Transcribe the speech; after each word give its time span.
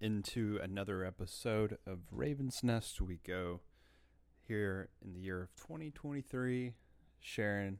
into 0.00 0.58
another 0.62 1.04
episode 1.04 1.76
of 1.86 1.98
Raven's 2.10 2.64
Nest 2.64 3.02
we 3.02 3.20
go 3.26 3.60
here 4.48 4.88
in 5.04 5.12
the 5.12 5.20
year 5.20 5.42
of 5.42 5.54
2023, 5.56 6.72
sharing 7.20 7.78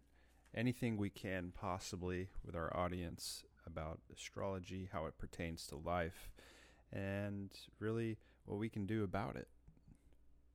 anything 0.54 0.98
we 0.98 1.08
can 1.08 1.50
possibly 1.58 2.28
with 2.44 2.54
our 2.54 2.76
audience 2.76 3.42
about 3.66 4.00
astrology, 4.14 4.90
how 4.92 5.06
it 5.06 5.16
pertains 5.16 5.66
to 5.68 5.76
life, 5.76 6.30
and 6.92 7.50
really 7.78 8.18
what 8.44 8.58
we 8.58 8.68
can 8.68 8.84
do 8.84 9.02
about 9.02 9.36
it. 9.36 9.48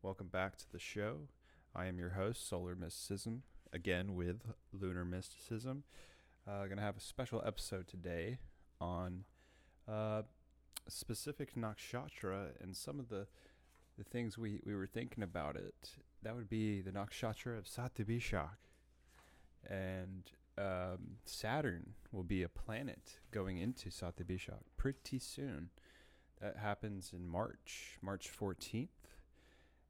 Welcome 0.03 0.27
back 0.27 0.57
to 0.57 0.71
the 0.71 0.79
show. 0.79 1.21
I 1.75 1.87
am 1.87 1.97
your 1.97 2.11
host, 2.11 2.47
Solar 2.47 2.75
Mysticism, 2.75 3.41
again 3.73 4.13
with 4.13 4.41
Lunar 4.71 5.03
Mysticism. 5.03 5.83
Uh, 6.47 6.67
to 6.77 6.83
have 6.83 6.97
a 6.97 7.01
special 7.01 7.41
episode 7.43 7.87
today 7.87 8.37
on 8.79 9.23
uh, 9.87 10.21
specific 10.87 11.55
nakshatra 11.55 12.49
and 12.61 12.75
some 12.75 12.99
of 12.99 13.09
the 13.09 13.27
the 13.97 14.03
things 14.03 14.37
we, 14.37 14.59
we 14.65 14.75
were 14.75 14.87
thinking 14.87 15.23
about 15.23 15.55
it. 15.55 15.91
That 16.21 16.35
would 16.35 16.49
be 16.49 16.81
the 16.81 16.91
nakshatra 16.91 17.57
of 17.57 17.65
Shatabishak. 17.65 18.57
And 19.67 20.29
um, 20.57 21.17
Saturn 21.25 21.93
will 22.11 22.23
be 22.23 22.43
a 22.43 22.49
planet 22.49 23.19
going 23.31 23.57
into 23.57 23.89
Shatabishak 23.89 24.63
pretty 24.77 25.19
soon. 25.19 25.69
That 26.41 26.57
happens 26.57 27.13
in 27.13 27.27
March, 27.27 27.97
March 28.01 28.29
14th, 28.37 28.89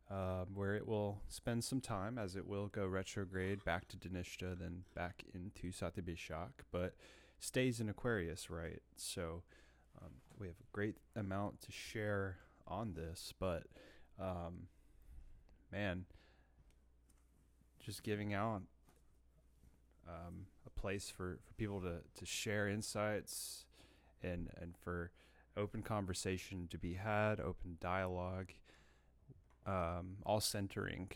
uh, 0.09 0.45
where 0.53 0.75
it 0.75 0.88
will 0.88 1.22
spend 1.27 1.64
some 1.64 1.81
time 1.81 2.17
as 2.20 2.36
it 2.36 2.48
will 2.48 2.67
go 2.67 2.86
retrograde 2.86 3.66
back 3.66 3.88
to 3.88 3.98
Dhanishta, 3.98 4.58
then 4.58 4.84
back 4.94 5.23
into 5.34 5.72
Shatabishak, 5.72 6.52
but 6.72 6.94
stays 7.39 7.80
in 7.80 7.89
Aquarius, 7.89 8.50
right? 8.50 8.81
So 8.95 9.41
um, 10.02 10.12
we 10.39 10.48
have 10.48 10.55
a 10.59 10.71
great 10.71 10.98
amount 11.16 11.62
to 11.62 11.71
share 11.71 12.38
on 12.67 12.94
this, 12.94 13.33
but 13.39 13.64
um, 14.19 14.67
man, 15.72 16.05
just 17.80 18.03
giving 18.03 18.33
out 18.33 18.61
um, 20.08 20.47
a 20.66 20.69
place 20.80 21.09
for, 21.09 21.39
for 21.45 21.53
people 21.53 21.81
to, 21.81 21.97
to 22.17 22.25
share 22.25 22.67
insights 22.67 23.66
and 24.23 24.50
and 24.61 24.75
for 24.78 25.11
open 25.58 25.81
conversation 25.81 26.67
to 26.69 26.78
be 26.78 26.94
had, 26.94 27.39
open 27.39 27.78
dialogue, 27.80 28.52
um, 29.66 30.17
all 30.25 30.41
centering 30.41 31.09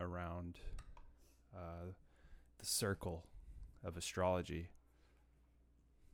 around 0.00 0.58
uh, 1.56 1.92
the 2.58 2.66
circle 2.66 3.24
of 3.82 3.96
astrology. 3.96 4.68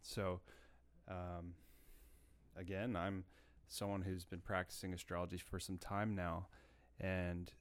So, 0.03 0.41
um, 1.09 1.55
again, 2.59 2.97
I'm 2.97 3.25
someone 3.69 4.03
who's 4.03 4.25
been 4.25 4.41
practicing 4.41 4.93
astrology 4.93 5.39
for 5.39 5.59
some 5.59 5.79
time 5.79 6.15
now, 6.15 6.47
and 7.01 7.53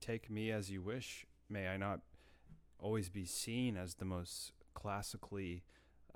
take 0.00 0.30
me 0.30 0.50
as 0.50 0.70
you 0.70 0.82
wish. 0.82 1.26
May 1.48 1.68
I 1.68 1.76
not 1.76 2.00
always 2.78 3.08
be 3.08 3.24
seen 3.24 3.76
as 3.76 3.94
the 3.94 4.04
most 4.04 4.52
classically 4.74 5.62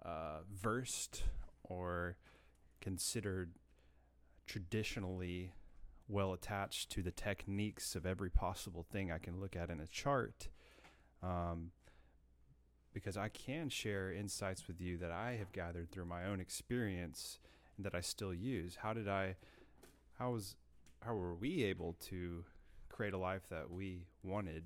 uh, 0.05 0.41
versed 0.53 1.25
or 1.63 2.17
considered 2.81 3.53
traditionally 4.47 5.53
well 6.09 6.33
attached 6.33 6.91
to 6.91 7.03
the 7.03 7.13
techniques 7.13 7.95
of 7.95 8.05
every 8.05 8.31
possible 8.31 8.85
thing 8.91 9.13
I 9.13 9.19
can 9.19 9.41
look 9.41 9.55
at 9.55 9.71
in 9.71 9.81
a 9.81 9.87
chart. 9.87 10.49
Um, 11.23 11.71
because 12.93 13.17
I 13.17 13.29
can 13.29 13.69
share 13.69 14.13
insights 14.13 14.67
with 14.67 14.81
you 14.81 14.99
that 14.99 15.13
I 15.13 15.37
have 15.37 15.53
gathered 15.53 15.93
through 15.93 16.07
my 16.07 16.25
own 16.25 16.41
experience 16.41 17.39
that 17.83 17.95
I 17.95 18.01
still 18.01 18.35
use. 18.35 18.79
How 18.83 18.93
did 18.93 19.09
I, 19.09 19.37
how 20.19 20.33
was, 20.33 20.57
how 21.05 21.15
were 21.15 21.35
we 21.35 21.65
able 21.65 21.97
to 22.09 22.45
create 22.89 23.15
a 23.15 23.19
life 23.19 23.49
that 23.51 23.71
we 23.71 24.07
wanted 24.23 24.65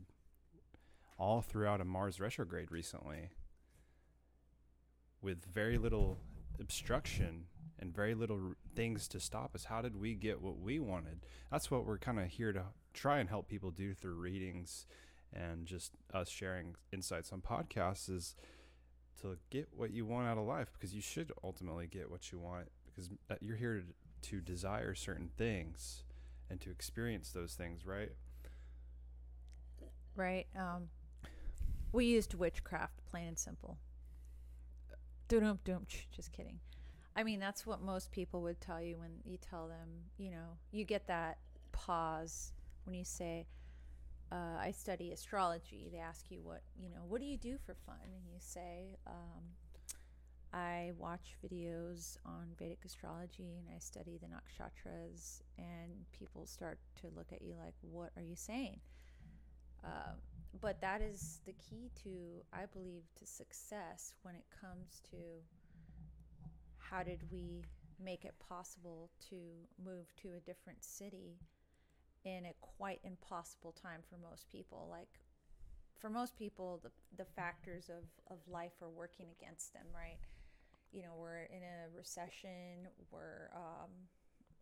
all 1.18 1.40
throughout 1.40 1.80
a 1.80 1.84
Mars 1.84 2.20
retrograde 2.20 2.72
recently 2.72 3.30
with 5.22 5.44
very 5.44 5.78
little 5.78 6.18
obstruction 6.60 7.44
and 7.78 7.94
very 7.94 8.14
little 8.14 8.54
things 8.74 9.08
to 9.08 9.20
stop 9.20 9.54
us. 9.54 9.64
How 9.64 9.82
did 9.82 9.96
we 9.96 10.14
get 10.14 10.40
what 10.40 10.58
we 10.58 10.78
wanted? 10.78 11.20
That's 11.50 11.70
what 11.70 11.84
we're 11.86 11.98
kind 11.98 12.20
of 12.20 12.26
here 12.26 12.52
to 12.52 12.64
try 12.92 13.18
and 13.18 13.28
help 13.28 13.48
people 13.48 13.70
do 13.70 13.94
through 13.94 14.14
readings 14.14 14.86
and 15.32 15.66
just 15.66 15.92
us 16.12 16.28
sharing 16.28 16.76
insights 16.92 17.32
on 17.32 17.40
podcasts 17.40 18.08
is 18.08 18.36
to 19.20 19.36
get 19.50 19.68
what 19.72 19.90
you 19.90 20.06
want 20.06 20.28
out 20.28 20.38
of 20.38 20.46
life 20.46 20.70
because 20.72 20.94
you 20.94 21.00
should 21.00 21.32
ultimately 21.42 21.86
get 21.86 22.10
what 22.10 22.30
you 22.30 22.38
want 22.38 22.68
because 22.94 23.10
you're 23.40 23.56
here 23.56 23.82
to, 24.22 24.30
to 24.30 24.40
desire 24.40 24.94
certain 24.94 25.30
things 25.36 26.04
and 26.50 26.60
to 26.60 26.70
experience 26.70 27.30
those 27.30 27.54
things, 27.54 27.86
right? 27.86 28.12
Right. 30.16 30.46
Um, 30.56 30.88
we 31.92 32.06
used 32.06 32.34
witchcraft, 32.34 33.04
plain 33.10 33.28
and 33.28 33.38
simple. 33.38 33.78
Doom, 35.28 35.58
doom. 35.64 35.86
Just 36.14 36.32
kidding. 36.32 36.60
I 37.16 37.22
mean, 37.22 37.40
that's 37.40 37.66
what 37.66 37.80
most 37.80 38.10
people 38.10 38.42
would 38.42 38.60
tell 38.60 38.80
you 38.80 38.98
when 38.98 39.10
you 39.24 39.38
tell 39.38 39.68
them, 39.68 39.88
you 40.18 40.30
know, 40.30 40.58
you 40.72 40.84
get 40.84 41.06
that 41.06 41.38
pause 41.72 42.52
when 42.84 42.94
you 42.94 43.04
say, 43.04 43.46
uh, 44.32 44.58
I 44.60 44.72
study 44.72 45.12
astrology. 45.12 45.88
They 45.92 45.98
ask 45.98 46.30
you 46.30 46.40
what, 46.42 46.62
you 46.76 46.88
know, 46.88 47.02
what 47.06 47.20
do 47.20 47.26
you 47.26 47.36
do 47.36 47.56
for 47.64 47.74
fun? 47.86 47.96
And 48.02 48.24
you 48.26 48.38
say, 48.38 48.96
um, 49.06 49.44
I 50.54 50.92
watch 50.98 51.34
videos 51.44 52.16
on 52.24 52.46
Vedic 52.56 52.78
astrology 52.84 53.58
and 53.58 53.66
I 53.74 53.80
study 53.80 54.20
the 54.20 54.28
nakshatras, 54.28 55.40
and 55.58 55.90
people 56.16 56.46
start 56.46 56.78
to 57.00 57.08
look 57.16 57.32
at 57.32 57.42
you 57.42 57.54
like, 57.58 57.74
what 57.80 58.10
are 58.16 58.22
you 58.22 58.36
saying? 58.36 58.78
Uh, 59.84 60.12
but 60.60 60.80
that 60.80 61.02
is 61.02 61.40
the 61.44 61.54
key 61.54 61.90
to, 62.04 62.44
I 62.52 62.66
believe, 62.72 63.02
to 63.18 63.26
success 63.26 64.14
when 64.22 64.36
it 64.36 64.44
comes 64.60 65.02
to 65.10 65.16
how 66.78 67.02
did 67.02 67.24
we 67.32 67.64
make 68.02 68.24
it 68.24 68.34
possible 68.38 69.10
to 69.30 69.36
move 69.84 70.06
to 70.22 70.28
a 70.36 70.40
different 70.40 70.84
city 70.84 71.40
in 72.24 72.44
a 72.46 72.54
quite 72.60 73.00
impossible 73.02 73.72
time 73.72 74.00
for 74.08 74.16
most 74.16 74.48
people 74.50 74.88
like 74.90 75.20
for 75.98 76.08
most 76.10 76.36
people 76.36 76.80
the 76.82 76.90
the 77.16 77.24
factors 77.24 77.88
of 77.88 78.04
of 78.30 78.38
life 78.48 78.72
are 78.82 78.90
working 78.90 79.26
against 79.38 79.72
them 79.72 79.86
right 79.94 80.18
you 80.94 81.02
know 81.02 81.12
we're 81.18 81.42
in 81.44 81.62
a 81.62 81.96
recession 81.96 82.88
we're 83.10 83.50
um, 83.54 83.90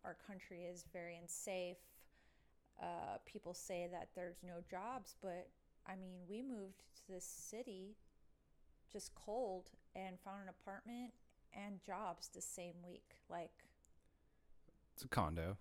our 0.03 0.17
country 0.27 0.63
is 0.63 0.85
very 0.91 1.15
unsafe 1.15 1.77
uh, 2.81 3.17
people 3.25 3.53
say 3.53 3.87
that 3.91 4.09
there's 4.15 4.37
no 4.43 4.55
jobs 4.69 5.15
but 5.21 5.47
i 5.87 5.95
mean 5.95 6.17
we 6.27 6.41
moved 6.41 6.83
to 6.95 7.11
this 7.11 7.25
city 7.25 7.95
just 8.91 9.13
cold 9.15 9.71
and 9.95 10.19
found 10.19 10.41
an 10.43 10.49
apartment 10.49 11.11
and 11.53 11.81
jobs 11.83 12.29
the 12.33 12.41
same 12.41 12.75
week. 12.85 13.15
Like, 13.29 13.51
it's 14.93 15.03
a 15.03 15.07
condo. 15.07 15.57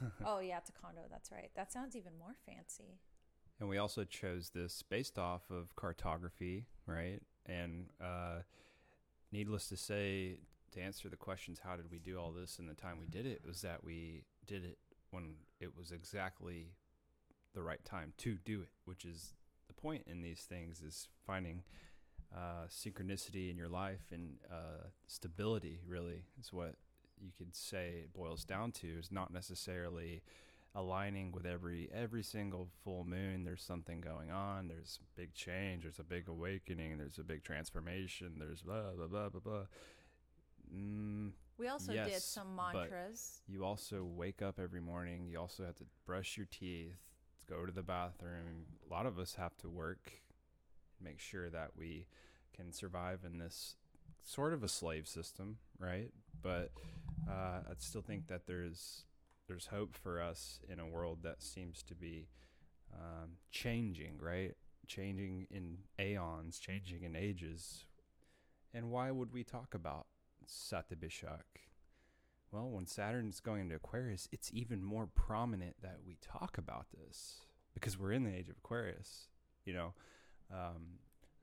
oh 0.24 0.38
yeah, 0.40 0.58
it's 0.58 0.70
a 0.70 0.72
condo. 0.72 1.00
That's 1.10 1.32
right. 1.32 1.50
That 1.56 1.72
sounds 1.72 1.96
even 1.96 2.12
more 2.18 2.36
fancy. 2.46 2.98
And 3.60 3.68
we 3.68 3.78
also 3.78 4.04
chose 4.04 4.50
this 4.54 4.82
based 4.82 5.18
off 5.18 5.50
of 5.50 5.74
cartography, 5.74 6.66
right? 6.86 7.20
And 7.46 7.86
uh, 8.00 8.42
needless 9.32 9.68
to 9.68 9.76
say, 9.76 10.38
to 10.72 10.80
answer 10.80 11.08
the 11.08 11.16
questions, 11.16 11.60
how 11.64 11.76
did 11.76 11.90
we 11.90 11.98
do 11.98 12.18
all 12.18 12.32
this 12.32 12.58
in 12.58 12.66
the 12.66 12.74
time 12.74 12.98
we 13.00 13.06
did 13.06 13.26
it? 13.26 13.42
Was 13.46 13.62
that 13.62 13.84
we 13.84 14.24
did 14.46 14.64
it 14.64 14.78
when 15.10 15.34
it 15.60 15.76
was 15.76 15.92
exactly 15.92 16.72
the 17.54 17.62
right 17.62 17.84
time 17.84 18.12
to 18.18 18.36
do 18.44 18.60
it, 18.62 18.70
which 18.84 19.04
is 19.04 19.34
the 19.66 19.74
point 19.74 20.04
in 20.06 20.22
these 20.22 20.42
things 20.42 20.80
is 20.80 21.08
finding 21.26 21.62
uh, 22.34 22.66
synchronicity 22.68 23.50
in 23.50 23.56
your 23.56 23.68
life 23.68 24.12
and 24.12 24.36
uh, 24.50 24.86
stability 25.06 25.80
really 25.86 26.24
is 26.38 26.52
what 26.52 26.74
you 27.20 27.30
could 27.36 27.54
say 27.54 28.02
it 28.02 28.12
boils 28.12 28.44
down 28.44 28.70
to 28.70 28.86
is 28.86 29.10
not 29.10 29.32
necessarily 29.32 30.22
aligning 30.78 31.32
with 31.32 31.44
every 31.44 31.88
every 31.92 32.22
single 32.22 32.68
full 32.84 33.04
moon 33.04 33.44
there's 33.44 33.62
something 33.62 34.00
going 34.00 34.30
on 34.30 34.68
there's 34.68 35.00
big 35.16 35.34
change 35.34 35.82
there's 35.82 35.98
a 35.98 36.04
big 36.04 36.28
awakening 36.28 36.96
there's 36.98 37.18
a 37.18 37.24
big 37.24 37.42
transformation 37.42 38.34
there's 38.38 38.62
blah 38.62 38.92
blah 38.96 39.06
blah 39.06 39.28
blah 39.28 39.40
blah. 39.40 39.64
Mm, 40.74 41.32
we 41.56 41.68
also 41.68 41.92
yes, 41.92 42.10
did 42.10 42.22
some 42.22 42.54
mantras. 42.54 43.40
you 43.48 43.64
also 43.64 44.04
wake 44.04 44.42
up 44.42 44.58
every 44.62 44.80
morning 44.80 45.26
you 45.26 45.38
also 45.38 45.64
have 45.64 45.76
to 45.76 45.84
brush 46.06 46.36
your 46.36 46.46
teeth 46.50 46.96
go 47.48 47.64
to 47.64 47.72
the 47.72 47.82
bathroom. 47.82 48.66
A 48.88 48.92
lot 48.92 49.06
of 49.06 49.18
us 49.18 49.34
have 49.34 49.56
to 49.58 49.68
work 49.68 50.22
make 51.00 51.20
sure 51.20 51.48
that 51.50 51.70
we 51.76 52.06
can 52.54 52.72
survive 52.72 53.20
in 53.24 53.38
this 53.38 53.76
sort 54.24 54.52
of 54.52 54.62
a 54.62 54.68
slave 54.68 55.06
system, 55.06 55.58
right? 55.78 56.10
But 56.42 56.72
uh, 57.28 57.60
I 57.68 57.74
still 57.78 58.02
think 58.02 58.26
that 58.28 58.46
there's 58.46 59.04
there's 59.48 59.66
hope 59.66 59.94
for 59.94 60.20
us 60.20 60.60
in 60.68 60.78
a 60.78 60.86
world 60.86 61.20
that 61.22 61.42
seems 61.42 61.82
to 61.84 61.94
be 61.94 62.28
um, 62.94 63.30
changing, 63.50 64.18
right? 64.20 64.54
Changing 64.86 65.46
in 65.50 65.78
aeons, 65.98 66.58
changing 66.58 67.02
in 67.02 67.16
ages. 67.16 67.84
And 68.72 68.90
why 68.90 69.10
would 69.10 69.32
we 69.32 69.44
talk 69.44 69.74
about 69.74 70.06
Shatabishak? 70.46 71.68
well, 72.50 72.70
when 72.70 72.86
Saturn's 72.86 73.40
going 73.40 73.62
into 73.62 73.74
Aquarius, 73.74 74.28
it's 74.32 74.50
even 74.52 74.82
more 74.82 75.06
prominent 75.06 75.76
that 75.82 75.98
we 76.06 76.16
talk 76.22 76.56
about 76.56 76.86
this 76.96 77.40
because 77.74 77.98
we're 77.98 78.12
in 78.12 78.24
the 78.24 78.34
age 78.34 78.48
of 78.48 78.56
Aquarius, 78.56 79.28
you 79.64 79.74
know. 79.74 79.94
Um, 80.52 80.98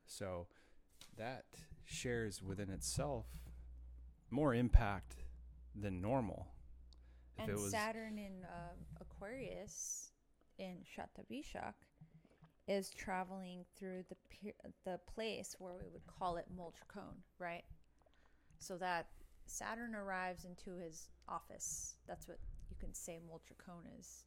so 0.08 0.48
that 1.18 1.46
shares 1.84 2.42
within 2.42 2.70
itself 2.70 3.28
more 4.32 4.56
impact 4.56 5.18
than 5.76 6.02
normal. 6.02 6.48
If 7.38 7.50
and 7.50 7.60
Saturn 7.60 8.18
in 8.18 8.44
uh, 8.44 9.02
Aquarius 9.02 10.12
in 10.58 10.78
Shatabishak 10.86 11.74
is 12.68 12.90
traveling 12.90 13.66
through 13.78 14.04
the 14.10 14.16
the 14.86 15.00
place 15.14 15.56
where 15.60 15.74
we 15.74 15.90
would 15.92 16.06
call 16.08 16.38
it 16.38 16.46
Mooltrikon, 16.58 17.16
right? 17.40 17.64
So 18.60 18.78
that 18.78 19.08
Saturn 19.46 19.96
arrives 19.96 20.46
into 20.46 20.80
his 20.80 21.10
office. 21.28 21.96
That's 22.08 22.28
what 22.28 22.40
you 22.70 22.76
can 22.80 22.94
say 22.94 23.20
Mooltrikon 23.30 24.00
is. 24.00 24.24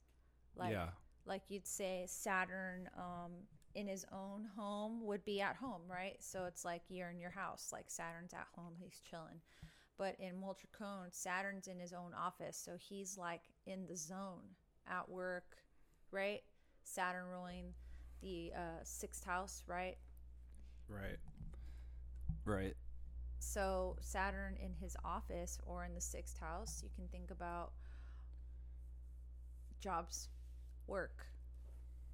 Like, 0.57 0.73
yeah. 0.73 0.89
Like 1.27 1.43
you'd 1.49 1.67
say 1.67 2.05
Saturn 2.09 2.89
um, 2.97 3.33
in 3.75 3.87
his 3.87 4.07
own 4.13 4.49
home 4.57 5.05
would 5.05 5.25
be 5.25 5.41
at 5.41 5.57
home, 5.57 5.83
right? 5.89 6.17
So 6.21 6.45
it's 6.47 6.65
like 6.65 6.83
you're 6.89 7.11
in 7.11 7.19
your 7.21 7.31
house, 7.31 7.71
like 7.73 7.85
Saturn's 7.89 8.33
at 8.33 8.47
home, 8.57 8.75
he's 8.79 9.01
chilling. 9.09 9.41
But 9.99 10.15
in 10.21 10.37
Mooltrikon, 10.37 11.13
Saturn's 11.13 11.67
in 11.67 11.81
his 11.81 11.93
own 11.93 12.13
office, 12.17 12.57
so 12.57 12.77
he's 12.79 13.19
like 13.19 13.43
in 13.67 13.87
the 13.89 13.97
zone 13.97 14.45
at 14.87 15.09
work, 15.09 15.57
right? 16.13 16.43
Saturn 16.85 17.27
ruling 17.29 17.75
the 18.23 18.53
uh, 18.55 18.81
sixth 18.85 19.25
house, 19.25 19.65
right? 19.67 19.97
Right. 20.89 21.19
Right. 22.45 22.77
So 23.41 23.97
Saturn 24.01 24.57
in 24.63 24.73
his 24.73 24.97
office 25.05 25.59
or 25.67 25.85
in 25.85 25.95
the 25.95 26.01
sixth 26.01 26.39
house, 26.39 26.81
you 26.83 26.91
can 26.95 27.09
think 27.09 27.31
about 27.31 27.73
jobs, 29.81 30.29
work, 30.87 31.27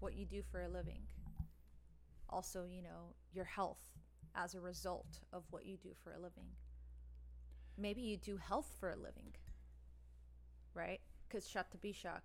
what 0.01 0.15
you 0.15 0.25
do 0.27 0.43
for 0.51 0.63
a 0.63 0.69
living. 0.69 1.03
Also, 2.29 2.65
you 2.65 2.83
know, 2.83 3.15
your 3.33 3.45
health 3.45 3.83
as 4.35 4.55
a 4.55 4.61
result 4.61 5.21
of 5.33 5.45
what 5.51 5.65
you 5.65 5.77
do 5.77 5.91
for 6.03 6.13
a 6.13 6.19
living. 6.19 6.49
Maybe 7.77 8.03
you 8.03 8.17
do 8.17 8.37
health 8.37 8.75
for 8.79 8.91
a 8.91 8.97
living, 8.97 9.35
right? 10.75 11.01
Because 11.29 11.47
Shatabishak 11.47 12.23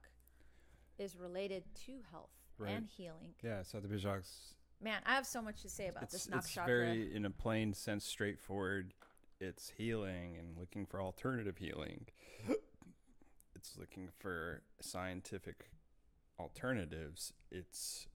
is 0.97 1.17
related 1.17 1.63
to 1.85 1.93
health 2.11 2.29
right. 2.57 2.71
and 2.71 2.87
healing. 2.87 3.33
Yeah, 3.43 3.61
Shatabishak's 3.61 4.55
Man, 4.81 5.01
I 5.05 5.15
have 5.15 5.25
so 5.25 5.41
much 5.41 5.61
to 5.63 5.69
say 5.69 5.87
about 5.87 6.03
it's, 6.03 6.25
this 6.25 6.29
It's 6.33 6.55
very, 6.55 7.13
in 7.13 7.25
a 7.25 7.29
plain 7.29 7.73
sense, 7.73 8.05
straightforward. 8.05 8.93
It's 9.41 9.73
healing 9.77 10.37
and 10.37 10.57
looking 10.57 10.85
for 10.85 11.01
alternative 11.01 11.57
healing. 11.57 12.05
it's 13.55 13.77
looking 13.77 14.07
for 14.19 14.61
scientific 14.79 15.71
alternatives. 16.39 17.33
It's 17.51 18.07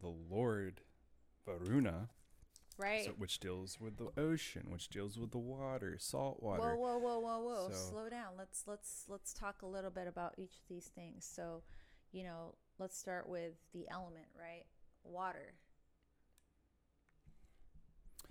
the 0.00 0.12
Lord 0.30 0.82
Varuna, 1.46 2.10
right? 2.78 3.04
So, 3.04 3.12
which 3.12 3.38
deals 3.38 3.78
with 3.80 3.96
the 3.96 4.08
ocean, 4.20 4.66
which 4.70 4.88
deals 4.88 5.18
with 5.18 5.30
the 5.30 5.38
water, 5.38 5.96
salt 5.98 6.42
water. 6.42 6.62
Whoa, 6.62 6.76
whoa, 6.76 6.98
whoa, 6.98 7.18
whoa, 7.18 7.38
whoa! 7.40 7.68
So, 7.70 7.90
Slow 7.90 8.08
down. 8.08 8.32
Let's 8.36 8.64
let's 8.66 9.04
let's 9.08 9.32
talk 9.32 9.62
a 9.62 9.66
little 9.66 9.90
bit 9.90 10.06
about 10.06 10.34
each 10.36 10.54
of 10.54 10.68
these 10.68 10.90
things. 10.94 11.24
So, 11.24 11.62
you 12.12 12.24
know, 12.24 12.54
let's 12.78 12.98
start 12.98 13.28
with 13.28 13.52
the 13.72 13.86
element, 13.90 14.26
right? 14.38 14.64
Water 15.04 15.54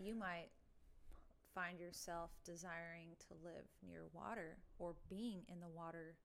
you 0.04 0.16
might 0.16 0.50
find 1.54 1.80
yourself 1.80 2.32
desiring 2.46 3.10
to 3.20 3.36
live 3.44 3.66
near 3.86 4.04
water 4.14 4.58
or 4.80 4.96
being 5.10 5.42
in 5.48 5.60
the 5.60 5.68
water 5.68 6.16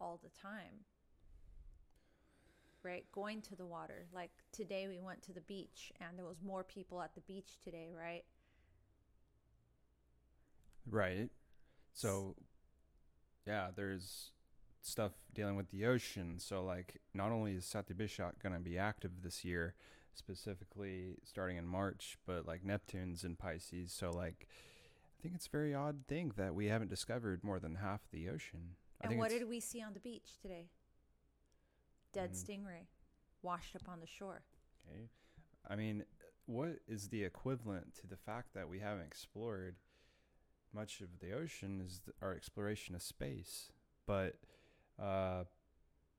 all 0.00 0.20
the 0.22 0.30
time. 0.40 0.84
Right? 2.86 3.04
Going 3.12 3.42
to 3.42 3.56
the 3.56 3.66
water. 3.66 4.06
Like 4.14 4.30
today 4.52 4.86
we 4.86 5.00
went 5.00 5.20
to 5.22 5.32
the 5.32 5.40
beach 5.40 5.92
and 6.00 6.16
there 6.16 6.24
was 6.24 6.40
more 6.40 6.62
people 6.62 7.02
at 7.02 7.14
the 7.14 7.20
beach 7.22 7.58
today, 7.62 7.90
right? 7.96 8.22
Right. 10.88 11.30
So 11.92 12.36
yeah, 13.44 13.68
there's 13.74 14.30
stuff 14.82 15.12
dealing 15.34 15.56
with 15.56 15.70
the 15.70 15.84
ocean. 15.84 16.36
So 16.38 16.64
like 16.64 17.00
not 17.12 17.32
only 17.32 17.54
is 17.54 17.64
Shatabishak 17.64 18.38
going 18.40 18.54
to 18.54 18.60
be 18.60 18.78
active 18.78 19.10
this 19.24 19.44
year, 19.44 19.74
specifically 20.14 21.16
starting 21.24 21.56
in 21.56 21.66
March, 21.66 22.18
but 22.24 22.46
like 22.46 22.64
Neptune's 22.64 23.24
in 23.24 23.34
Pisces. 23.34 23.92
So 23.92 24.10
like 24.10 24.46
I 25.18 25.22
think 25.22 25.34
it's 25.34 25.48
a 25.48 25.50
very 25.50 25.74
odd 25.74 26.06
thing 26.06 26.32
that 26.36 26.54
we 26.54 26.66
haven't 26.66 26.90
discovered 26.90 27.42
more 27.42 27.58
than 27.58 27.76
half 27.76 28.02
the 28.12 28.28
ocean. 28.28 28.76
I 29.02 29.08
and 29.08 29.18
what 29.18 29.30
did 29.30 29.48
we 29.48 29.58
see 29.58 29.82
on 29.82 29.92
the 29.92 30.00
beach 30.00 30.38
today? 30.40 30.66
Dead 32.16 32.32
mm, 32.32 32.44
stingray 32.44 32.86
washed 33.42 33.76
up 33.76 33.88
on 33.88 34.00
the 34.00 34.06
shore. 34.06 34.42
Okay. 34.88 35.08
I 35.68 35.76
mean, 35.76 36.04
what 36.46 36.78
is 36.88 37.08
the 37.08 37.24
equivalent 37.24 37.94
to 38.00 38.06
the 38.06 38.16
fact 38.16 38.54
that 38.54 38.68
we 38.68 38.78
haven't 38.78 39.06
explored 39.06 39.76
much 40.76 41.00
of 41.00 41.08
the 41.20 41.32
ocean 41.32 41.82
is 41.84 42.00
our 42.22 42.34
exploration 42.34 42.94
of 42.94 43.02
space. 43.02 43.72
But 44.06 44.34
uh, 45.02 45.44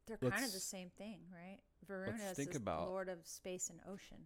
they're 0.08 0.18
kind 0.18 0.44
of 0.44 0.52
the 0.52 0.60
same 0.60 0.90
thing, 0.98 1.20
right? 1.32 1.60
Varuna 1.88 2.18
is 2.38 2.56
about 2.56 2.90
lord 2.90 3.08
of 3.08 3.20
space 3.24 3.70
and 3.70 3.80
ocean. 3.92 4.18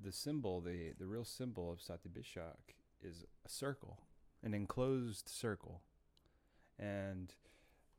The 0.00 0.12
symbol, 0.12 0.60
the 0.60 0.92
the 0.98 1.06
real 1.06 1.24
symbol 1.24 1.70
of 1.70 1.78
Shatabishak 1.78 2.74
is 3.02 3.24
a 3.44 3.48
circle, 3.48 4.00
an 4.42 4.54
enclosed 4.54 5.28
circle, 5.28 5.82
and 6.78 7.34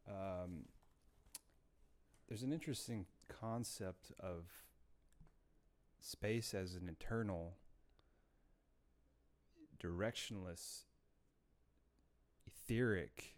um, 0.08 0.66
there's 2.30 2.44
an 2.44 2.54
interesting 2.54 3.06
concept 3.28 4.14
of 4.20 4.46
space 6.00 6.54
as 6.54 6.76
an 6.76 6.88
eternal, 6.88 7.56
directionless, 9.84 10.84
etheric 12.48 13.34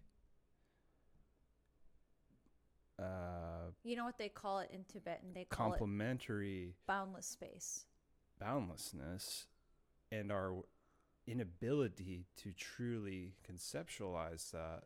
uh, 3.01 3.71
you 3.83 3.95
know 3.95 4.05
what 4.05 4.17
they 4.17 4.29
call 4.29 4.59
it 4.59 4.69
in 4.71 4.83
Tibetan? 4.83 5.33
They 5.33 5.45
call 5.45 5.69
complementary 5.69 6.63
it 6.63 6.87
boundless 6.87 7.25
space. 7.25 7.85
Boundlessness 8.39 9.47
and 10.11 10.31
our 10.31 10.53
inability 11.27 12.25
to 12.37 12.51
truly 12.53 13.33
conceptualize 13.49 14.51
that. 14.51 14.83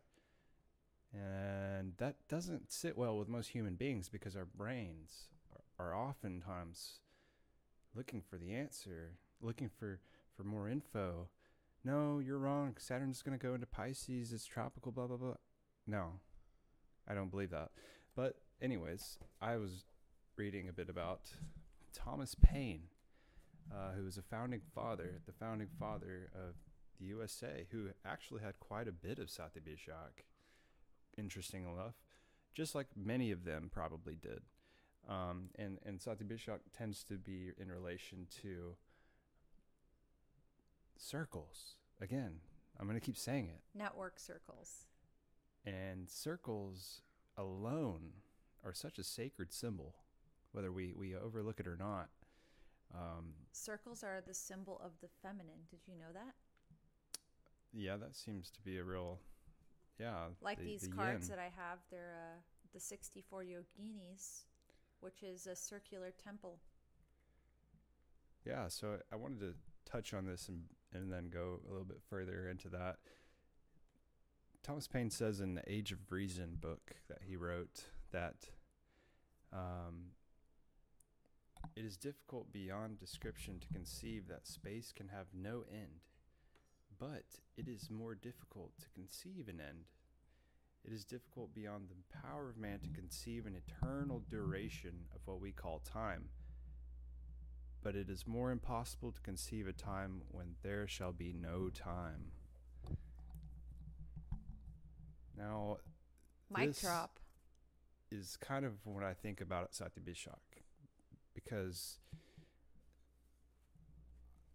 And 1.15 1.93
that 1.97 2.15
doesn't 2.27 2.71
sit 2.71 2.97
well 2.97 3.17
with 3.17 3.29
most 3.29 3.49
human 3.49 3.75
beings 3.75 4.09
because 4.09 4.35
our 4.35 4.45
brains 4.45 5.29
are, 5.79 5.95
oftentimes 5.95 6.99
looking 7.95 8.21
for 8.21 8.37
the 8.37 8.53
answer, 8.53 9.11
looking 9.41 9.69
for, 9.69 9.99
for 10.35 10.43
more 10.43 10.67
info. 10.67 11.29
No, 11.83 12.19
you're 12.19 12.37
wrong. 12.37 12.75
Saturn's 12.77 13.21
going 13.21 13.37
to 13.37 13.41
go 13.43 13.53
into 13.53 13.65
Pisces. 13.65 14.33
It's 14.33 14.45
tropical, 14.45 14.91
blah, 14.91 15.07
blah, 15.07 15.17
blah. 15.17 15.35
No, 15.87 16.13
I 17.07 17.13
don't 17.13 17.31
believe 17.31 17.51
that. 17.51 17.69
But, 18.15 18.35
anyways, 18.61 19.19
I 19.41 19.57
was 19.57 19.85
reading 20.35 20.67
a 20.67 20.73
bit 20.73 20.89
about 20.89 21.21
Thomas 21.93 22.35
Paine, 22.35 22.83
uh, 23.71 23.91
who 23.95 24.03
was 24.03 24.17
a 24.17 24.21
founding 24.21 24.61
father, 24.73 25.21
the 25.25 25.33
founding 25.33 25.69
father 25.79 26.29
of 26.35 26.55
the 26.99 27.05
USA, 27.07 27.67
who 27.71 27.87
actually 28.05 28.41
had 28.41 28.59
quite 28.59 28.87
a 28.87 28.91
bit 28.91 29.19
of 29.19 29.27
Shatabishak, 29.27 30.23
interesting 31.17 31.65
enough, 31.65 31.95
just 32.53 32.75
like 32.75 32.87
many 32.95 33.31
of 33.31 33.43
them 33.43 33.69
probably 33.73 34.15
did. 34.15 34.41
Um, 35.07 35.49
and 35.57 35.77
and 35.85 35.99
Shatabishak 35.99 36.59
tends 36.75 37.03
to 37.05 37.13
be 37.15 37.51
in 37.57 37.71
relation 37.71 38.27
to 38.41 38.75
circles. 40.97 41.75
Again, 42.01 42.39
I'm 42.79 42.87
going 42.87 42.99
to 42.99 43.05
keep 43.05 43.17
saying 43.17 43.47
it. 43.47 43.61
Network 43.77 44.19
circles. 44.19 44.87
And 45.65 46.09
circles 46.09 47.01
alone 47.37 48.11
are 48.63 48.73
such 48.73 48.99
a 48.99 49.03
sacred 49.03 49.53
symbol, 49.53 49.95
whether 50.51 50.71
we, 50.71 50.93
we 50.97 51.15
overlook 51.15 51.59
it 51.59 51.67
or 51.67 51.77
not. 51.77 52.09
Um, 52.93 53.33
Circles 53.51 54.03
are 54.03 54.21
the 54.25 54.33
symbol 54.33 54.79
of 54.83 54.91
the 55.01 55.07
feminine. 55.21 55.67
Did 55.69 55.79
you 55.87 55.95
know 55.95 56.13
that? 56.13 56.33
Yeah, 57.73 57.97
that 57.97 58.15
seems 58.15 58.49
to 58.51 58.61
be 58.61 58.77
a 58.77 58.83
real, 58.83 59.19
yeah. 59.99 60.25
Like 60.41 60.59
the, 60.59 60.65
these 60.65 60.81
the 60.81 60.95
cards 60.95 61.29
yin. 61.29 61.37
that 61.37 61.41
I 61.41 61.51
have, 61.55 61.79
they're 61.89 62.15
uh, 62.15 62.39
the 62.73 62.79
64 62.79 63.43
yoginis, 63.43 64.43
which 64.99 65.23
is 65.23 65.47
a 65.47 65.55
circular 65.55 66.11
temple. 66.23 66.59
Yeah, 68.45 68.67
so 68.67 68.97
I 69.11 69.15
wanted 69.15 69.39
to 69.39 69.53
touch 69.89 70.13
on 70.13 70.25
this 70.25 70.49
and, 70.49 70.63
and 70.93 71.11
then 71.11 71.29
go 71.29 71.59
a 71.67 71.71
little 71.71 71.85
bit 71.85 72.01
further 72.09 72.47
into 72.49 72.69
that. 72.69 72.97
Thomas 74.61 74.87
Paine 74.87 75.09
says 75.09 75.41
in 75.41 75.55
the 75.55 75.63
Age 75.67 75.91
of 75.91 76.11
Reason 76.11 76.57
book 76.59 76.95
that 77.07 77.19
he 77.23 77.35
wrote 77.35 77.83
that 78.11 78.35
um, 79.53 80.11
it 81.75 81.85
is 81.85 81.97
difficult 81.97 82.51
beyond 82.51 82.99
description 82.99 83.59
to 83.59 83.67
conceive 83.67 84.27
that 84.27 84.47
space 84.47 84.91
can 84.95 85.09
have 85.09 85.27
no 85.33 85.63
end, 85.71 86.01
but 86.99 87.23
it 87.57 87.67
is 87.67 87.89
more 87.89 88.15
difficult 88.15 88.71
to 88.79 88.87
conceive 88.93 89.47
an 89.47 89.59
end. 89.59 89.85
it 90.83 90.93
is 90.93 91.03
difficult 91.03 91.53
beyond 91.53 91.89
the 91.89 92.19
power 92.21 92.49
of 92.49 92.57
man 92.57 92.79
to 92.79 92.89
conceive 92.89 93.45
an 93.47 93.55
eternal 93.55 94.21
duration 94.29 95.05
of 95.15 95.21
what 95.25 95.39
we 95.41 95.51
call 95.51 95.79
time. 95.79 96.29
But 97.81 97.95
it 97.95 98.09
is 98.09 98.27
more 98.27 98.51
impossible 98.51 99.11
to 99.11 99.21
conceive 99.21 99.67
a 99.67 99.73
time 99.73 100.21
when 100.31 100.55
there 100.63 100.87
shall 100.87 101.11
be 101.11 101.33
no 101.33 101.69
time. 101.69 102.31
Now, 105.37 105.77
Mic 106.55 106.69
this 106.69 106.81
drop. 106.81 107.19
is 108.11 108.37
kind 108.37 108.65
of 108.65 108.73
what 108.85 109.03
I 109.03 109.13
think 109.13 109.41
about 109.41 109.71
Shatabishak 109.73 110.63
because 111.33 111.99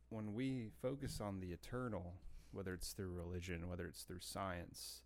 when 0.09 0.35
we 0.35 0.71
focus 0.83 1.21
on 1.21 1.41
the 1.41 1.53
eternal, 1.53 2.15
whether 2.53 2.75
it's 2.75 2.93
through 2.93 3.13
religion, 3.13 3.69
whether 3.69 3.87
it's 3.87 4.03
through 4.03 4.21
science, 4.21 5.03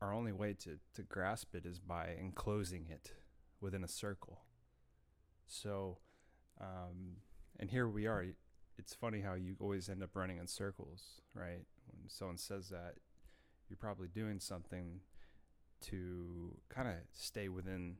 our 0.00 0.12
only 0.12 0.32
way 0.32 0.54
to, 0.54 0.78
to 0.94 1.02
grasp 1.02 1.54
it 1.54 1.64
is 1.64 1.78
by 1.78 2.08
enclosing 2.18 2.86
it 2.90 3.12
within 3.60 3.84
a 3.84 3.88
circle. 3.88 4.40
So, 5.46 5.98
um, 6.60 7.18
and 7.60 7.70
here 7.70 7.88
we 7.88 8.06
are. 8.06 8.26
It's 8.78 8.94
funny 8.94 9.20
how 9.20 9.34
you 9.34 9.56
always 9.60 9.88
end 9.88 10.02
up 10.02 10.10
running 10.14 10.38
in 10.38 10.46
circles, 10.46 11.20
right? 11.34 11.64
When 11.86 12.08
someone 12.08 12.38
says 12.38 12.70
that, 12.70 12.94
you're 13.68 13.76
probably 13.76 14.08
doing 14.08 14.40
something 14.40 15.00
to 15.82 16.56
kind 16.68 16.88
of 16.88 16.94
stay 17.12 17.48
within 17.48 17.96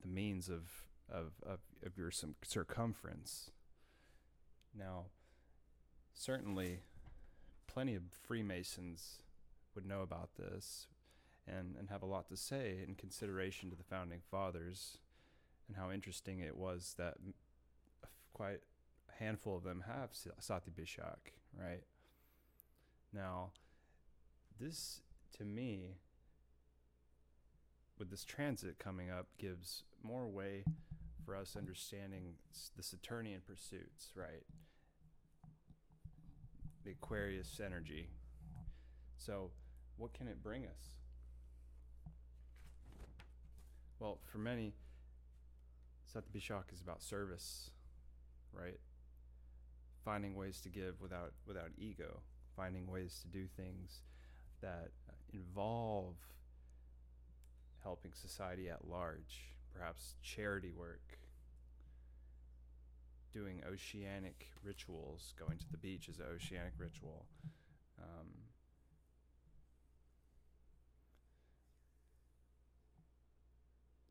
the 0.00 0.08
means 0.08 0.48
of, 0.48 0.70
of, 1.10 1.32
of, 1.46 1.60
of 1.84 1.98
your 1.98 2.10
circumference. 2.42 3.50
Now, 4.76 5.06
certainly, 6.14 6.80
plenty 7.72 7.94
of 7.94 8.02
Freemasons 8.26 9.22
would 9.74 9.86
know 9.86 10.02
about 10.02 10.30
this 10.36 10.88
and, 11.46 11.76
and 11.78 11.88
have 11.88 12.02
a 12.02 12.06
lot 12.06 12.28
to 12.28 12.36
say 12.36 12.84
in 12.86 12.94
consideration 12.94 13.70
to 13.70 13.76
the 13.76 13.84
founding 13.84 14.20
fathers 14.30 14.98
and 15.68 15.76
how 15.76 15.90
interesting 15.90 16.40
it 16.40 16.56
was 16.56 16.94
that 16.98 17.14
quite 18.34 18.60
a 19.08 19.22
handful 19.22 19.56
of 19.56 19.62
them 19.62 19.84
have 19.86 20.10
Sa- 20.12 20.30
Shatabishak, 20.40 21.32
right? 21.56 21.84
Now, 23.12 23.50
this 24.58 25.02
to 25.38 25.44
me, 25.44 25.96
with 27.98 28.10
this 28.10 28.24
transit 28.24 28.78
coming 28.78 29.10
up, 29.10 29.26
gives 29.38 29.84
more 30.02 30.26
way 30.26 30.64
for 31.24 31.36
us 31.36 31.54
understanding 31.56 32.34
the 32.76 32.82
Saturnian 32.82 33.42
pursuits, 33.46 34.12
right? 34.16 34.42
The 36.84 36.92
Aquarius 36.92 37.60
energy. 37.64 38.08
So, 39.18 39.50
what 39.96 40.14
can 40.14 40.28
it 40.28 40.42
bring 40.42 40.64
us? 40.64 40.96
Well, 43.98 44.18
for 44.32 44.38
many, 44.38 44.72
Shatabishak 46.12 46.72
is 46.72 46.80
about 46.80 47.02
service, 47.02 47.70
right? 48.52 48.80
Finding 50.04 50.34
ways 50.34 50.60
to 50.62 50.70
give 50.70 51.00
without 51.02 51.32
without 51.46 51.70
ego, 51.76 52.20
finding 52.56 52.86
ways 52.86 53.20
to 53.22 53.28
do 53.28 53.46
things 53.46 54.00
that 54.62 54.90
involve 55.32 56.14
helping 57.82 58.12
society 58.14 58.68
at 58.68 58.88
large, 58.88 59.52
perhaps 59.74 60.14
charity 60.22 60.72
work, 60.72 61.19
doing 63.32 63.62
oceanic 63.70 64.48
rituals, 64.62 65.34
going 65.38 65.58
to 65.58 65.70
the 65.70 65.78
beach 65.78 66.08
is 66.08 66.18
an 66.18 66.26
oceanic 66.34 66.72
ritual. 66.78 67.26
Um, 67.98 68.28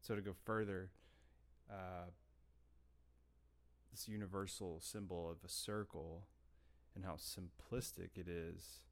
so 0.01 0.15
to 0.15 0.21
go 0.21 0.33
further, 0.45 0.89
uh, 1.69 2.09
this 3.91 4.07
universal 4.07 4.79
symbol 4.79 5.29
of 5.29 5.37
a 5.43 5.51
circle 5.51 6.23
and 6.95 7.03
how 7.05 7.15
simplistic 7.15 8.17
it 8.17 8.27
is 8.27 8.85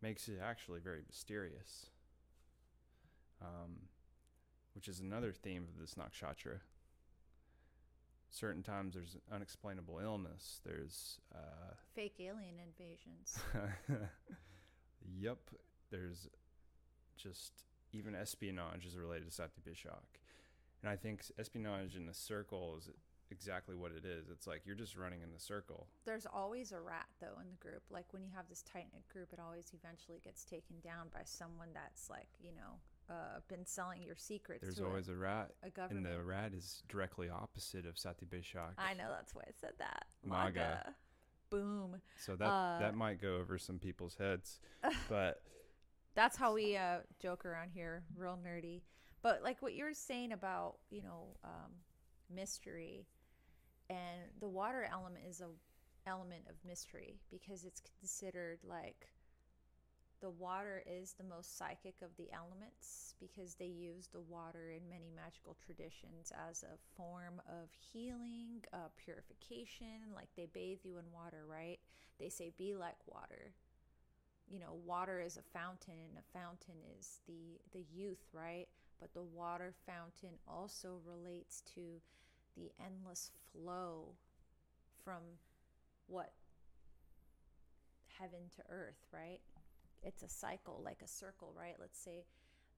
makes 0.00 0.28
it 0.28 0.38
actually 0.42 0.80
very 0.80 1.00
mysterious. 1.08 1.86
Um, 3.40 3.88
which 4.74 4.88
is 4.88 5.00
another 5.00 5.32
theme 5.32 5.64
of 5.64 5.80
this 5.80 5.94
nakshatra. 5.94 6.60
Certain 8.30 8.62
times 8.62 8.94
there's 8.94 9.16
unexplainable 9.32 10.00
illness. 10.02 10.60
There's 10.64 11.18
uh, 11.34 11.74
Fake 11.94 12.16
alien 12.20 12.56
invasions. 12.62 13.38
yep. 15.18 15.38
There's 15.90 16.28
just 17.16 17.64
even 17.92 18.14
espionage 18.14 18.84
is 18.84 18.96
related 18.96 19.30
to 19.30 19.42
Shatabishak. 19.42 20.20
And 20.82 20.90
I 20.90 20.96
think 20.96 21.22
espionage 21.38 21.96
in 21.96 22.06
the 22.06 22.14
circle 22.14 22.76
is 22.78 22.90
exactly 23.30 23.74
what 23.74 23.92
it 23.92 24.04
is. 24.04 24.28
It's 24.30 24.46
like 24.46 24.62
you're 24.64 24.76
just 24.76 24.96
running 24.96 25.22
in 25.22 25.32
the 25.32 25.40
circle. 25.40 25.86
There's 26.04 26.26
always 26.26 26.72
a 26.72 26.80
rat 26.80 27.06
though 27.20 27.40
in 27.42 27.48
the 27.50 27.56
group. 27.56 27.82
Like 27.90 28.06
when 28.12 28.22
you 28.22 28.30
have 28.34 28.48
this 28.48 28.62
tight 28.62 28.86
knit 28.92 29.08
group, 29.08 29.32
it 29.32 29.40
always 29.40 29.72
eventually 29.74 30.20
gets 30.22 30.44
taken 30.44 30.76
down 30.82 31.08
by 31.12 31.22
someone 31.24 31.68
that's 31.74 32.08
like 32.08 32.28
you 32.40 32.52
know 32.52 32.78
uh, 33.10 33.40
been 33.48 33.64
selling 33.64 34.02
your 34.02 34.16
secrets. 34.16 34.62
There's 34.62 34.76
to 34.76 34.84
a- 34.84 34.88
always 34.88 35.08
a 35.08 35.14
rat. 35.16 35.52
a, 35.62 35.82
And 35.88 36.04
the 36.04 36.22
rat 36.22 36.52
is 36.54 36.82
directly 36.88 37.28
opposite 37.30 37.86
of 37.86 37.94
Shatabishak. 37.96 38.74
I 38.76 38.94
know 38.94 39.08
that's 39.10 39.34
why 39.34 39.42
I 39.46 39.52
said 39.60 39.72
that. 39.78 40.06
Maga. 40.24 40.94
Boom. 41.50 42.00
So 42.18 42.36
that 42.36 42.44
Uh, 42.46 42.78
that 42.80 42.94
might 42.94 43.20
go 43.20 43.36
over 43.36 43.56
some 43.58 43.78
people's 43.78 44.16
heads. 44.16 44.60
But 45.08 45.42
That's 46.14 46.36
how 46.36 46.52
we 46.52 46.76
uh, 46.76 46.98
joke 47.20 47.46
around 47.46 47.70
here, 47.70 48.02
real 48.16 48.36
nerdy. 48.44 48.82
But 49.22 49.42
like 49.42 49.62
what 49.62 49.74
you're 49.74 49.94
saying 49.94 50.32
about, 50.32 50.78
you 50.90 51.02
know, 51.02 51.36
um, 51.44 51.72
mystery, 52.28 53.06
and 53.88 54.20
the 54.40 54.48
water 54.48 54.86
element 54.90 55.24
is 55.26 55.40
a 55.40 55.48
element 56.06 56.42
of 56.48 56.56
mystery 56.64 57.20
because 57.30 57.64
it's 57.64 57.80
considered 58.00 58.58
like 58.64 59.08
the 60.20 60.30
water 60.30 60.82
is 60.86 61.12
the 61.12 61.24
most 61.24 61.56
psychic 61.56 61.94
of 62.02 62.10
the 62.16 62.28
elements 62.32 63.14
because 63.20 63.54
they 63.54 63.66
use 63.66 64.08
the 64.12 64.20
water 64.20 64.70
in 64.70 64.88
many 64.88 65.10
magical 65.14 65.56
traditions 65.64 66.32
as 66.48 66.64
a 66.64 66.78
form 66.96 67.40
of 67.48 67.68
healing, 67.92 68.64
uh, 68.72 68.88
purification. 68.96 70.12
Like 70.14 70.28
they 70.36 70.46
bathe 70.52 70.80
you 70.84 70.98
in 70.98 71.04
water, 71.12 71.44
right? 71.48 71.78
They 72.18 72.28
say, 72.28 72.52
be 72.58 72.74
like 72.74 72.96
water 73.06 73.52
you 74.50 74.58
know 74.58 74.78
water 74.84 75.20
is 75.20 75.36
a 75.36 75.42
fountain 75.58 75.94
and 76.08 76.18
a 76.18 76.38
fountain 76.38 76.76
is 76.98 77.20
the 77.26 77.58
the 77.72 77.84
youth 77.94 78.24
right 78.32 78.66
but 79.00 79.12
the 79.14 79.22
water 79.22 79.74
fountain 79.86 80.36
also 80.46 80.98
relates 81.06 81.62
to 81.74 82.00
the 82.56 82.70
endless 82.84 83.30
flow 83.52 84.14
from 85.04 85.22
what 86.06 86.32
heaven 88.18 88.50
to 88.56 88.62
earth 88.70 89.06
right 89.12 89.40
it's 90.02 90.22
a 90.22 90.28
cycle 90.28 90.80
like 90.84 91.02
a 91.02 91.08
circle 91.08 91.52
right 91.56 91.76
let's 91.80 91.98
say 91.98 92.24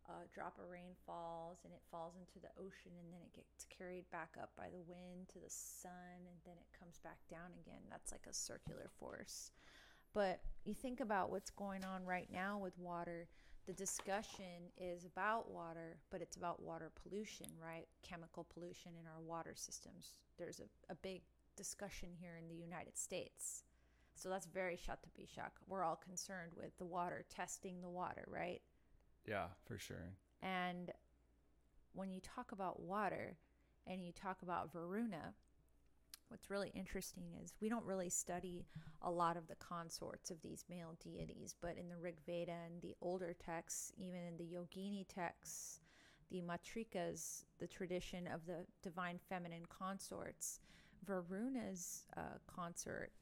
a 0.08 0.26
drop 0.34 0.58
of 0.58 0.66
rain 0.68 0.96
falls 1.06 1.58
and 1.62 1.72
it 1.72 1.82
falls 1.90 2.14
into 2.18 2.40
the 2.42 2.50
ocean 2.58 2.90
and 2.98 3.12
then 3.12 3.20
it 3.22 3.36
gets 3.36 3.62
carried 3.70 4.10
back 4.10 4.34
up 4.42 4.50
by 4.56 4.66
the 4.72 4.82
wind 4.90 5.28
to 5.28 5.38
the 5.38 5.52
sun 5.52 6.18
and 6.26 6.38
then 6.44 6.58
it 6.58 6.66
comes 6.74 6.98
back 7.04 7.18
down 7.30 7.54
again 7.62 7.84
that's 7.88 8.10
like 8.10 8.26
a 8.28 8.34
circular 8.34 8.90
force 8.98 9.52
but 10.12 10.40
you 10.64 10.74
think 10.74 11.00
about 11.00 11.30
what's 11.30 11.50
going 11.50 11.84
on 11.84 12.04
right 12.04 12.28
now 12.32 12.58
with 12.58 12.76
water. 12.78 13.28
The 13.66 13.72
discussion 13.72 14.72
is 14.76 15.04
about 15.04 15.50
water, 15.50 15.98
but 16.10 16.20
it's 16.20 16.36
about 16.36 16.62
water 16.62 16.90
pollution, 17.02 17.46
right? 17.62 17.86
Chemical 18.02 18.46
pollution 18.52 18.92
in 19.00 19.06
our 19.06 19.20
water 19.20 19.52
systems. 19.54 20.14
There's 20.38 20.60
a, 20.60 20.92
a 20.92 20.96
big 20.96 21.22
discussion 21.56 22.08
here 22.18 22.36
in 22.40 22.48
the 22.48 22.60
United 22.60 22.98
States. 22.98 23.62
So 24.20 24.28
that's 24.28 24.44
very 24.44 24.76
Shatabishak. 24.76 25.52
We're 25.66 25.82
all 25.82 25.96
concerned 25.96 26.52
with 26.54 26.76
the 26.76 26.84
water, 26.84 27.24
testing 27.34 27.80
the 27.80 27.88
water, 27.88 28.26
right? 28.28 28.60
yeah, 29.26 29.46
for 29.64 29.78
sure. 29.78 30.12
And 30.42 30.90
when 31.92 32.10
you 32.10 32.20
talk 32.20 32.52
about 32.52 32.80
water 32.80 33.36
and 33.86 34.04
you 34.04 34.12
talk 34.12 34.42
about 34.42 34.72
Varuna, 34.72 35.34
what's 36.28 36.50
really 36.50 36.70
interesting 36.74 37.24
is 37.42 37.54
we 37.60 37.68
don't 37.68 37.84
really 37.84 38.08
study 38.10 38.66
a 39.02 39.10
lot 39.10 39.36
of 39.36 39.48
the 39.48 39.56
consorts 39.56 40.30
of 40.30 40.40
these 40.42 40.64
male 40.68 40.96
deities, 41.02 41.54
but 41.60 41.76
in 41.78 41.88
the 41.88 41.96
Rig 41.96 42.16
Veda 42.26 42.52
and 42.66 42.82
the 42.82 42.94
older 43.00 43.34
texts, 43.34 43.92
even 43.96 44.20
in 44.20 44.36
the 44.36 44.44
Yogini 44.44 45.06
texts, 45.08 45.80
the 46.30 46.42
Matrikas, 46.42 47.44
the 47.58 47.66
tradition 47.66 48.26
of 48.26 48.46
the 48.46 48.66
divine 48.82 49.18
feminine 49.28 49.64
consorts, 49.68 50.60
Varuna's 51.06 52.04
uh, 52.16 52.38
consort, 52.46 53.12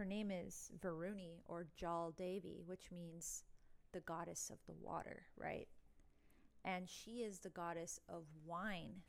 her 0.00 0.06
name 0.06 0.30
is 0.30 0.70
Varuni 0.82 1.42
or 1.46 1.66
Jal 1.76 2.14
Devi, 2.16 2.62
which 2.64 2.90
means 2.90 3.44
the 3.92 4.00
goddess 4.00 4.50
of 4.50 4.56
the 4.66 4.72
water, 4.72 5.24
right? 5.36 5.68
And 6.64 6.88
she 6.88 7.18
is 7.18 7.40
the 7.40 7.50
goddess 7.50 8.00
of 8.08 8.22
wine 8.46 9.02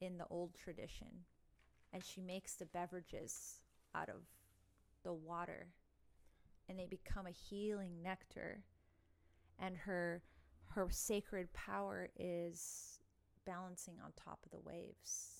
in 0.00 0.18
the 0.18 0.26
old 0.30 0.54
tradition. 0.54 1.08
And 1.92 2.04
she 2.04 2.20
makes 2.20 2.54
the 2.54 2.66
beverages 2.66 3.58
out 3.92 4.08
of 4.08 4.22
the 5.02 5.12
water 5.12 5.66
and 6.68 6.78
they 6.78 6.86
become 6.86 7.26
a 7.26 7.30
healing 7.32 8.00
nectar. 8.00 8.62
And 9.58 9.76
her 9.78 10.22
her 10.74 10.86
sacred 10.92 11.52
power 11.54 12.08
is 12.16 13.00
balancing 13.44 13.96
on 14.04 14.12
top 14.12 14.38
of 14.44 14.52
the 14.52 14.60
waves. 14.60 15.35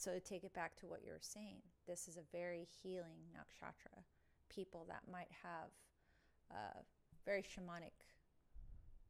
So 0.00 0.12
to 0.14 0.20
take 0.20 0.44
it 0.44 0.54
back 0.54 0.76
to 0.76 0.86
what 0.86 1.04
you 1.04 1.12
were 1.12 1.20
saying, 1.20 1.60
this 1.86 2.08
is 2.08 2.16
a 2.16 2.22
very 2.32 2.66
healing 2.82 3.20
nakshatra. 3.36 4.00
People 4.48 4.86
that 4.88 5.02
might 5.12 5.28
have 5.42 5.68
uh, 6.50 6.80
very 7.26 7.42
shamanic 7.42 7.92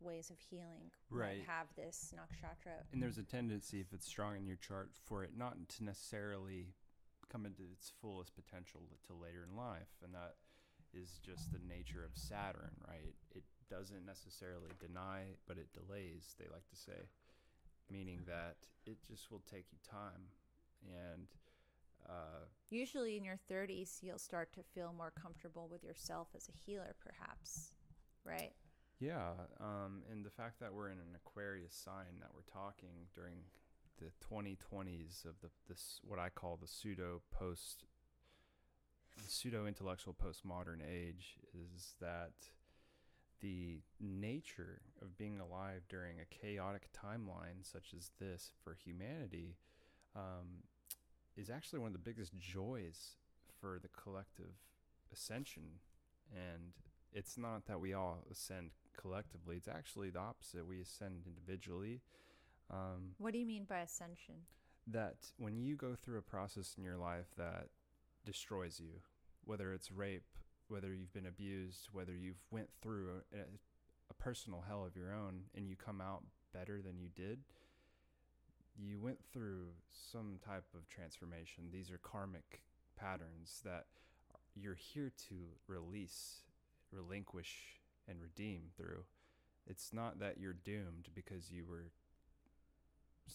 ways 0.00 0.30
of 0.30 0.40
healing 0.40 0.90
Right. 1.09 1.38
might 1.38 1.47
have 1.47 1.68
this 1.76 2.12
nakshatra. 2.16 2.82
And 2.92 3.00
there's 3.00 3.18
a 3.18 3.23
tendency, 3.23 3.80
if 3.80 3.92
it's 3.92 4.04
strong 4.04 4.37
in 4.37 4.49
your 4.49 4.56
chart, 4.56 4.90
for 5.04 5.23
it 5.23 5.30
not 5.37 5.68
to 5.76 5.85
necessarily 5.85 6.75
come 7.30 7.47
into 7.47 7.62
its 7.70 7.92
fullest 8.00 8.35
potential 8.35 8.80
till 9.06 9.20
later 9.20 9.47
in 9.49 9.56
life. 9.56 9.94
And 10.02 10.12
that 10.12 10.35
is 10.92 11.20
just 11.25 11.52
the 11.52 11.61
nature 11.68 12.04
of 12.04 12.16
Saturn, 12.18 12.75
right? 12.88 13.14
It 13.30 13.44
doesn't 13.70 14.04
necessarily 14.04 14.70
deny, 14.80 15.37
but 15.47 15.56
it 15.56 15.68
delays, 15.73 16.35
they 16.37 16.47
like 16.52 16.66
to 16.68 16.76
say, 16.76 17.06
meaning 17.88 18.23
that 18.26 18.56
it 18.87 18.99
just 19.06 19.30
will 19.30 19.42
take 19.49 19.66
you 19.70 19.78
time. 19.88 20.35
And 20.87 21.26
uh, 22.08 22.46
Usually 22.70 23.16
in 23.16 23.25
your 23.25 23.38
30s, 23.50 23.99
you'll 24.02 24.18
start 24.18 24.52
to 24.54 24.62
feel 24.62 24.94
more 24.96 25.12
comfortable 25.20 25.68
with 25.70 25.82
yourself 25.82 26.28
as 26.37 26.49
a 26.49 26.56
healer, 26.64 26.94
perhaps, 27.00 27.72
right? 28.25 28.52
Yeah, 29.00 29.32
um, 29.60 30.02
and 30.10 30.25
the 30.25 30.30
fact 30.30 30.60
that 30.60 30.72
we're 30.72 30.90
in 30.90 30.99
an 30.99 31.16
Aquarius 31.16 31.75
sign 31.75 32.20
that 32.20 32.30
we're 32.34 32.52
talking 32.52 33.08
during 33.14 33.37
the 33.99 34.10
2020s 34.25 35.25
of 35.25 35.34
the 35.42 35.50
this 35.68 36.00
what 36.02 36.18
I 36.18 36.30
call 36.30 36.58
the 36.60 36.66
pseudo 36.66 37.20
post 37.30 37.84
pseudo 39.26 39.66
intellectual 39.66 40.14
postmodern 40.14 40.80
age 40.88 41.37
is 41.54 41.94
that 42.00 42.32
the 43.40 43.80
nature 44.00 44.80
of 45.02 45.18
being 45.18 45.38
alive 45.40 45.82
during 45.88 46.16
a 46.18 46.34
chaotic 46.34 46.88
timeline 46.92 47.62
such 47.62 47.94
as 47.96 48.10
this 48.20 48.52
for 48.62 48.75
humanity 48.75 49.56
um, 50.16 50.64
is 51.40 51.50
actually 51.50 51.78
one 51.78 51.88
of 51.88 51.92
the 51.94 51.99
biggest 52.11 52.37
joys 52.38 53.16
for 53.61 53.78
the 53.80 53.88
collective 53.88 54.54
ascension 55.12 55.64
and 56.35 56.73
it's 57.12 57.37
not 57.37 57.66
that 57.66 57.80
we 57.80 57.92
all 57.92 58.18
ascend 58.30 58.70
collectively. 58.97 59.56
It's 59.56 59.66
actually 59.66 60.11
the 60.11 60.20
opposite. 60.20 60.64
We 60.64 60.80
ascend 60.80 61.25
individually. 61.26 62.02
Um, 62.70 63.14
What 63.18 63.32
do 63.32 63.38
you 63.40 63.47
mean 63.47 63.64
by 63.64 63.78
ascension? 63.80 64.35
that 64.87 65.16
when 65.38 65.56
you 65.56 65.76
go 65.76 65.94
through 65.94 66.18
a 66.18 66.23
process 66.23 66.75
in 66.76 66.82
your 66.85 66.97
life 66.97 67.26
that 67.37 67.66
destroys 68.25 68.80
you, 68.80 69.00
whether 69.44 69.73
it's 69.73 69.92
rape, 69.92 70.25
whether 70.68 70.94
you've 70.94 71.12
been 71.12 71.26
abused, 71.26 71.88
whether 71.92 72.14
you've 72.14 72.42
went 72.50 72.70
through 72.80 73.09
a, 73.32 73.38
a 74.11 74.14
personal 74.14 74.64
hell 74.66 74.85
of 74.85 74.97
your 74.97 75.12
own, 75.12 75.42
and 75.54 75.68
you 75.68 75.76
come 75.76 76.00
out 76.00 76.25
better 76.54 76.80
than 76.80 76.99
you 76.99 77.09
did, 77.14 77.40
you 78.79 78.99
went 78.99 79.19
through 79.33 79.69
some 80.11 80.39
type 80.45 80.65
of 80.75 80.89
transformation. 80.89 81.65
These 81.73 81.91
are 81.91 81.99
karmic 81.99 82.62
patterns 82.97 83.61
that 83.65 83.87
you're 84.55 84.75
here 84.75 85.12
to 85.29 85.35
release, 85.67 86.43
relinquish, 86.93 87.81
and 88.09 88.21
redeem 88.21 88.62
through. 88.77 89.05
It's 89.67 89.93
not 89.93 90.19
that 90.19 90.39
you're 90.39 90.53
doomed 90.53 91.09
because 91.15 91.50
you 91.50 91.65
were 91.69 91.91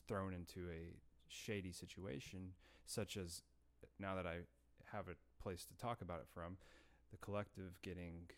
thrown 0.07 0.33
into 0.33 0.69
a 0.69 0.95
shady 1.27 1.71
situation, 1.71 2.51
such 2.85 3.17
as 3.17 3.41
now 3.99 4.15
that 4.15 4.25
I 4.25 4.39
have 4.91 5.07
a 5.07 5.41
place 5.41 5.65
to 5.65 5.77
talk 5.77 6.01
about 6.01 6.19
it 6.19 6.27
from, 6.33 6.57
the 7.11 7.17
collective 7.17 7.81
getting 7.81 8.29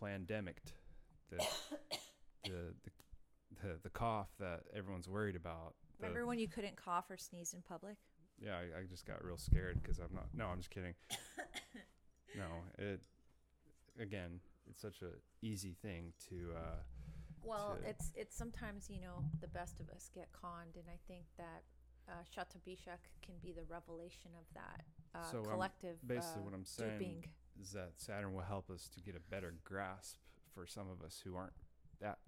pandemicked, 0.00 0.72
the, 1.30 1.36
the, 2.44 2.50
the, 2.84 2.90
the, 3.62 3.78
the 3.82 3.90
cough 3.90 4.28
that 4.38 4.60
everyone's 4.74 5.08
worried 5.08 5.36
about. 5.36 5.74
the- 5.98 6.06
Remember 6.06 6.26
when 6.26 6.38
you 6.38 6.48
couldn't 6.48 6.76
cough 6.76 7.10
or 7.10 7.16
sneeze 7.16 7.54
in 7.54 7.62
public? 7.62 7.96
yeah, 8.38 8.56
I, 8.56 8.80
I 8.80 8.84
just 8.88 9.06
got 9.06 9.24
real 9.24 9.38
scared 9.38 9.80
because 9.82 9.98
I'm 9.98 10.14
not. 10.14 10.26
No, 10.34 10.46
I'm 10.46 10.58
just 10.58 10.70
kidding. 10.70 10.94
no, 12.36 12.44
it. 12.78 13.02
Again, 13.98 14.40
it's 14.68 14.82
such 14.82 15.00
a 15.02 15.10
easy 15.42 15.74
thing 15.80 16.12
to. 16.28 16.52
Uh, 16.56 16.76
Well, 17.42 17.78
to- 17.80 17.88
it's 17.88 18.12
it's 18.14 18.36
sometimes 18.36 18.90
you 18.90 19.00
know 19.00 19.24
the 19.40 19.48
best 19.48 19.80
of 19.80 19.88
us 19.90 20.10
get 20.14 20.28
conned, 20.32 20.74
and 20.76 20.84
I 20.88 20.98
think 21.08 21.24
that 21.38 21.62
uh, 22.08 22.22
Shatabishak 22.30 23.00
can 23.22 23.36
be 23.42 23.52
the 23.52 23.64
revelation 23.64 24.30
of 24.38 24.44
that 24.54 24.82
uh, 25.14 25.30
So, 25.30 25.38
um, 25.38 25.44
collective. 25.46 25.96
basically, 26.06 26.42
uh, 26.42 26.44
what 26.44 26.54
I'm 26.54 26.64
saying 26.66 26.98
duping. 26.98 27.24
is 27.60 27.70
that 27.72 27.92
Saturn 27.96 28.34
will 28.34 28.42
help 28.42 28.68
us 28.70 28.88
to 28.94 29.00
get 29.00 29.16
a 29.16 29.20
better 29.30 29.54
grasp 29.64 30.18
for 30.54 30.66
some 30.66 30.88
of 30.90 31.02
us 31.04 31.20
who 31.24 31.36
aren't 31.36 31.54
that 31.56 31.65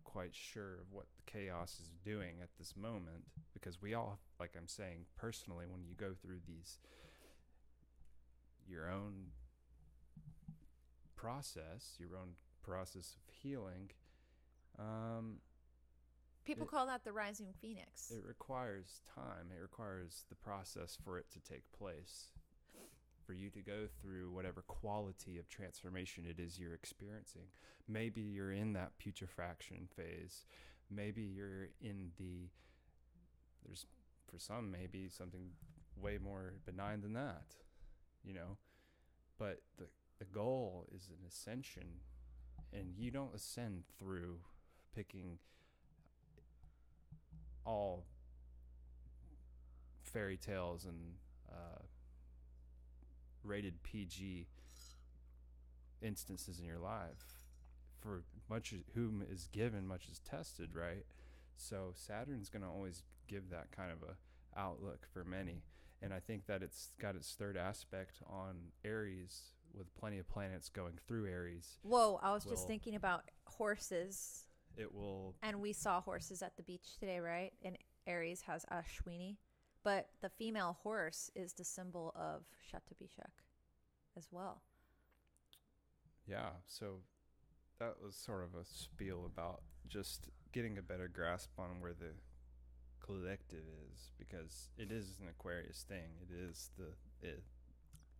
quite 0.09 0.35
sure 0.35 0.77
of 0.81 0.91
what 0.91 1.05
the 1.17 1.31
chaos 1.31 1.79
is 1.81 1.91
doing 2.03 2.37
at 2.43 2.49
this 2.59 2.75
moment 2.75 3.25
because 3.53 3.81
we 3.83 3.93
all 3.93 4.19
like 4.41 4.53
I'm 4.57 4.67
saying 4.67 5.05
personally 5.19 5.67
when 5.69 5.85
you 5.85 5.95
go 5.95 6.15
through 6.23 6.41
these 6.49 6.79
your 8.67 8.91
own 8.91 9.27
process 11.15 11.95
your 11.99 12.17
own 12.19 12.31
process 12.63 13.17
of 13.17 13.35
healing 13.43 13.91
um, 14.79 15.37
People 16.45 16.65
it- 16.65 16.71
call 16.71 16.87
that 16.87 17.05
the 17.05 17.13
rising 17.13 17.49
phoenix. 17.61 18.11
it 18.11 18.25
requires 18.27 19.03
time. 19.15 19.51
It 19.55 19.61
requires 19.61 20.25
the 20.31 20.37
process 20.37 20.97
for 21.05 21.19
it 21.19 21.27
to 21.33 21.41
take 21.41 21.65
place. 21.79 22.31
For 23.29 23.35
you 23.35 23.51
to 23.51 23.61
go 23.61 23.89
through 24.01 24.31
whatever 24.31 24.63
quality 24.63 25.37
of 25.37 25.51
transformation 25.51 26.25
it 26.27 26.41
is 26.41 26.59
you're 26.59 26.73
experiencing. 26.73 27.49
Maybe 27.87 28.23
you're 28.23 28.53
in 28.53 28.73
that 28.73 28.93
putrefaction 28.99 29.87
phase. 29.95 30.47
Maybe 30.91 31.21
you're 31.25 31.69
in 31.79 32.13
the, 32.17 32.49
there's, 33.63 33.85
for 34.31 34.39
some, 34.39 34.71
maybe 34.71 35.11
something 35.11 35.51
way 35.95 36.17
more 36.17 36.55
benign 36.65 37.03
than 37.03 37.13
that, 37.13 37.57
you 38.25 38.33
know? 38.33 38.57
But 39.39 39.61
the, 39.77 39.89
the 40.19 40.25
goal 40.25 40.87
is 40.97 41.11
an 41.11 41.27
ascension, 41.29 42.01
and 42.73 42.95
you 42.97 43.11
don't 43.11 43.35
ascend 43.35 43.83
through 43.99 44.39
picking 44.97 45.37
all 47.67 48.07
fairy 50.03 50.39
tales 50.39 50.87
and 50.87 51.17
uh, 51.53 51.83
rated 53.49 53.83
PG 53.83 54.47
instances 56.03 56.59
in 56.59 56.65
your 56.65 56.79
life. 56.79 57.45
For 58.01 58.23
much 58.49 58.73
whom 58.95 59.25
is 59.29 59.49
given, 59.51 59.87
much 59.87 60.07
is 60.11 60.21
tested, 60.21 60.71
right? 60.75 61.05
So 61.57 61.91
Saturn's 61.95 62.49
going 62.49 62.63
to 62.63 62.69
always 62.69 63.03
give 63.27 63.51
that 63.51 63.73
kind 63.73 63.91
of 63.91 63.99
a 64.09 64.59
outlook 64.59 65.07
for 65.13 65.25
many, 65.25 65.63
and 66.01 66.13
I 66.15 66.21
think 66.21 66.47
that 66.47 66.63
it's 66.63 66.91
got 67.01 67.17
its 67.17 67.35
third 67.35 67.57
aspect 67.57 68.21
on 68.29 68.57
Aries 68.85 69.43
with 69.75 69.95
plenty 69.97 70.19
of 70.19 70.29
planets 70.29 70.69
going 70.69 70.99
through 71.07 71.27
Aries. 71.27 71.79
Whoa! 71.83 72.19
I 72.23 72.33
was 72.33 72.45
just 72.45 72.67
thinking 72.67 72.95
about 72.95 73.25
horses, 73.47 74.45
It 74.77 74.95
will 74.95 75.35
and 75.43 75.61
we 75.61 75.73
saw 75.73 76.01
horses 76.01 76.43
at 76.43 76.57
the 76.57 76.63
beach 76.63 76.97
today, 77.01 77.19
right? 77.19 77.53
And 77.65 77.77
Aries 78.07 78.43
has 78.43 78.65
Ashwini, 78.73 79.37
but 79.89 80.09
the 80.21 80.29
female 80.29 80.77
horse 80.83 81.31
is 81.35 81.55
the 81.55 81.65
symbol 81.65 82.13
of 82.15 82.43
Shatabishak 82.71 83.33
as 84.19 84.29
well. 84.31 84.61
Yeah, 86.27 86.51
so 86.67 86.97
that 87.79 87.95
was 88.05 88.15
sort 88.15 88.45
of 88.45 88.51
a 88.55 88.67
spiel 88.67 89.25
about 89.25 89.63
just 89.89 90.29
getting 90.53 90.77
a 90.77 90.83
better 90.83 91.09
grasp 91.09 91.53
on 91.59 91.81
where 91.81 91.95
the 91.95 92.13
collective 93.01 93.65
is 93.91 94.11
because 94.19 94.69
it 94.77 94.93
is 94.93 95.17
an 95.23 95.29
Aquarius 95.29 95.87
thing. 95.89 96.11
It 96.21 96.35
is 96.37 96.69
the 96.77 96.93
it, 97.27 97.43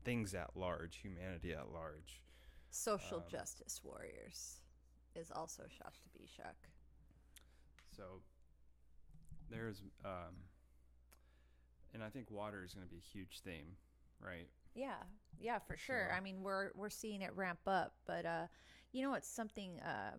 things 0.07 0.33
at 0.33 0.57
large, 0.57 0.97
humanity 0.97 1.53
at 1.53 1.71
large. 1.71 2.23
Social 2.71 3.19
Um, 3.19 3.25
justice 3.31 3.83
warriors 3.85 4.63
is 5.15 5.31
also 5.31 5.65
Shatabishak. 5.65 6.57
So 7.95 8.23
there's 9.51 9.83
um 10.03 10.49
and 11.95 12.03
I 12.03 12.09
think 12.09 12.31
water 12.31 12.65
is 12.65 12.75
going 12.75 12.87
to 12.87 12.91
be 12.91 12.99
a 12.99 13.13
huge 13.19 13.41
theme, 13.45 13.77
right? 14.21 14.49
Yeah, 14.75 15.03
yeah, 15.41 15.59
for 15.59 15.77
sure. 15.77 16.09
So- 16.11 16.17
I 16.17 16.21
mean, 16.21 16.43
we're 16.43 16.71
we're 16.75 16.91
seeing 16.91 17.23
it 17.23 17.35
ramp 17.35 17.61
up, 17.67 17.95
but 18.07 18.25
uh, 18.27 18.47
you 18.93 19.03
know, 19.03 19.15
it's 19.15 19.29
something 19.29 19.81
uh, 19.81 20.17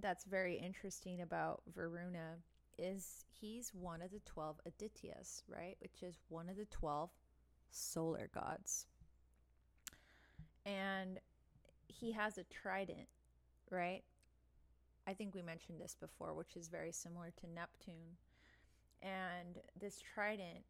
that's 0.00 0.24
very 0.24 0.56
interesting 0.56 1.22
about 1.22 1.62
Varuna 1.74 2.36
is 2.78 3.24
he's 3.30 3.72
one 3.74 4.02
of 4.02 4.10
the 4.10 4.20
twelve 4.26 4.60
Adityas, 4.68 5.42
right? 5.48 5.76
Which 5.80 6.02
is 6.02 6.18
one 6.28 6.48
of 6.48 6.56
the 6.56 6.66
twelve 6.66 7.10
solar 7.70 8.28
gods, 8.34 8.86
and 10.64 11.18
he 11.88 12.12
has 12.12 12.38
a 12.38 12.44
trident, 12.44 13.08
right? 13.70 14.02
I 15.06 15.14
think 15.14 15.34
we 15.34 15.42
mentioned 15.42 15.80
this 15.80 15.94
before, 15.98 16.34
which 16.34 16.56
is 16.56 16.68
very 16.68 16.92
similar 16.92 17.32
to 17.40 17.46
Neptune, 17.46 18.16
and 19.02 19.58
this 19.80 19.98
trident 20.14 20.64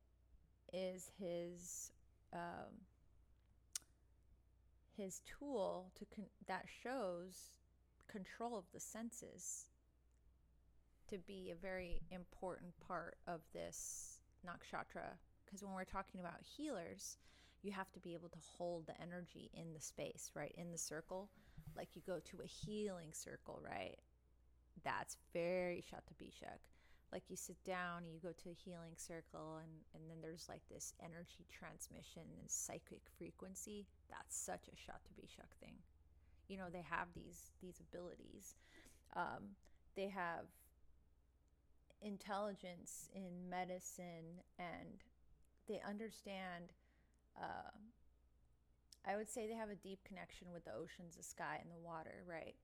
is 0.72 1.11
his. 1.18 1.90
Um, 2.33 2.87
his 4.96 5.20
tool 5.26 5.92
to 5.98 6.07
con- 6.07 6.26
that 6.46 6.64
shows 6.83 7.50
control 8.09 8.57
of 8.57 8.64
the 8.72 8.81
senses 8.81 9.66
to 11.09 11.18
be 11.18 11.50
a 11.50 11.55
very 11.55 12.00
important 12.11 12.72
part 12.87 13.16
of 13.26 13.40
this 13.52 14.20
nakshatra. 14.46 15.16
Because 15.44 15.62
when 15.62 15.74
we're 15.74 15.85
talking 15.85 16.20
about 16.20 16.40
healers, 16.57 17.18
you 17.62 17.72
have 17.72 17.92
to 17.92 18.00
be 18.00 18.14
able 18.14 18.29
to 18.31 18.38
hold 18.57 18.87
the 18.87 19.00
energy 19.00 19.50
in 19.55 19.72
the 19.72 19.81
space, 19.81 20.31
right? 20.35 20.55
In 20.57 20.72
the 20.72 20.79
circle. 20.79 21.29
Like 21.76 21.88
you 21.94 22.02
go 22.07 22.18
to 22.18 22.40
a 22.42 22.46
healing 22.46 23.11
circle, 23.12 23.61
right? 23.62 23.98
That's 24.85 25.16
very 25.33 25.85
Shatabishak. 25.88 26.59
Like 27.12 27.25
you 27.29 27.37
sit 27.37 27.62
down, 27.64 28.05
and 28.05 28.12
you 28.12 28.21
go 28.21 28.33
to 28.33 28.51
a 28.51 28.53
healing 28.64 28.95
circle, 28.97 29.59
and, 29.62 29.71
and 29.95 30.11
then 30.11 30.19
there's 30.21 30.47
like 30.49 30.62
this 30.71 30.92
energy 31.03 31.47
transmission 31.49 32.23
and 32.38 32.51
psychic 32.51 33.03
frequency. 33.16 33.87
That's 34.11 34.37
such 34.37 34.69
a 34.69 34.77
Shatabishak 34.77 35.55
thing. 35.61 35.77
You 36.49 36.59
know, 36.59 36.66
they 36.73 36.85
have 36.88 37.09
these 37.14 37.51
these 37.62 37.81
abilities. 37.81 38.57
Um, 39.14 39.57
they 39.95 40.09
have 40.09 40.47
intelligence 42.03 43.09
in 43.14 43.49
medicine 43.49 44.42
and 44.59 45.03
they 45.69 45.81
understand 45.88 46.73
uh, 47.40 47.73
i 49.09 49.16
would 49.16 49.29
say 49.29 49.47
they 49.47 49.55
have 49.55 49.71
a 49.71 49.77
deep 49.77 49.99
connection 50.05 50.49
with 50.53 50.64
the 50.64 50.75
oceans 50.75 51.16
the 51.16 51.23
sky 51.23 51.59
and 51.61 51.71
the 51.71 51.85
water 51.85 52.23
right 52.29 52.55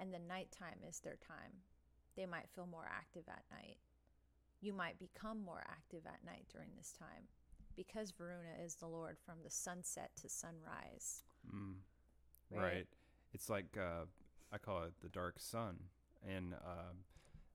and 0.00 0.12
the 0.12 0.18
nighttime 0.18 0.78
is 0.88 1.00
their 1.00 1.18
time 1.26 1.52
they 2.16 2.26
might 2.26 2.48
feel 2.54 2.66
more 2.66 2.88
active 2.90 3.24
at 3.28 3.44
night 3.52 3.76
you 4.60 4.72
might 4.72 4.98
become 4.98 5.42
more 5.44 5.62
active 5.68 6.02
at 6.06 6.24
night 6.24 6.46
during 6.52 6.68
this 6.76 6.92
time 6.98 7.28
because 7.76 8.10
varuna 8.10 8.54
is 8.64 8.74
the 8.76 8.86
lord 8.86 9.16
from 9.24 9.36
the 9.44 9.50
sunset 9.50 10.10
to 10.20 10.28
sunrise 10.28 11.22
Mm. 11.54 11.74
Right. 12.50 12.62
Right. 12.62 12.86
It's 13.34 13.48
like 13.48 13.76
uh, 13.78 14.04
I 14.52 14.58
call 14.58 14.84
it 14.84 14.92
the 15.02 15.08
dark 15.08 15.38
sun, 15.38 15.76
and 16.26 16.54
um, 16.54 16.96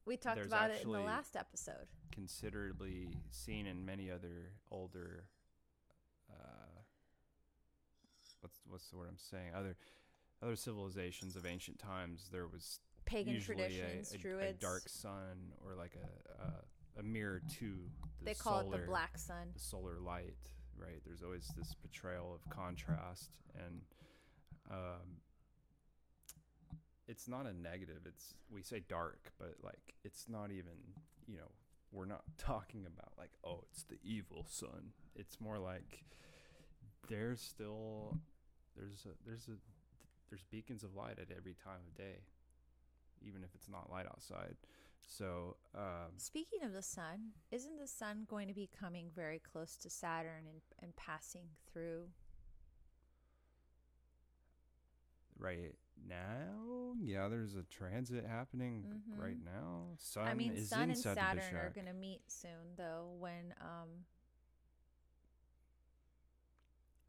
we 0.05 0.17
talked 0.17 0.45
about 0.45 0.71
it 0.71 0.83
in 0.83 0.91
the 0.91 0.99
last 0.99 1.35
episode 1.35 1.87
considerably 2.11 3.09
seen 3.31 3.65
in 3.65 3.85
many 3.85 4.11
other 4.11 4.53
older. 4.71 5.25
Uh, 6.31 6.81
what's 8.41 8.61
what's 8.67 8.89
the 8.89 8.97
word 8.97 9.09
I'm 9.09 9.17
saying? 9.17 9.51
Other 9.55 9.75
other 10.41 10.55
civilizations 10.55 11.35
of 11.35 11.45
ancient 11.45 11.79
times, 11.79 12.29
there 12.31 12.47
was 12.47 12.79
pagan 13.05 13.41
traditions 13.41 14.11
a, 14.11 14.15
a, 14.15 14.17
druids 14.17 14.57
a 14.57 14.61
dark 14.61 14.83
sun 14.87 15.51
or 15.65 15.75
like 15.75 15.95
a 15.95 16.43
a, 16.97 17.03
mirror 17.03 17.41
to 17.59 17.65
the 18.19 18.25
they 18.25 18.33
call 18.33 18.59
it 18.59 18.63
solar, 18.63 18.77
the 18.77 18.87
black 18.87 19.17
sun 19.17 19.47
the 19.53 19.59
solar 19.59 19.99
light, 19.99 20.51
right? 20.77 21.01
There's 21.05 21.23
always 21.23 21.51
this 21.57 21.73
portrayal 21.73 22.33
of 22.33 22.49
contrast, 22.49 23.31
and 23.55 23.81
um, 24.71 25.19
it's 27.07 27.27
not 27.27 27.45
a 27.45 27.53
negative. 27.53 28.01
It's 28.05 28.33
we 28.51 28.61
say 28.61 28.81
dark, 28.87 29.31
but 29.39 29.55
like 29.63 29.95
it's 30.03 30.25
not 30.29 30.51
even. 30.51 30.77
You 31.25 31.37
know, 31.37 31.51
we're 31.91 32.05
not 32.05 32.23
talking 32.37 32.85
about 32.85 33.13
like 33.17 33.31
oh, 33.43 33.63
it's 33.71 33.83
the 33.83 33.99
evil 34.03 34.45
sun. 34.49 34.91
It's 35.15 35.39
more 35.39 35.57
like 35.57 36.03
there's 37.09 37.41
still 37.41 38.17
there's 38.75 39.05
a 39.05 39.13
there's 39.25 39.47
a 39.47 39.57
there's 40.29 40.43
beacons 40.49 40.83
of 40.83 40.95
light 40.95 41.19
at 41.19 41.35
every 41.35 41.55
time 41.63 41.81
of 41.87 41.95
day, 41.95 42.23
even 43.21 43.43
if 43.43 43.49
it's 43.53 43.69
not 43.69 43.91
light 43.91 44.07
outside. 44.07 44.55
So 45.07 45.57
um, 45.75 46.11
Speaking 46.17 46.63
of 46.63 46.73
the 46.73 46.81
sun, 46.81 47.31
isn't 47.51 47.79
the 47.79 47.87
sun 47.87 48.25
going 48.29 48.47
to 48.47 48.53
be 48.53 48.69
coming 48.79 49.09
very 49.15 49.39
close 49.39 49.77
to 49.77 49.89
Saturn 49.89 50.45
and, 50.49 50.61
and 50.81 50.95
passing 50.95 51.47
through? 51.71 52.07
right 55.43 55.75
now, 56.07 56.93
yeah, 57.01 57.27
there's 57.27 57.55
a 57.55 57.63
transit 57.63 58.25
happening 58.25 58.85
Mhm. 58.85 59.19
right 59.19 59.43
now. 59.43 59.87
Sun 59.97 60.27
I 60.27 60.33
mean, 60.33 60.53
is 60.53 60.69
Sun 60.69 60.83
in 60.83 60.89
and 60.91 60.97
Saturn 60.97 61.55
are 61.55 61.69
going 61.71 61.87
to 61.87 61.93
meet 61.93 62.21
soon, 62.31 62.75
though. 62.77 63.13
When 63.19 63.53
um, 63.59 64.05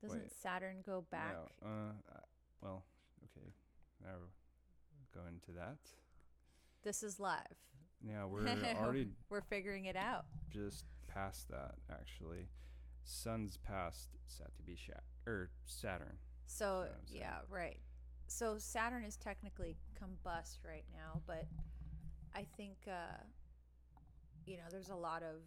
doesn't 0.03 0.21
Wait. 0.21 0.33
Saturn 0.33 0.83
go 0.83 1.03
back? 1.03 1.37
No, 1.63 1.69
uh, 1.69 1.93
well, 2.61 2.85
okay, 3.25 3.53
now 4.03 4.17
we'll 4.19 5.23
go 5.23 5.29
into 5.29 5.53
that. 5.53 5.79
This 6.83 7.03
is 7.03 7.21
live. 7.21 7.57
Yeah, 8.07 8.25
we're 8.29 8.47
already 8.81 9.09
We're 9.31 9.41
figuring 9.43 9.87
it 9.87 9.97
out. 9.97 10.27
just 10.53 10.85
past 11.09 11.49
that. 11.49 11.75
Actually, 11.91 12.49
Sun's 13.05 13.57
past 13.57 14.09
Shatabishak 14.29 15.03
or 15.27 15.51
Saturn. 15.65 16.17
So 16.47 16.87
I'm 16.87 16.91
yeah, 17.09 17.39
right. 17.49 17.79
So 18.27 18.57
Saturn 18.59 19.05
is 19.05 19.17
technically 19.17 19.77
combust 20.01 20.59
right 20.67 20.85
now, 20.93 21.21
but 21.27 21.47
I 22.35 22.47
think 22.57 22.77
uh, 22.87 23.23
you 24.47 24.57
know 24.57 24.65
there's 24.71 24.91
a 24.91 24.97
lot 24.97 25.23
of 25.23 25.41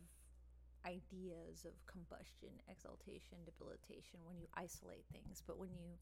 ideas 0.85 1.65
of 1.65 1.73
combustion, 1.85 2.49
exaltation, 2.69 3.37
debilitation 3.45 4.19
when 4.25 4.37
you 4.39 4.47
isolate 4.55 5.03
things. 5.11 5.43
But 5.45 5.59
when 5.59 5.69
you 5.71 5.97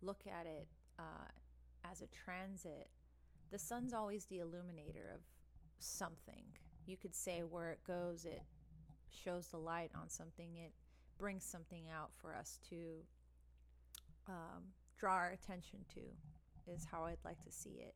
look 0.00 0.22
at 0.26 0.46
it 0.46 0.68
uh, 0.98 1.28
as 1.90 2.02
a 2.02 2.06
transit, 2.06 2.88
the 3.50 3.58
sun's 3.58 3.92
always 3.92 4.26
the 4.26 4.38
illuminator 4.38 5.10
of 5.14 5.20
something. 5.78 6.44
You 6.86 6.96
could 6.96 7.14
say 7.14 7.40
where 7.42 7.70
it 7.70 7.80
goes, 7.86 8.24
it 8.24 8.42
shows 9.10 9.48
the 9.48 9.58
light 9.58 9.90
on 10.00 10.08
something. 10.08 10.56
It 10.56 10.72
brings 11.18 11.44
something 11.44 11.84
out 11.90 12.10
for 12.20 12.34
us 12.34 12.58
to 12.70 12.76
um, 14.28 14.62
draw 14.98 15.14
our 15.14 15.30
attention 15.30 15.80
to 15.94 16.00
is 16.72 16.84
how 16.90 17.04
I'd 17.04 17.16
like 17.24 17.40
to 17.44 17.50
see 17.50 17.80
it. 17.80 17.94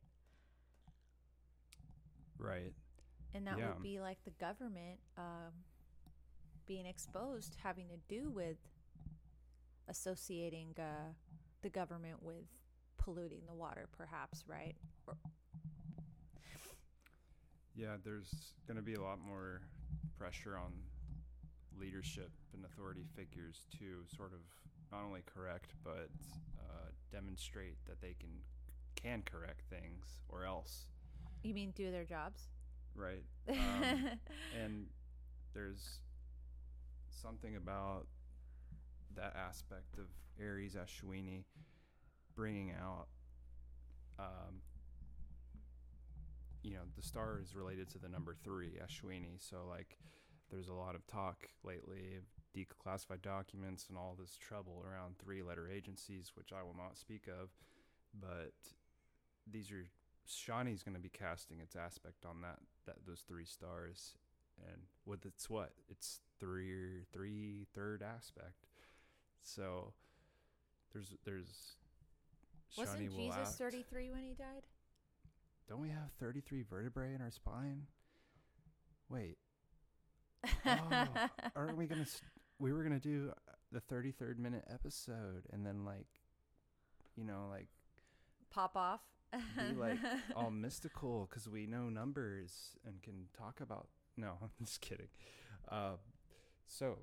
Right. 2.37 2.73
And 3.33 3.47
that 3.47 3.57
Yeah. 3.57 3.69
would 3.73 3.81
be 3.81 3.99
like 3.99 4.23
the 4.25 4.31
government 4.31 4.99
um, 5.17 5.53
being 6.65 6.85
exposed, 6.85 7.55
having 7.61 7.87
to 7.89 7.97
do 8.07 8.29
with 8.29 8.57
associating 9.87 10.73
uh, 10.79 11.13
the 11.61 11.69
government 11.69 12.21
with 12.21 12.45
polluting 12.97 13.41
the 13.47 13.53
water, 13.53 13.87
perhaps, 13.97 14.43
right? 14.47 14.75
Or, 15.07 15.15
Yeah, 17.75 17.95
there's 18.03 18.53
going 18.67 18.77
to 18.77 18.83
be 18.83 18.93
a 18.93 19.01
lot 19.01 19.19
more 19.19 19.61
pressure 20.17 20.57
on 20.57 20.71
leadership 21.79 22.29
and 22.53 22.63
authority 22.65 23.03
figures 23.15 23.65
to 23.79 24.03
sort 24.15 24.31
of 24.31 24.39
not 24.91 25.03
only 25.03 25.21
correct 25.25 25.73
but 25.83 26.09
uh, 26.59 26.89
demonstrate 27.11 27.77
that 27.87 27.99
they 27.99 28.15
can 28.19 28.29
can 28.95 29.23
correct 29.23 29.63
things 29.69 30.05
or 30.29 30.45
else, 30.45 30.85
you 31.41 31.53
mean 31.53 31.71
do 31.75 31.91
their 31.91 32.05
jobs? 32.05 32.47
right? 32.95 33.23
Um, 33.49 34.09
and 34.63 34.85
there's 35.53 35.99
something 37.09 37.55
about 37.55 38.05
that 39.15 39.35
aspect 39.35 39.97
of 39.97 40.05
Aries 40.39 40.75
Ashwini 40.75 41.43
bringing 42.35 42.71
out 42.71 43.07
um, 44.19 44.61
you 46.63 46.73
know 46.73 46.83
the 46.95 47.03
star 47.03 47.39
is 47.41 47.55
related 47.55 47.89
to 47.89 47.99
the 47.99 48.09
number 48.09 48.35
three 48.43 48.79
Ashwini. 48.83 49.37
So 49.37 49.57
like 49.69 49.97
there's 50.49 50.69
a 50.69 50.73
lot 50.73 50.95
of 50.95 51.05
talk 51.07 51.47
lately 51.63 52.15
of 52.17 52.23
declassified 52.55 53.21
documents 53.21 53.87
and 53.89 53.97
all 53.97 54.15
this 54.19 54.37
trouble 54.37 54.83
around 54.87 55.17
three 55.17 55.41
letter 55.41 55.67
agencies 55.69 56.31
which 56.35 56.51
I 56.53 56.63
will 56.63 56.75
not 56.75 56.97
speak 56.97 57.27
of. 57.27 57.49
But 58.19 58.53
these 59.51 59.71
are 59.71 59.85
Shani's 60.27 60.83
going 60.83 60.95
to 60.95 61.01
be 61.01 61.09
casting 61.09 61.59
its 61.59 61.75
aspect 61.75 62.25
on 62.25 62.41
that 62.41 62.59
that 62.85 63.05
those 63.05 63.23
three 63.27 63.45
stars. 63.45 64.15
And 64.71 64.83
with 65.05 65.25
its 65.25 65.49
what? 65.49 65.71
It's 65.89 66.21
three 66.39 67.05
three 67.11 67.65
third 67.73 68.03
aspect. 68.03 68.67
So 69.41 69.93
there's 70.93 71.13
there's 71.25 71.75
Wasn't 72.77 73.11
Jesus 73.13 73.55
33 73.57 74.11
when 74.11 74.23
he 74.23 74.33
died? 74.33 74.63
Don't 75.67 75.81
we 75.81 75.89
have 75.89 76.11
33 76.19 76.63
vertebrae 76.69 77.13
in 77.13 77.21
our 77.21 77.31
spine 77.31 77.83
wait 79.09 79.37
oh, 80.65 81.07
aren't 81.55 81.77
we 81.77 81.85
gonna 81.85 82.01
s- 82.01 82.21
we 82.59 82.73
were 82.73 82.83
gonna 82.83 82.99
do 82.99 83.31
uh, 83.31 83.51
the 83.71 83.79
33rd 83.93 84.37
minute 84.37 84.65
episode 84.71 85.43
and 85.51 85.65
then 85.65 85.85
like 85.85 86.07
you 87.15 87.23
know 87.23 87.47
like 87.49 87.67
Pop 88.49 88.75
off. 88.75 88.99
be 89.57 89.73
like 89.75 89.97
all 90.35 90.51
mystical 90.51 91.27
because 91.29 91.49
we 91.49 91.65
know 91.65 91.89
numbers 91.89 92.75
and 92.85 93.01
can 93.01 93.25
talk 93.35 93.61
about. 93.61 93.87
No, 94.15 94.33
I'm 94.43 94.49
just 94.63 94.79
kidding. 94.79 95.07
Uh, 95.71 95.93
so, 96.67 96.99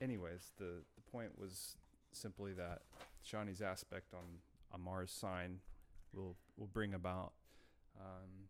anyways, 0.00 0.52
the 0.56 0.84
the 0.96 1.02
point 1.12 1.38
was 1.38 1.76
simply 2.12 2.54
that 2.54 2.80
Shani's 3.30 3.60
aspect 3.60 4.14
on 4.14 4.38
a 4.72 4.78
Mars 4.78 5.10
sign 5.10 5.58
will 6.14 6.36
will 6.56 6.66
bring 6.66 6.94
about 6.94 7.32
um, 7.98 8.48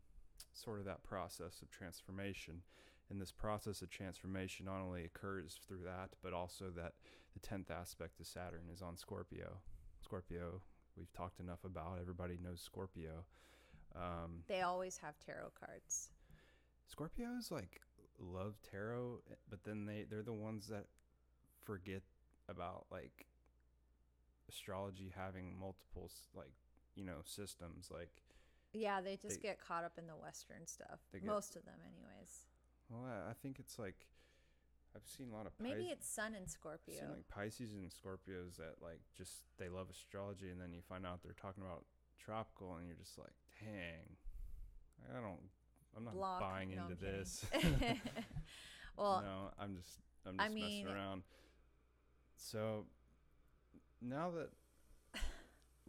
sort 0.53 0.79
of 0.79 0.85
that 0.87 1.03
process 1.03 1.63
of 1.63 1.71
transformation. 1.71 2.63
And 3.11 3.21
this 3.21 3.33
process 3.33 3.83
of 3.83 3.91
transformation 3.91 4.67
not 4.67 4.81
only 4.81 5.05
occurs 5.05 5.59
through 5.67 5.83
that, 5.85 6.11
but 6.23 6.33
also 6.33 6.67
that 6.77 6.93
the 7.35 7.41
tenth 7.41 7.71
aspect 7.71 8.21
of 8.21 8.27
Saturn 8.27 8.69
is 8.73 8.83
on 8.83 8.97
Scorpio. 8.97 9.59
Scorpio, 10.01 10.61
we've 10.97 11.13
talked 11.13 11.41
enough 11.41 11.65
about. 11.65 11.99
Everybody 12.01 12.39
knows 12.43 12.61
Scorpio. 12.61 13.25
Um, 13.97 14.45
They 14.47 14.61
always 14.61 14.99
have 14.99 15.19
tarot 15.19 15.51
cards. 15.59 16.11
Scorpios 16.95 17.51
like 17.51 17.81
love 18.21 18.55
tarot, 18.69 19.21
but 19.49 19.65
then 19.65 19.87
they 19.87 20.05
they're 20.09 20.23
the 20.23 20.33
ones 20.33 20.69
that 20.69 20.87
forget 21.65 22.03
about 22.49 22.87
like 22.91 23.27
astrology 24.49 25.13
having 25.17 25.59
multiple 25.59 26.11
like 26.35 26.53
you 26.95 27.05
know 27.05 27.19
systems. 27.25 27.89
Like, 27.91 28.23
Yeah, 28.73 29.01
they 29.01 29.17
just 29.17 29.41
They- 29.43 29.49
get 29.49 29.61
caught 29.61 29.85
up 29.85 29.99
in 29.99 30.07
the 30.07 30.17
Western 30.17 30.67
stuff. 30.67 31.01
Get- 31.13 31.25
Most 31.25 31.57
of 31.57 31.65
them, 31.65 31.79
anyways. 31.85 32.45
well, 32.89 33.05
I, 33.05 33.31
I 33.31 33.35
think 33.35 33.59
it's 33.59 33.79
like 33.79 34.07
I've 34.95 35.07
seen 35.07 35.31
a 35.31 35.37
lot 35.37 35.47
of 35.47 35.53
Maybe 35.61 35.85
it's 35.87 36.09
Sun 36.09 36.35
and 36.35 36.45
I've 36.45 36.51
Scorpio. 36.51 36.95
seen 37.01 37.09
like 37.11 37.29
Pisces 37.29 37.73
and 37.75 37.91
Scorpios 37.91 38.57
that 38.57 38.77
like 38.83 39.01
just 39.17 39.45
they 39.59 39.69
love 39.69 39.89
astrology, 39.91 40.51
and 40.51 40.61
then 40.61 40.73
you 40.73 40.83
find 40.89 41.05
out 41.07 41.23
they're 41.23 41.33
talking 41.33 41.63
about 41.63 41.85
tropical, 42.19 42.75
and 42.77 42.87
you're 42.87 42.97
just 42.97 43.17
like, 43.19 43.33
dang, 43.61 44.17
I 45.09 45.21
don't. 45.21 45.39
I'm 45.97 46.05
not 46.05 46.15
Block. 46.15 46.41
buying 46.41 46.75
No, 46.75 46.83
into 46.85 46.95
this. 46.97 47.45
well, 48.97 49.23
no, 49.25 49.51
I'm 49.59 49.77
just 49.77 49.99
I'm 50.27 50.39
I 50.39 50.45
just 50.45 50.55
mean- 50.55 50.85
messing 50.85 50.97
around. 50.97 51.23
So 52.37 52.87
now 54.01 54.31
that 54.31 54.51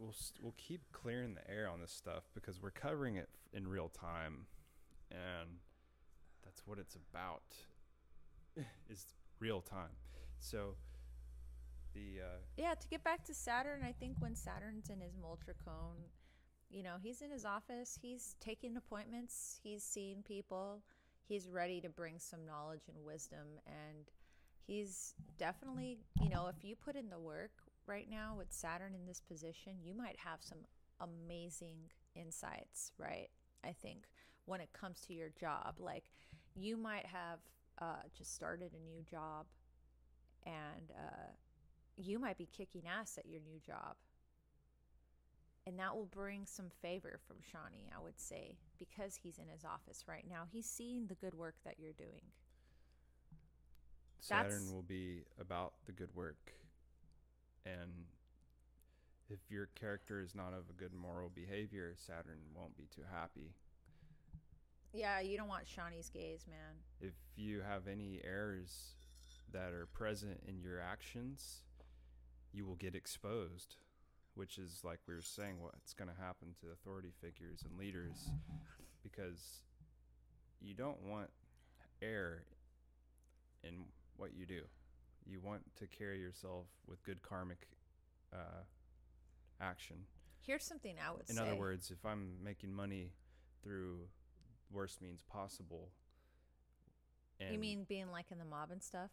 we'll 0.02 0.14
we'll 0.40 0.54
keep 0.56 0.80
clearing 0.92 1.34
the 1.34 1.50
air 1.50 1.68
on 1.68 1.80
this 1.80 1.92
stuff 1.92 2.24
because 2.34 2.60
we're 2.60 2.70
covering 2.70 3.16
it 3.16 3.28
in 3.52 3.68
real 3.68 3.88
time, 3.88 4.46
and 5.10 5.60
that's 6.44 6.66
what 6.66 6.78
it's 6.78 6.96
about. 6.96 7.42
is 8.90 9.06
real 9.38 9.60
time. 9.60 9.96
So 10.40 10.74
the 11.94 12.20
uh, 12.22 12.38
yeah, 12.56 12.74
to 12.74 12.88
get 12.88 13.04
back 13.04 13.24
to 13.24 13.34
Saturn, 13.34 13.80
I 13.84 13.92
think 13.92 14.16
when 14.18 14.34
Saturn's 14.34 14.90
in 14.90 15.00
his 15.00 15.14
Mooltrikona, 15.14 16.08
you 16.70 16.82
know, 16.82 16.96
he's 17.00 17.22
in 17.22 17.30
his 17.30 17.44
office, 17.44 17.98
he's 18.00 18.34
taking 18.40 18.76
appointments, 18.76 19.60
he's 19.62 19.84
seeing 19.84 20.22
people, 20.22 20.82
he's 21.28 21.48
ready 21.48 21.80
to 21.80 21.88
bring 21.88 22.18
some 22.18 22.44
knowledge 22.44 22.88
and 22.88 23.04
wisdom. 23.04 23.58
And 23.66 24.10
he's 24.66 25.14
definitely, 25.38 25.98
you 26.20 26.30
know, 26.30 26.48
if 26.48 26.64
you 26.64 26.74
put 26.76 26.96
in 26.96 27.08
the 27.08 27.18
work 27.18 27.52
right 27.86 28.08
now 28.10 28.34
with 28.36 28.52
Saturn 28.52 28.94
in 28.94 29.06
this 29.06 29.20
position, 29.20 29.74
you 29.82 29.94
might 29.94 30.16
have 30.18 30.38
some 30.40 30.58
amazing 31.00 31.90
insights, 32.14 32.92
right? 32.98 33.28
I 33.64 33.72
think 33.72 34.04
when 34.46 34.60
it 34.60 34.70
comes 34.72 35.00
to 35.02 35.14
your 35.14 35.30
job, 35.38 35.76
like 35.78 36.04
you 36.54 36.76
might 36.76 37.06
have 37.06 37.38
uh, 37.80 38.02
just 38.16 38.34
started 38.34 38.72
a 38.72 38.84
new 38.84 39.02
job 39.02 39.46
and 40.44 40.90
uh, 40.90 41.30
you 41.96 42.18
might 42.18 42.38
be 42.38 42.48
kicking 42.56 42.82
ass 42.86 43.18
at 43.18 43.26
your 43.26 43.40
new 43.40 43.58
job. 43.64 43.96
And 45.64 45.78
that 45.78 45.94
will 45.94 46.06
bring 46.06 46.44
some 46.44 46.70
favor 46.80 47.20
from 47.26 47.36
Shani, 47.36 47.86
I 47.96 48.02
would 48.02 48.18
say, 48.18 48.56
because 48.80 49.14
he's 49.14 49.38
in 49.38 49.46
his 49.46 49.64
office 49.64 50.04
right 50.08 50.24
now. 50.28 50.42
He's 50.50 50.66
seeing 50.66 51.06
the 51.06 51.14
good 51.14 51.34
work 51.34 51.54
that 51.64 51.76
you're 51.78 51.92
doing. 51.92 52.22
Saturn 54.18 54.50
That's- 54.50 54.70
will 54.72 54.82
be 54.82 55.24
about 55.38 55.74
the 55.86 55.92
good 55.92 56.12
work. 56.16 56.52
And 57.64 58.06
if 59.28 59.38
your 59.50 59.68
character 59.78 60.20
is 60.20 60.34
not 60.34 60.52
of 60.52 60.68
a 60.68 60.72
good 60.72 60.92
moral 60.94 61.30
behavior, 61.34 61.94
Saturn 61.96 62.38
won't 62.54 62.76
be 62.76 62.88
too 62.94 63.02
happy. 63.12 63.54
Yeah, 64.92 65.20
you 65.20 65.38
don't 65.38 65.48
want 65.48 65.64
Shani's 65.64 66.10
gaze, 66.10 66.46
man. 66.48 66.76
If 67.00 67.14
you 67.36 67.62
have 67.66 67.88
any 67.88 68.20
errors 68.24 68.94
that 69.52 69.72
are 69.72 69.86
present 69.86 70.40
in 70.46 70.60
your 70.60 70.80
actions, 70.80 71.62
you 72.52 72.66
will 72.66 72.74
get 72.74 72.94
exposed, 72.94 73.76
which 74.34 74.58
is 74.58 74.82
like 74.84 74.98
we 75.08 75.14
were 75.14 75.22
saying, 75.22 75.60
what's 75.60 75.94
going 75.94 76.10
to 76.10 76.22
happen 76.22 76.48
to 76.60 76.72
authority 76.72 77.12
figures 77.20 77.64
and 77.64 77.78
leaders 77.78 78.30
because 79.02 79.62
you 80.60 80.74
don't 80.74 81.02
want 81.02 81.30
error 82.02 82.44
in 83.64 83.84
what 84.16 84.34
you 84.34 84.46
do. 84.46 84.62
You 85.26 85.40
want 85.40 85.62
to 85.76 85.86
carry 85.86 86.20
yourself 86.20 86.66
with 86.86 87.02
good 87.04 87.22
karmic 87.22 87.68
uh, 88.32 88.62
action. 89.60 89.96
Here's 90.40 90.64
something 90.64 90.96
I 91.04 91.12
would 91.12 91.28
say. 91.28 91.32
In 91.32 91.36
say. 91.38 91.42
other 91.46 91.54
words, 91.54 91.90
if 91.90 92.04
I'm 92.04 92.32
making 92.42 92.72
money 92.72 93.12
through 93.62 94.00
worst 94.72 95.00
means 95.00 95.22
possible, 95.22 95.90
and 97.40 97.52
you 97.52 97.58
mean 97.58 97.84
being 97.88 98.10
like 98.10 98.26
in 98.30 98.38
the 98.38 98.44
mob 98.44 98.70
and 98.70 98.82
stuff? 98.82 99.10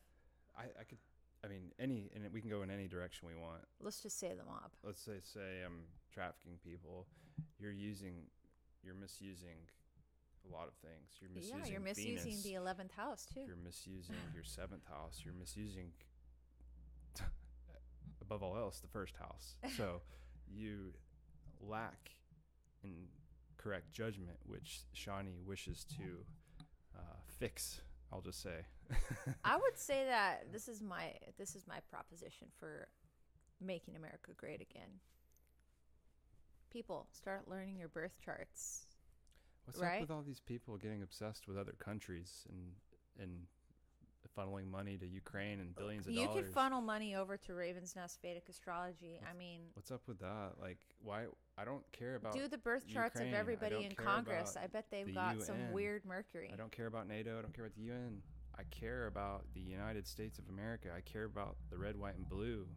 I, 0.57 0.63
I 0.63 0.83
could, 0.83 0.97
I 1.43 1.47
mean, 1.47 1.71
any, 1.79 2.09
and 2.15 2.31
we 2.33 2.41
can 2.41 2.49
go 2.49 2.63
in 2.63 2.69
any 2.69 2.87
direction 2.87 3.27
we 3.27 3.39
want. 3.39 3.61
Let's 3.81 4.01
just 4.01 4.19
say 4.19 4.29
the 4.29 4.45
mob. 4.45 4.71
Let's 4.83 5.01
say, 5.01 5.19
say 5.21 5.63
I'm 5.65 5.81
trafficking 6.13 6.57
people. 6.63 7.05
You're 7.59 7.71
using, 7.71 8.23
you're 8.83 8.95
misusing 8.95 9.57
a 10.47 10.52
lot 10.54 10.67
of 10.67 10.73
things. 10.75 11.17
You're 11.21 11.32
misusing 11.34 11.60
yeah, 11.65 11.71
you're 11.71 11.82
misusing 11.82 12.38
Venus. 12.38 12.43
the 12.43 12.54
11th 12.54 12.91
house, 12.91 13.25
too. 13.34 13.41
You're 13.45 13.56
misusing 13.63 14.15
your 14.34 14.43
seventh 14.43 14.86
house. 14.89 15.21
You're 15.23 15.34
misusing, 15.34 15.91
above 18.21 18.43
all 18.43 18.58
else, 18.58 18.80
the 18.80 18.88
first 18.88 19.15
house. 19.17 19.56
So 19.78 20.02
you 20.47 20.93
lack 21.62 22.12
in 22.84 22.93
correct 23.58 23.91
judgment, 23.91 24.38
which 24.45 24.82
Shani 24.95 25.43
wishes 25.45 25.86
to 25.97 26.25
uh, 26.97 27.17
fix. 27.38 27.82
I'll 28.12 28.21
just 28.21 28.41
say. 28.41 28.65
I 29.43 29.56
would 29.56 29.78
say 29.78 30.06
that 30.06 30.52
this 30.52 30.67
is 30.67 30.82
my 30.82 31.13
this 31.38 31.56
is 31.56 31.67
my 31.67 31.80
proposition 31.91 32.47
for 32.60 32.88
making 33.62 33.95
America 33.95 34.32
great 34.36 34.62
again. 34.62 34.89
People 36.71 37.08
start 37.12 37.47
learning 37.47 37.78
your 37.78 37.89
birth 37.89 38.17
charts. 38.23 38.86
What's 39.65 39.79
Right? 39.79 39.95
up 39.95 40.01
with 40.01 40.11
all 40.11 40.21
these 40.23 40.39
people 40.39 40.77
getting 40.77 41.01
obsessed 41.03 41.47
with 41.47 41.57
other 41.57 41.73
countries 41.73 42.45
and 42.49 42.73
and 43.21 43.47
funneling 44.37 44.69
money 44.69 44.97
to 44.97 45.07
Ukraine 45.07 45.59
and 45.59 45.75
billions 45.75 46.05
of 46.07 46.13
you 46.13 46.25
dollars? 46.25 46.45
could 46.45 46.53
funnel 46.53 46.81
money 46.81 47.15
over 47.15 47.35
to 47.37 47.53
Raven's 47.53 47.95
Nest 47.95 48.19
Vedic 48.21 48.47
Astrology. 48.47 49.19
I 49.29 49.33
mean, 49.37 49.61
What's 49.73 49.91
up 49.91 50.01
with 50.07 50.19
that? 50.19 50.51
Like, 50.61 50.77
why? 51.01 51.25
I 51.57 51.65
don't 51.65 51.83
care 51.91 52.15
about. 52.15 52.33
do 52.33 52.47
the 52.47 52.57
birth 52.57 52.87
charts 52.87 53.15
Ukraine. 53.15 53.33
of 53.33 53.39
everybody 53.39 53.83
in 53.85 53.93
Congress. 53.93 54.55
I 54.55 54.67
bet 54.67 54.85
they've 54.91 55.07
the 55.07 55.13
got 55.13 55.41
some 55.41 55.71
weird 55.71 56.05
Mercury. 56.05 56.49
I 56.53 56.55
don't 56.57 56.71
care 56.71 56.85
about 56.87 57.07
NATO. 57.07 57.37
I 57.39 57.41
don't 57.41 57.53
care 57.53 57.65
about 57.65 57.75
the 57.75 57.83
UN. 57.83 58.21
I 58.57 58.63
care 58.71 59.07
about 59.07 59.45
the 59.53 59.61
United 59.61 60.05
States 60.07 60.37
of 60.37 60.47
America. 60.49 60.89
I 60.95 61.01
care 61.01 61.23
about 61.25 61.55
the 61.69 61.77
red, 61.77 61.95
white, 61.97 62.15
and 62.15 62.27
blue. 62.29 62.67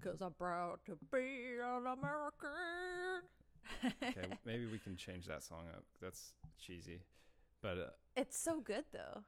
Cause 0.00 0.20
I'm 0.20 0.32
proud 0.32 0.78
to 0.86 0.96
be 1.12 1.58
an 1.62 1.86
American. 1.86 3.22
Okay, 3.84 4.26
maybe 4.44 4.66
we 4.66 4.78
can 4.78 4.96
change 4.96 5.26
that 5.26 5.42
song 5.42 5.64
up. 5.74 5.84
That's 6.00 6.32
cheesy, 6.58 7.00
but 7.60 7.78
uh, 7.78 7.90
It's 8.16 8.38
so 8.38 8.60
good 8.60 8.84
though. 8.92 9.22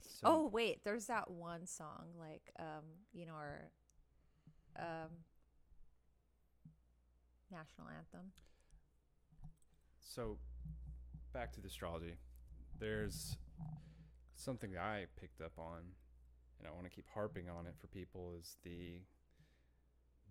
so, 0.00 0.20
oh 0.24 0.48
wait, 0.48 0.84
there's 0.84 1.06
that 1.06 1.30
one 1.30 1.66
song 1.66 2.06
like 2.18 2.52
um, 2.58 2.84
you 3.12 3.26
know, 3.26 3.34
our 3.34 3.70
um 4.78 5.10
national 7.50 7.88
anthem. 7.88 8.32
So, 10.00 10.38
back 11.32 11.52
to 11.52 11.60
the 11.60 11.68
astrology. 11.68 12.14
There's 12.78 13.36
something 14.34 14.72
that 14.72 14.80
I 14.80 15.06
picked 15.20 15.40
up 15.40 15.52
on, 15.58 15.80
and 16.58 16.68
I 16.68 16.72
want 16.72 16.84
to 16.84 16.90
keep 16.90 17.06
harping 17.14 17.48
on 17.48 17.66
it 17.66 17.74
for 17.80 17.86
people 17.86 18.34
is 18.38 18.56
the 18.64 19.00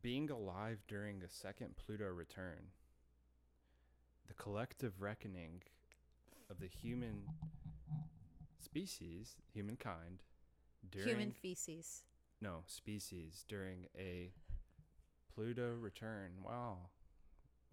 being 0.01 0.29
alive 0.31 0.79
during 0.87 1.21
a 1.23 1.29
second 1.29 1.75
Pluto 1.77 2.05
return. 2.05 2.71
The 4.32 4.41
collective 4.44 4.94
reckoning 5.02 5.62
of 6.50 6.62
the 6.62 6.67
human 6.67 7.24
species, 8.63 9.36
humankind, 9.54 10.24
during 10.89 11.10
Human 11.10 11.32
feces. 11.34 12.04
no 12.39 12.63
species 12.65 13.44
during 13.50 13.88
a 14.00 14.32
Pluto 15.36 15.74
return. 15.74 16.32
Wow, 16.46 16.78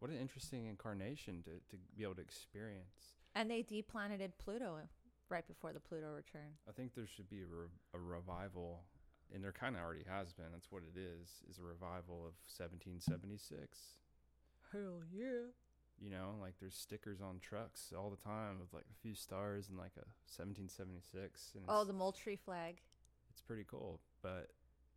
what 0.01 0.11
an 0.11 0.18
interesting 0.18 0.66
incarnation 0.66 1.44
to, 1.44 1.51
to 1.71 1.81
be 1.97 2.03
able 2.03 2.16
to 2.16 2.23
experience. 2.23 3.14
And 3.37 3.49
they 3.49 3.62
deplaneted 3.62 4.33
Pluto 4.38 4.79
right 5.29 5.47
before 5.47 5.73
the 5.73 5.79
Pluto 5.79 6.09
return. 6.09 6.59
I 6.68 6.73
think 6.73 6.92
there 6.97 7.07
should 7.07 7.31
be 7.31 7.42
a, 7.42 7.47
re- 7.47 7.68
a 7.94 8.01
revival, 8.01 8.81
and 9.33 9.44
there 9.44 9.53
kind 9.53 9.77
of 9.77 9.83
already 9.83 10.03
has 10.11 10.33
been. 10.33 10.47
That's 10.51 10.73
what 10.73 10.83
it 10.83 10.99
is. 10.99 11.29
Is 11.49 11.61
a 11.61 11.62
revival 11.62 12.27
of 12.27 12.35
1776. 12.51 13.79
Hell 14.73 15.03
yeah. 15.12 15.53
You 16.00 16.11
know, 16.11 16.37
like 16.40 16.54
there's 16.61 16.76
stickers 16.76 17.20
on 17.20 17.40
trucks 17.40 17.92
all 17.96 18.08
the 18.11 18.16
time 18.16 18.61
with 18.61 18.72
like 18.72 18.84
a 18.90 19.00
few 19.02 19.14
stars 19.14 19.68
and 19.68 19.76
like 19.76 19.92
a 19.96 20.06
1776, 20.30 21.52
and 21.56 21.64
Oh, 21.68 21.84
the 21.84 21.92
Moultrie 21.92 22.37
flag. 22.37 22.76
it's 23.30 23.42
pretty 23.42 23.64
cool. 23.68 23.98
But 24.22 24.48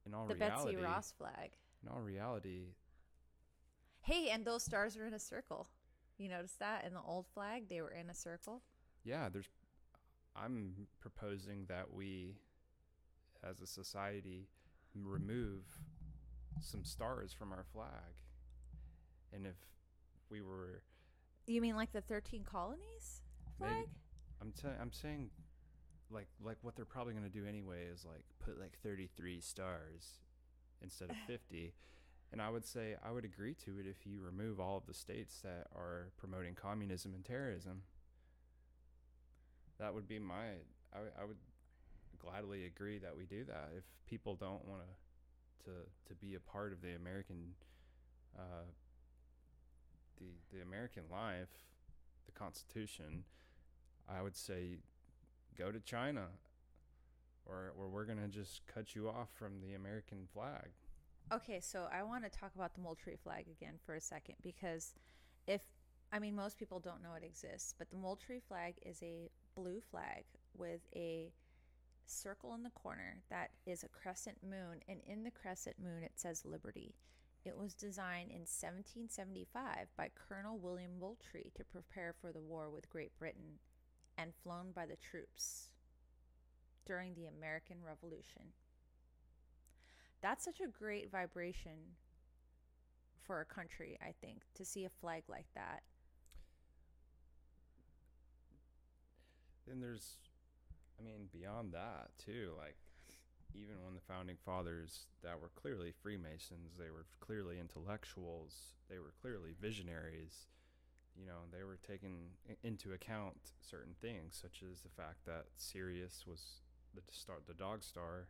in 0.06 0.14
all 0.14 0.28
The 0.28 0.36
reality, 0.36 0.74
Betsy 0.76 0.84
Ross 0.86 1.12
flag. 1.18 1.52
in 1.84 1.90
all 1.90 2.02
reality, 2.02 2.68
Hey, 4.02 4.30
and 4.30 4.46
those 4.46 4.64
stars 4.64 4.96
are 4.98 5.06
in 5.06 5.14
a 5.14 5.20
circle. 5.20 5.68
You 6.18 6.30
notice 6.30 6.54
that 6.60 6.86
in 6.86 6.94
the 6.94 7.02
old 7.06 7.26
flag, 7.34 7.68
they 7.70 7.82
were 7.82 7.92
in 7.92 8.10
a 8.10 8.16
circle. 8.16 8.62
yeah, 9.04 9.28
there's. 9.30 9.50
I'm 10.36 10.88
proposing 11.02 11.66
that 11.68 11.92
we, 11.94 12.36
as 13.44 13.60
a 13.60 13.68
society, 13.68 14.48
remove 14.96 15.64
some 16.62 16.86
stars 16.86 17.34
from 17.34 17.52
our 17.52 17.64
flag, 17.74 18.14
and 19.34 19.46
if 19.46 19.56
we 20.30 20.42
were 20.42 20.84
You 21.48 21.62
mean 21.62 21.76
like 21.76 21.92
the 21.92 22.02
13 22.02 22.44
colonies 22.44 23.22
flag? 23.58 23.72
Maybe. 23.72 23.88
I'm 24.42 24.52
t- 24.52 24.80
I'm 24.80 24.92
saying 24.92 25.30
like 26.10 26.28
like 26.44 26.58
what 26.62 26.76
they're 26.76 26.86
probably 26.86 27.14
going 27.14 27.26
to 27.26 27.30
do 27.30 27.46
anyway 27.46 27.86
is 27.94 28.06
like 28.06 28.24
put 28.40 28.60
like 28.60 28.78
33 28.84 29.40
stars 29.42 30.20
instead 30.82 31.10
of 31.10 31.16
50. 31.28 31.74
And 32.32 32.42
I 32.42 32.50
would 32.50 32.66
say 32.66 32.96
I 33.04 33.12
would 33.12 33.26
agree 33.26 33.54
to 33.66 33.78
it 33.80 33.86
if 33.86 34.06
you 34.06 34.22
remove 34.22 34.60
all 34.60 34.78
of 34.78 34.86
the 34.88 34.94
states 34.94 35.40
that 35.44 35.68
are 35.76 36.12
promoting 36.18 36.56
communism 36.56 37.14
and 37.14 37.26
terrorism. 37.26 37.84
That 39.80 39.94
would 39.94 40.08
be 40.08 40.20
my 40.20 40.62
I 40.94 41.26
would 41.26 41.38
gladly 42.20 42.66
agree 42.66 43.00
that 43.00 43.16
we 43.18 43.26
do 43.26 43.44
that 43.46 43.70
if 43.76 43.84
people 44.06 44.36
don't 44.36 44.66
want 44.68 44.82
to 44.82 45.66
to 45.66 45.72
to 46.08 46.16
be 46.16 46.36
a 46.36 46.40
part 46.40 46.72
of 46.74 46.82
the 46.82 46.96
American 46.96 47.54
uh, 48.38 48.66
the 50.22 50.58
the 50.58 50.64
American 50.64 51.04
life, 51.12 51.50
the 52.26 52.32
Constitution. 52.32 53.24
I 54.10 54.22
would 54.22 54.36
say 54.36 54.78
go 55.58 55.72
to 55.72 55.80
China, 55.80 56.28
or 57.46 57.74
or 57.78 57.90
we're 57.90 58.06
gonna 58.06 58.28
just 58.28 58.62
cut 58.68 58.96
you 58.96 59.10
off 59.10 59.30
from 59.34 59.62
the 59.62 59.74
American 59.74 60.28
flag. 60.34 60.70
Okay, 61.34 61.60
so 61.62 61.88
I 61.92 62.04
want 62.04 62.24
to 62.26 62.30
talk 62.30 62.52
about 62.56 62.74
the 62.74 62.82
Moultrie 62.82 63.18
flag 63.24 63.46
again 63.48 63.76
for 63.86 63.96
a 63.96 64.02
second 64.02 64.36
because 64.44 64.94
if 65.48 65.62
I 66.12 66.20
mean 66.20 66.36
most 66.36 66.58
people 66.58 66.80
don't 66.80 67.02
know 67.02 67.14
it 67.16 67.24
exists, 67.24 67.74
but 67.78 67.90
the 67.90 67.98
Moultrie 67.98 68.42
flag 68.48 68.76
is 68.86 69.02
a 69.02 69.30
blue 69.56 69.80
flag 69.80 70.26
with 70.58 70.82
a 70.96 71.32
circle 72.06 72.54
in 72.54 72.64
the 72.64 72.70
corner 72.72 73.22
that 73.30 73.52
is 73.66 73.84
a 73.84 73.88
crescent 73.88 74.38
moon 74.44 74.82
and 74.90 75.00
in 75.08 75.24
the 75.24 75.32
crescent 75.32 75.78
moon 75.82 76.04
it 76.04 76.12
says 76.16 76.44
liberty. 76.46 76.96
It 77.44 77.58
was 77.58 77.74
designed 77.74 78.30
in 78.30 78.42
1775 78.42 79.88
by 79.98 80.10
Colonel 80.14 80.60
William 80.60 81.00
Moultrie 81.00 81.52
to 81.56 81.64
prepare 81.64 82.14
for 82.22 82.32
the 82.32 82.42
war 82.42 82.70
with 82.70 82.90
Great 82.90 83.18
Britain 83.18 83.60
and 84.18 84.32
flown 84.44 84.72
by 84.76 84.86
the 84.86 84.96
troops 84.98 85.70
during 86.86 87.16
the 87.16 87.26
American 87.26 87.78
Revolution. 87.86 88.54
That's 90.22 90.46
such 90.46 90.60
a 90.60 90.68
great 90.68 91.12
vibration 91.12 91.96
for 93.24 93.42
a 93.42 93.46
country, 93.46 93.98
I 94.02 94.14
think, 94.22 94.42
to 94.56 94.66
see 94.66 94.86
a 94.86 94.90
flag 94.90 95.24
like 95.28 95.48
that. 95.56 95.82
And 99.70 99.82
there's, 99.82 100.18
I 101.00 101.04
mean, 101.04 101.30
beyond 101.32 101.74
that 101.74 102.12
too. 102.24 102.52
Like, 102.58 102.76
even 103.56 103.84
when 103.84 103.94
the 103.94 104.02
founding 104.08 104.38
fathers 104.46 105.08
that 105.24 105.40
were 105.40 105.52
clearly 105.56 105.92
Freemasons, 105.92 106.78
they 106.78 106.90
were 106.90 107.06
clearly 107.20 107.60
intellectuals, 107.60 108.76
they 108.90 109.00
were 109.00 109.14
clearly 109.22 109.54
visionaries. 109.60 110.48
You 111.20 111.26
know, 111.26 111.44
they 111.52 111.64
were 111.64 111.78
taking 111.86 112.30
into 112.64 112.94
account 112.94 113.36
certain 113.60 113.96
things, 114.00 114.40
such 114.42 114.64
as 114.64 114.80
the 114.80 114.90
fact 114.90 115.26
that 115.26 115.46
Sirius 115.58 116.24
was 116.26 116.62
the 116.96 117.02
star, 117.12 117.38
the 117.46 117.54
dog 117.54 117.84
star, 117.84 118.28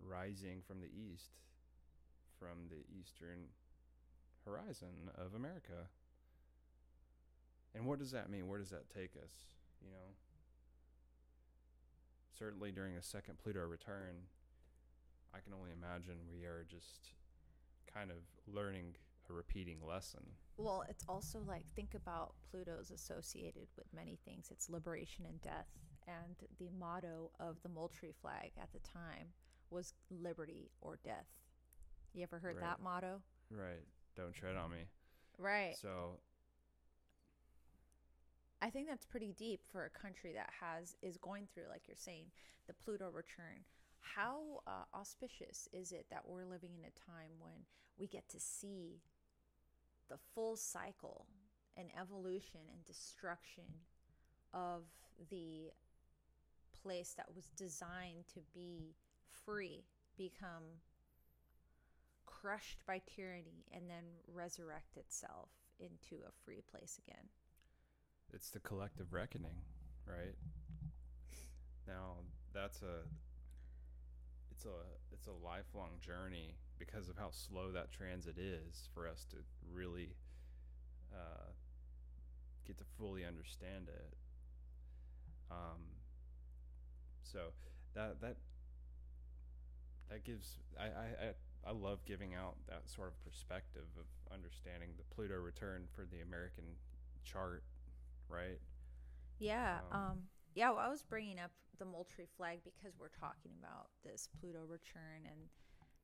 rising 0.00 0.62
from 0.66 0.80
the 0.80 0.88
east, 0.88 1.40
from 2.38 2.68
the 2.70 2.84
eastern 2.98 3.48
horizon 4.44 5.10
of 5.14 5.34
America. 5.34 5.90
And 7.74 7.84
what 7.84 7.98
does 7.98 8.12
that 8.12 8.30
mean? 8.30 8.48
Where 8.48 8.58
does 8.58 8.70
that 8.70 8.88
take 8.88 9.12
us? 9.16 9.44
You 9.84 9.90
know, 9.90 10.14
certainly 12.38 12.72
during 12.72 12.96
a 12.96 13.02
second 13.02 13.38
Pluto 13.38 13.60
return, 13.60 14.16
I 15.36 15.40
can 15.40 15.52
only 15.52 15.70
imagine 15.72 16.16
we 16.32 16.44
are 16.46 16.64
just 16.68 17.12
kind 17.92 18.10
of 18.10 18.16
learning 18.46 18.94
a 19.28 19.32
repeating 19.32 19.78
lesson. 19.86 20.22
Well, 20.56 20.84
it's 20.88 21.04
also 21.08 21.40
like 21.46 21.64
think 21.74 21.94
about 21.94 22.34
Pluto's 22.50 22.90
associated 22.90 23.66
with 23.76 23.86
many 23.94 24.18
things. 24.24 24.48
It's 24.50 24.70
liberation 24.70 25.26
and 25.28 25.40
death. 25.42 25.68
And 26.06 26.36
the 26.58 26.70
motto 26.78 27.30
of 27.40 27.56
the 27.62 27.68
Moultrie 27.68 28.14
flag 28.22 28.52
at 28.62 28.72
the 28.72 28.78
time 28.78 29.26
was 29.70 29.92
liberty 30.10 30.70
or 30.80 30.98
death. 31.04 31.26
You 32.14 32.22
ever 32.22 32.38
heard 32.38 32.56
Right. 32.56 32.64
that 32.64 32.80
motto? 32.80 33.20
Right. 33.50 33.84
Don't 34.14 34.32
tread 34.32 34.56
on 34.56 34.70
me. 34.70 34.84
Right. 35.36 35.76
So, 35.76 36.20
I 38.62 38.70
think 38.70 38.88
that's 38.88 39.04
pretty 39.04 39.32
deep 39.32 39.60
for 39.70 39.84
a 39.84 39.90
country 39.90 40.32
that 40.32 40.50
has 40.60 40.96
is 41.02 41.18
going 41.18 41.46
through, 41.52 41.68
like 41.68 41.82
you're 41.88 41.96
saying, 41.96 42.30
the 42.68 42.72
Pluto 42.72 43.10
return. 43.10 43.64
How 44.14 44.62
uh, 44.66 44.84
auspicious 44.94 45.68
is 45.72 45.92
it 45.92 46.06
that 46.10 46.22
we're 46.26 46.44
living 46.44 46.70
in 46.78 46.84
a 46.84 47.10
time 47.10 47.30
when 47.38 47.66
we 47.98 48.06
get 48.06 48.28
to 48.30 48.40
see 48.40 49.00
the 50.08 50.16
full 50.34 50.56
cycle 50.56 51.26
and 51.76 51.88
evolution 52.00 52.60
and 52.72 52.84
destruction 52.86 53.64
of 54.54 54.82
the 55.30 55.70
place 56.82 57.14
that 57.16 57.26
was 57.34 57.50
designed 57.56 58.26
to 58.32 58.40
be 58.54 58.94
free 59.44 59.84
become 60.16 60.80
crushed 62.24 62.84
by 62.86 63.00
tyranny 63.14 63.64
and 63.72 63.90
then 63.90 64.04
resurrect 64.32 64.96
itself 64.96 65.48
into 65.78 66.16
a 66.26 66.32
free 66.44 66.62
place 66.70 66.98
again? 67.06 67.28
it's 68.32 68.50
the 68.50 68.60
collective 68.60 69.12
reckoning, 69.12 69.56
right? 70.06 70.34
Now, 71.86 72.16
that's 72.52 72.82
a 72.82 73.06
a 74.66 75.14
it's 75.14 75.26
a 75.28 75.32
lifelong 75.32 75.92
journey 76.00 76.56
because 76.78 77.08
of 77.08 77.16
how 77.16 77.30
slow 77.30 77.72
that 77.72 77.90
transit 77.92 78.36
is 78.38 78.88
for 78.94 79.08
us 79.08 79.26
to 79.30 79.36
really 79.72 80.16
uh, 81.14 81.50
get 82.66 82.78
to 82.78 82.84
fully 82.98 83.24
understand 83.24 83.88
it. 83.88 84.14
Um, 85.50 85.82
so 87.22 87.52
that 87.94 88.20
that 88.20 88.36
that 90.10 90.24
gives 90.24 90.58
I, 90.78 90.84
I, 90.86 91.34
I 91.66 91.72
love 91.72 92.04
giving 92.06 92.34
out 92.34 92.56
that 92.68 92.88
sort 92.88 93.08
of 93.08 93.24
perspective 93.24 93.86
of 93.98 94.06
understanding 94.34 94.90
the 94.96 95.04
Pluto 95.14 95.34
return 95.36 95.86
for 95.94 96.04
the 96.06 96.20
American 96.22 96.64
chart, 97.24 97.64
right? 98.28 98.60
Yeah. 99.38 99.80
Um, 99.92 99.92
Um, 99.92 100.28
yeah, 100.56 100.70
well, 100.70 100.80
I 100.80 100.88
was 100.88 101.02
bringing 101.02 101.38
up 101.38 101.50
the 101.78 101.84
Moultrie 101.84 102.26
flag 102.34 102.60
because 102.64 102.98
we're 102.98 103.12
talking 103.12 103.52
about 103.60 103.88
this 104.02 104.30
Pluto 104.40 104.60
return 104.66 105.28
and, 105.30 105.36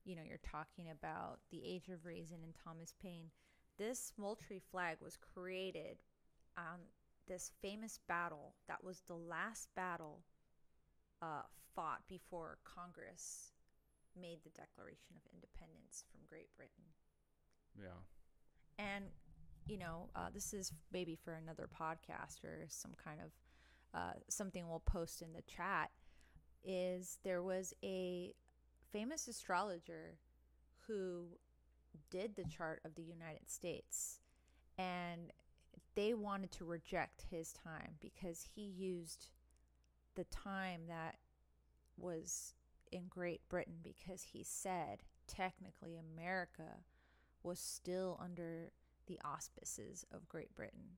you 0.05 0.15
know, 0.15 0.23
you're 0.29 0.39
talking 0.45 0.91
about 0.91 1.39
the 1.51 1.65
Age 1.65 1.89
of 1.89 2.05
Reason 2.05 2.37
and 2.45 2.53
Thomas 2.63 2.93
Paine. 3.03 3.31
This 3.79 4.13
Moultrie 4.19 4.61
flag 4.71 4.99
was 5.01 5.17
created 5.17 5.97
on 6.59 6.81
this 7.27 7.51
famous 7.63 7.99
battle 8.07 8.55
that 8.69 8.85
was 8.85 9.03
the 9.07 9.17
last 9.17 9.69
battle 9.75 10.21
uh, 11.23 11.49
fought 11.75 12.03
before 12.07 12.59
Congress 12.63 13.53
made 14.21 14.41
the 14.45 14.51
Declaration 14.51 15.17
of 15.17 15.23
Independence 15.33 16.05
from 16.13 16.21
Great 16.29 16.55
Britain. 16.59 16.85
Yeah. 17.75 17.97
And, 18.79 19.07
you 19.67 19.79
know, 19.79 20.11
uh, 20.15 20.29
this 20.35 20.53
is 20.53 20.73
maybe 20.93 21.17
for 21.17 21.33
another 21.33 21.71
podcast 21.73 22.45
or 22.45 22.67
some 22.69 22.93
kind 23.03 23.21
of 23.25 23.33
uh, 23.95 24.13
something 24.29 24.69
we'll 24.69 24.81
post 24.81 25.23
in 25.23 25.33
the 25.33 25.43
chat. 25.43 25.91
Is 26.65 27.19
there 27.25 27.43
was 27.43 27.75
a 27.83 28.35
famous 28.93 29.27
astrologer 29.27 30.19
who 30.87 31.27
did 32.11 32.37
the 32.37 32.45
chart 32.45 32.81
of 32.85 32.95
the 32.95 33.03
United 33.03 33.51
States 33.51 34.21
and 34.79 35.33
they 35.95 36.15
wanted 36.15 36.51
to 36.53 36.65
reject 36.65 37.25
his 37.31 37.53
time 37.53 37.95
because 38.01 38.47
he 38.55 38.63
used 38.63 39.29
the 40.15 40.25
time 40.25 40.83
that 40.89 41.17
was 41.97 42.55
in 42.91 43.05
Great 43.09 43.41
Britain 43.49 43.77
because 43.83 44.23
he 44.33 44.43
said 44.43 45.03
technically 45.27 45.97
America 45.97 46.81
was 47.43 47.59
still 47.59 48.19
under 48.23 48.73
the 49.07 49.19
auspices 49.25 50.05
of 50.13 50.29
Great 50.29 50.55
Britain, 50.55 50.97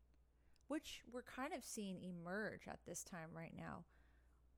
which 0.69 1.03
we're 1.12 1.23
kind 1.23 1.53
of 1.53 1.65
seeing 1.65 1.99
emerge 2.03 2.69
at 2.69 2.79
this 2.87 3.05
time 3.05 3.29
right 3.35 3.53
now. 3.57 3.85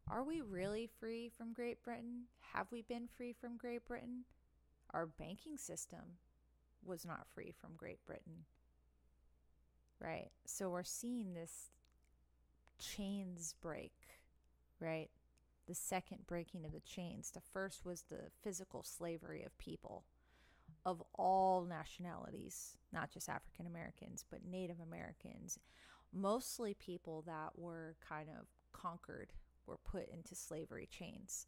Are 0.09 0.23
we 0.23 0.41
really 0.41 0.89
free 1.01 1.31
from 1.37 1.53
Great 1.53 1.83
Britain? 1.83 2.25
Have 2.55 2.69
we 2.71 2.83
been 2.83 3.09
free 3.17 3.33
from 3.33 3.57
Great 3.57 3.85
Britain? 3.87 4.25
Our 4.95 5.07
banking 5.07 5.57
system 5.57 6.19
was 6.85 7.05
not 7.05 7.27
free 7.35 7.53
from 7.61 7.71
Great 7.77 8.05
Britain. 8.07 8.45
Right? 10.01 10.31
So 10.45 10.71
we're 10.71 10.85
seeing 10.85 11.35
this 11.35 11.71
chains 12.79 13.55
break, 13.61 13.95
right? 14.79 15.09
The 15.67 15.75
second 15.75 16.27
breaking 16.27 16.65
of 16.65 16.73
the 16.73 16.81
chains. 16.81 17.31
The 17.31 17.41
first 17.41 17.85
was 17.85 18.03
the 18.03 18.31
physical 18.43 18.85
slavery 18.85 19.43
of 19.43 19.59
people 19.59 20.05
of 20.85 21.03
all 21.15 21.65
nationalities, 21.65 22.77
not 22.93 23.11
just 23.11 23.29
African 23.29 23.67
Americans, 23.67 24.25
but 24.31 24.45
Native 24.49 24.79
Americans, 24.81 25.59
mostly 26.17 26.75
people 26.75 27.23
that 27.27 27.51
were 27.57 27.97
kind 28.07 28.29
of 28.29 28.47
conquered, 28.73 29.33
were 29.67 29.79
put 29.79 30.09
into 30.09 30.35
slavery 30.35 30.89
chains. 30.91 31.47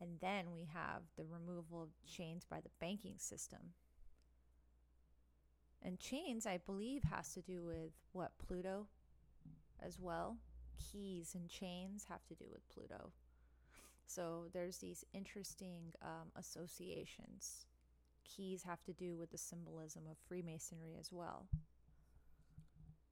And 0.00 0.18
then 0.20 0.52
we 0.52 0.68
have 0.72 1.02
the 1.16 1.24
removal 1.24 1.82
of 1.82 1.88
chains 2.06 2.44
by 2.44 2.60
the 2.60 2.70
banking 2.80 3.16
system. 3.18 3.74
And 5.82 5.98
chains, 5.98 6.46
I 6.46 6.58
believe, 6.58 7.02
has 7.04 7.32
to 7.34 7.42
do 7.42 7.62
with 7.62 7.92
what 8.12 8.32
Pluto 8.46 8.86
as 9.82 9.98
well. 9.98 10.36
Keys 10.78 11.34
and 11.34 11.48
chains 11.48 12.06
have 12.08 12.24
to 12.26 12.34
do 12.34 12.44
with 12.50 12.68
Pluto. 12.68 13.12
So 14.06 14.46
there's 14.52 14.78
these 14.78 15.04
interesting 15.12 15.92
um, 16.02 16.32
associations. 16.36 17.66
Keys 18.24 18.62
have 18.64 18.82
to 18.84 18.92
do 18.92 19.16
with 19.16 19.30
the 19.30 19.38
symbolism 19.38 20.02
of 20.10 20.16
Freemasonry 20.26 20.96
as 20.98 21.10
well. 21.12 21.46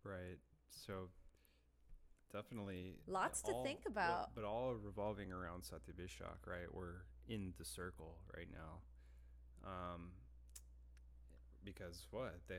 Right. 0.02 0.38
So 0.70 1.08
definitely 2.32 2.96
Lots 3.06 3.42
to 3.42 3.52
think 3.62 3.80
about. 3.86 4.34
But, 4.34 4.44
all 4.44 4.74
revolving 4.74 5.32
around 5.32 5.62
Shatabishak, 5.62 6.46
right? 6.46 6.72
We're 6.72 7.02
in 7.28 7.52
the 7.58 7.64
circle 7.64 8.16
right 8.36 8.48
now. 8.52 8.80
Um 9.66 10.10
because 11.64 12.06
what? 12.10 12.34
The 12.46 12.58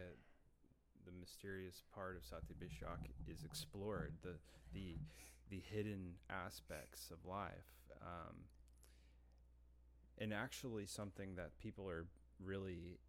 the 1.05 1.11
mysterious 1.19 1.83
part 1.93 2.17
of 2.17 2.23
Shatabishak 2.23 3.09
is 3.27 3.43
explored, 3.43 4.13
the 4.21 4.35
the 4.73 4.95
the 5.49 5.61
hidden 5.71 6.15
aspects 6.29 7.09
of 7.11 7.25
life. 7.25 7.73
Um 8.01 8.35
and 10.17 10.33
actually 10.33 10.85
something 10.85 11.35
that 11.35 11.57
people 11.59 11.89
are 11.89 12.05
really 12.43 12.99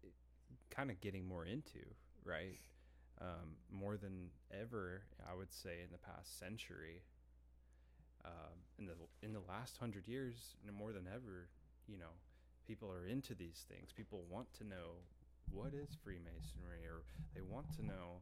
kind 0.69 0.89
of 0.89 0.99
getting 1.01 1.27
more 1.27 1.45
into, 1.45 1.79
right? 2.23 2.59
Um, 3.21 3.55
more 3.71 3.97
than 3.97 4.29
ever, 4.51 5.03
I 5.29 5.35
would 5.35 5.53
say, 5.53 5.81
in 5.83 5.91
the 5.91 5.97
past 5.99 6.39
century. 6.39 7.03
Um, 8.23 8.57
in 8.77 8.85
the 8.85 8.93
in 9.23 9.33
the 9.33 9.41
last 9.49 9.77
hundred 9.77 10.07
years, 10.07 10.55
more 10.77 10.91
than 10.91 11.07
ever, 11.07 11.49
you 11.87 11.97
know, 11.97 12.13
people 12.67 12.91
are 12.91 13.07
into 13.07 13.33
these 13.33 13.65
things. 13.67 13.91
People 13.95 14.23
want 14.29 14.51
to 14.59 14.63
know 14.63 15.01
what 15.51 15.73
is 15.73 15.97
Freemasonry, 16.03 16.85
or 16.85 17.03
they 17.33 17.41
want 17.41 17.71
to 17.77 17.85
know 17.85 18.21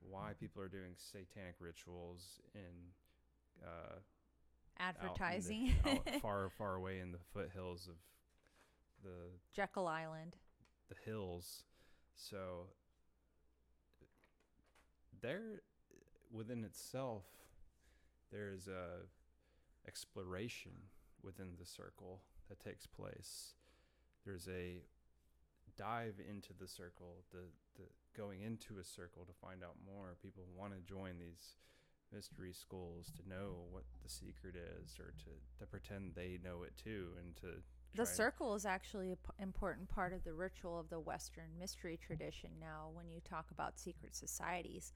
why 0.00 0.32
people 0.38 0.60
are 0.62 0.68
doing 0.68 0.94
satanic 0.96 1.54
rituals 1.60 2.40
in 2.54 2.92
uh, 3.64 3.98
out 4.80 4.94
in 5.00 5.06
the- 5.06 5.12
Advertising. 5.12 5.74
out 5.86 6.08
far 6.22 6.50
far 6.58 6.74
away 6.74 6.98
in 6.98 7.12
the 7.12 7.18
foothills 7.32 7.86
of 7.86 7.94
the 9.04 9.30
Jekyll 9.54 9.86
Island. 9.86 10.34
the 10.88 10.96
hills. 11.08 11.62
So 12.16 12.66
there 15.26 15.62
within 16.32 16.62
itself 16.62 17.24
there's 18.30 18.68
a 18.68 19.06
exploration 19.86 20.72
within 21.22 21.48
the 21.58 21.66
circle 21.66 22.20
that 22.48 22.60
takes 22.60 22.86
place. 22.86 23.54
There's 24.24 24.48
a 24.48 24.82
dive 25.76 26.14
into 26.28 26.52
the 26.58 26.66
circle, 26.66 27.24
the, 27.32 27.44
the 27.76 27.84
going 28.16 28.42
into 28.42 28.78
a 28.80 28.84
circle 28.84 29.24
to 29.24 29.32
find 29.40 29.62
out 29.62 29.76
more. 29.84 30.16
People 30.22 30.44
want 30.56 30.72
to 30.72 30.80
join 30.80 31.18
these 31.18 31.56
mystery 32.12 32.52
schools 32.52 33.12
to 33.16 33.28
know 33.28 33.66
what 33.70 33.82
the 34.02 34.08
secret 34.08 34.54
is 34.54 34.98
or 34.98 35.12
to, 35.18 35.30
to 35.58 35.66
pretend 35.66 36.12
they 36.14 36.38
know 36.42 36.62
it 36.62 36.72
too 36.82 37.08
and 37.18 37.36
to 37.36 37.62
The 37.94 38.06
circle 38.06 38.54
is 38.54 38.64
actually 38.64 39.12
an 39.12 39.18
important 39.38 39.88
part 39.88 40.12
of 40.12 40.22
the 40.24 40.32
ritual 40.32 40.78
of 40.78 40.88
the 40.88 41.00
Western 41.00 41.58
mystery 41.58 41.98
tradition 42.00 42.50
now. 42.60 42.90
When 42.92 43.10
you 43.10 43.20
talk 43.28 43.46
about 43.50 43.78
secret 43.78 44.14
societies, 44.14 44.92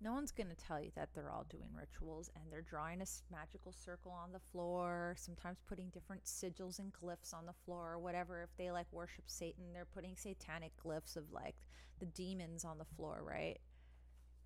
no 0.00 0.12
one's 0.12 0.30
going 0.32 0.48
to 0.48 0.56
tell 0.56 0.80
you 0.80 0.90
that 0.94 1.08
they're 1.14 1.30
all 1.30 1.46
doing 1.50 1.70
rituals 1.74 2.30
and 2.34 2.44
they're 2.50 2.62
drawing 2.62 3.00
a 3.00 3.06
magical 3.32 3.72
circle 3.72 4.12
on 4.12 4.32
the 4.32 4.40
floor, 4.52 5.16
sometimes 5.18 5.58
putting 5.68 5.88
different 5.88 6.24
sigils 6.24 6.78
and 6.78 6.92
glyphs 6.92 7.34
on 7.34 7.46
the 7.46 7.52
floor 7.64 7.92
or 7.92 7.98
whatever. 7.98 8.42
If 8.42 8.56
they 8.56 8.70
like 8.70 8.86
worship 8.92 9.24
Satan, 9.26 9.72
they're 9.72 9.84
putting 9.84 10.16
satanic 10.16 10.72
glyphs 10.84 11.16
of 11.16 11.24
like 11.32 11.56
the 11.98 12.06
demons 12.06 12.64
on 12.64 12.78
the 12.78 12.84
floor, 12.96 13.22
right? 13.24 13.58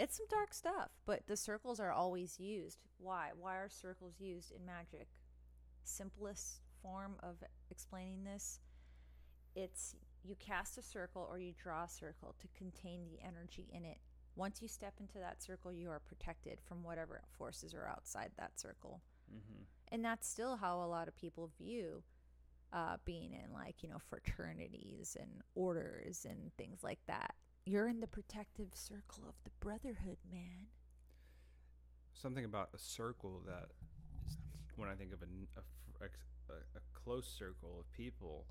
It's 0.01 0.17
some 0.17 0.27
dark 0.31 0.55
stuff, 0.55 0.91
but 1.07 1.27
the 1.27 1.37
circles 1.37 1.79
are 1.79 1.93
always 1.93 2.41
used. 2.41 2.79
Why? 2.99 3.31
Why 3.39 3.57
are 3.57 3.69
circles 3.69 4.15
used 4.19 4.53
in 4.53 4.65
magic? 4.65 5.09
simplest 5.85 6.61
form 6.83 7.17
of 7.23 7.37
explaining 7.71 8.25
this 8.25 8.61
it's 9.55 9.95
you 10.25 10.35
cast 10.37 10.79
a 10.79 10.83
circle 10.83 11.27
or 11.31 11.39
you 11.39 11.53
draw 11.63 11.85
a 11.85 11.89
circle 11.89 12.35
to 12.41 12.49
contain 12.57 13.05
the 13.05 13.25
energy 13.25 13.67
in 13.73 13.85
it 13.85 13.99
once 14.37 14.63
you 14.63 14.69
step 14.69 14.95
into 15.01 15.19
that 15.19 15.43
circle 15.43 15.73
you 15.73 15.91
are 15.91 16.01
protected 16.01 16.61
from 16.61 16.83
whatever 16.83 17.23
forces 17.37 17.75
are 17.75 17.87
outside 17.87 18.31
that 18.37 18.59
circle 18.59 19.01
Mhm. 19.33 19.65
and 19.89 20.05
that's 20.05 20.27
still 20.29 20.57
how 20.57 20.83
a 20.83 20.87
lot 20.87 21.09
of 21.09 21.17
people 21.17 21.49
view 21.59 22.03
uh, 22.73 22.97
being 23.05 23.33
in 23.35 23.53
like 23.53 23.83
you 23.83 23.89
know 23.89 23.99
fraternities 23.99 25.17
and 25.21 25.43
orders 25.55 26.25
and 26.25 26.55
things 26.57 26.83
like 26.83 27.05
that 27.07 27.35
you're 27.67 27.87
in 27.89 28.01
the 28.01 28.07
protective 28.07 28.75
circle 28.75 29.29
of 29.29 29.35
the 29.45 29.51
brotherhood 29.61 30.19
man 30.31 30.67
something 32.15 32.45
about 32.45 32.71
a 32.75 32.79
circle 32.79 33.41
that 33.47 33.71
is, 34.27 34.37
when 34.77 34.89
I 34.89 34.95
think 34.95 35.13
of 35.13 35.21
a, 35.23 35.27
n- 35.27 35.49
a 35.57 35.63
fr- 35.99 36.05
a- 36.51 36.79
a 36.79 36.81
close 36.93 37.27
circle 37.27 37.81
of 37.81 37.91
people, 37.93 38.47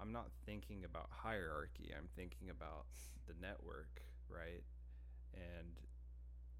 I'm 0.00 0.12
not 0.12 0.30
thinking 0.46 0.84
about 0.84 1.08
hierarchy. 1.10 1.92
I'm 1.96 2.08
thinking 2.16 2.48
about 2.50 2.86
the 3.26 3.34
network, 3.40 4.02
right? 4.28 4.62
And 5.34 5.68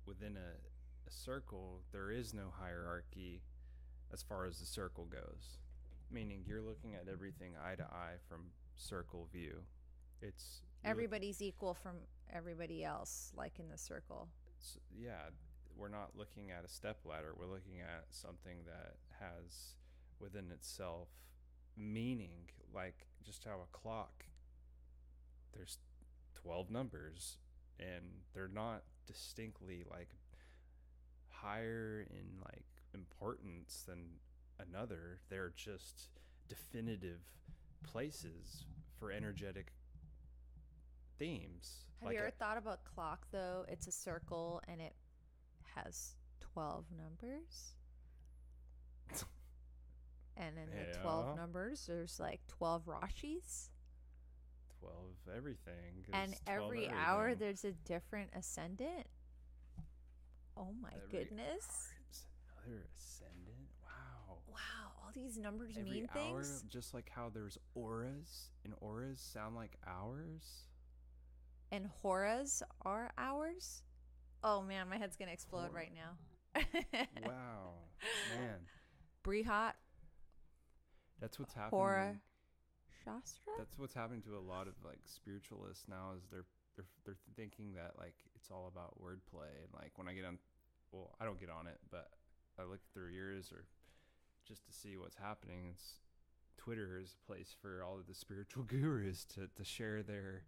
within 0.06 0.36
a, 0.36 1.08
a 1.08 1.10
circle, 1.10 1.80
there 1.92 2.10
is 2.10 2.34
no 2.34 2.52
hierarchy 2.58 3.42
as 4.12 4.22
far 4.22 4.46
as 4.46 4.58
the 4.58 4.66
circle 4.66 5.06
goes. 5.06 5.58
Meaning 6.10 6.44
you're 6.46 6.62
looking 6.62 6.94
at 6.94 7.08
everything 7.12 7.52
eye 7.62 7.74
to 7.74 7.84
eye 7.84 8.16
from 8.28 8.42
circle 8.76 9.28
view. 9.32 9.62
It's 10.22 10.62
you're 10.84 10.90
look- 10.90 10.90
everybody's 10.90 11.42
equal 11.42 11.74
from 11.74 11.96
everybody 12.32 12.84
else 12.84 13.32
like 13.36 13.58
in 13.58 13.68
the 13.68 13.78
circle 13.78 14.28
yeah, 14.96 15.30
we're 15.76 15.88
not 15.88 16.10
looking 16.16 16.50
at 16.50 16.64
a 16.64 16.68
step 16.68 16.98
ladder. 17.04 17.34
We're 17.38 17.52
looking 17.52 17.80
at 17.80 18.06
something 18.10 18.58
that 18.66 18.96
has 19.20 19.74
within 20.18 20.50
itself 20.50 21.08
meaning, 21.76 22.50
like 22.74 23.06
just 23.24 23.44
how 23.44 23.60
a 23.62 23.76
clock. 23.76 24.24
There's 25.54 25.78
twelve 26.34 26.70
numbers, 26.70 27.38
and 27.78 28.04
they're 28.34 28.48
not 28.48 28.82
distinctly 29.06 29.84
like 29.90 30.10
higher 31.28 32.06
in 32.10 32.40
like 32.44 32.64
importance 32.94 33.84
than 33.86 34.18
another. 34.58 35.20
They're 35.28 35.52
just 35.56 36.08
definitive 36.48 37.20
places 37.82 38.64
for 38.98 39.10
energetic 39.10 39.72
themes. 41.18 41.84
Have 42.02 42.12
you 42.12 42.18
ever 42.18 42.28
uh, 42.28 42.30
thought 42.38 42.58
about 42.58 42.84
clock 42.84 43.26
though? 43.32 43.64
It's 43.68 43.86
a 43.86 43.92
circle 43.92 44.60
and 44.68 44.80
it 44.80 44.94
has 45.74 46.14
12 46.40 46.84
numbers. 46.96 47.74
and 50.36 50.56
in 50.58 50.66
the 50.70 50.98
12 51.00 51.36
numbers, 51.36 51.84
there's 51.86 52.18
like 52.18 52.40
12 52.48 52.86
Rashis. 52.86 53.68
12 54.80 54.94
everything. 55.36 56.04
And 56.12 56.34
12 56.46 56.62
every 56.64 56.88
hour, 56.90 57.34
there's 57.34 57.64
a 57.64 57.72
different 57.72 58.30
ascendant. 58.34 59.06
Oh 60.56 60.72
my 60.80 60.90
Every 60.96 61.24
goodness. 61.24 61.66
another 62.66 62.82
ascendant. 62.94 63.68
Wow. 63.84 64.38
Wow, 64.48 64.92
all 65.02 65.10
these 65.14 65.36
numbers 65.38 65.76
Every 65.78 65.90
mean 65.90 66.08
hour, 66.16 66.42
things. 66.42 66.64
just 66.68 66.94
like 66.94 67.10
how 67.14 67.30
there's 67.32 67.58
auras, 67.74 68.50
and 68.64 68.74
auras 68.80 69.20
sound 69.20 69.54
like 69.54 69.76
hours. 69.86 70.64
And 71.72 71.88
Horas 72.02 72.62
are 72.82 73.12
hours. 73.18 73.82
Oh 74.44 74.62
man, 74.62 74.88
my 74.88 74.96
head's 74.98 75.16
going 75.16 75.26
to 75.28 75.32
explode 75.34 75.70
Hora. 75.70 75.72
right 75.72 75.92
now. 75.94 76.62
wow, 77.26 77.72
man, 78.38 78.58
Brihat, 79.24 79.72
that's 81.20 81.38
what's 81.38 81.52
happening. 81.54 81.70
Hora, 81.70 82.16
Shastra? 83.06 83.54
That's 83.56 83.78
what's 83.78 83.94
happening 83.94 84.22
to 84.22 84.36
a 84.36 84.42
lot 84.42 84.66
of 84.66 84.74
like 84.84 84.98
spiritualists 85.06 85.86
now. 85.88 86.18
Is 86.18 86.26
they're 86.30 86.44
they're 86.74 86.90
they're 87.04 87.22
thinking 87.36 87.74
that 87.74 87.92
like 87.98 88.14
it's 88.34 88.50
all 88.50 88.66
about 88.66 88.98
wordplay 88.98 89.54
and 89.62 89.70
like 89.72 89.92
when 89.96 90.08
I 90.08 90.12
get 90.12 90.24
on, 90.24 90.38
well, 90.90 91.14
I 91.20 91.24
don't 91.24 91.38
get 91.38 91.50
on 91.50 91.66
it, 91.66 91.78
but 91.90 92.10
I 92.58 92.64
look 92.64 92.80
through 92.92 93.10
yours 93.10 93.52
or 93.52 93.64
just 94.46 94.66
to 94.66 94.72
see 94.72 94.96
what's 94.96 95.16
happening. 95.16 95.70
It's 95.70 96.00
Twitter 96.58 96.98
is 97.00 97.14
a 97.14 97.26
place 97.26 97.54
for 97.62 97.82
all 97.82 97.96
of 97.96 98.06
the 98.08 98.14
spiritual 98.14 98.62
gurus 98.66 99.24
to 99.34 99.48
to 99.54 99.64
share 99.64 100.02
their 100.02 100.42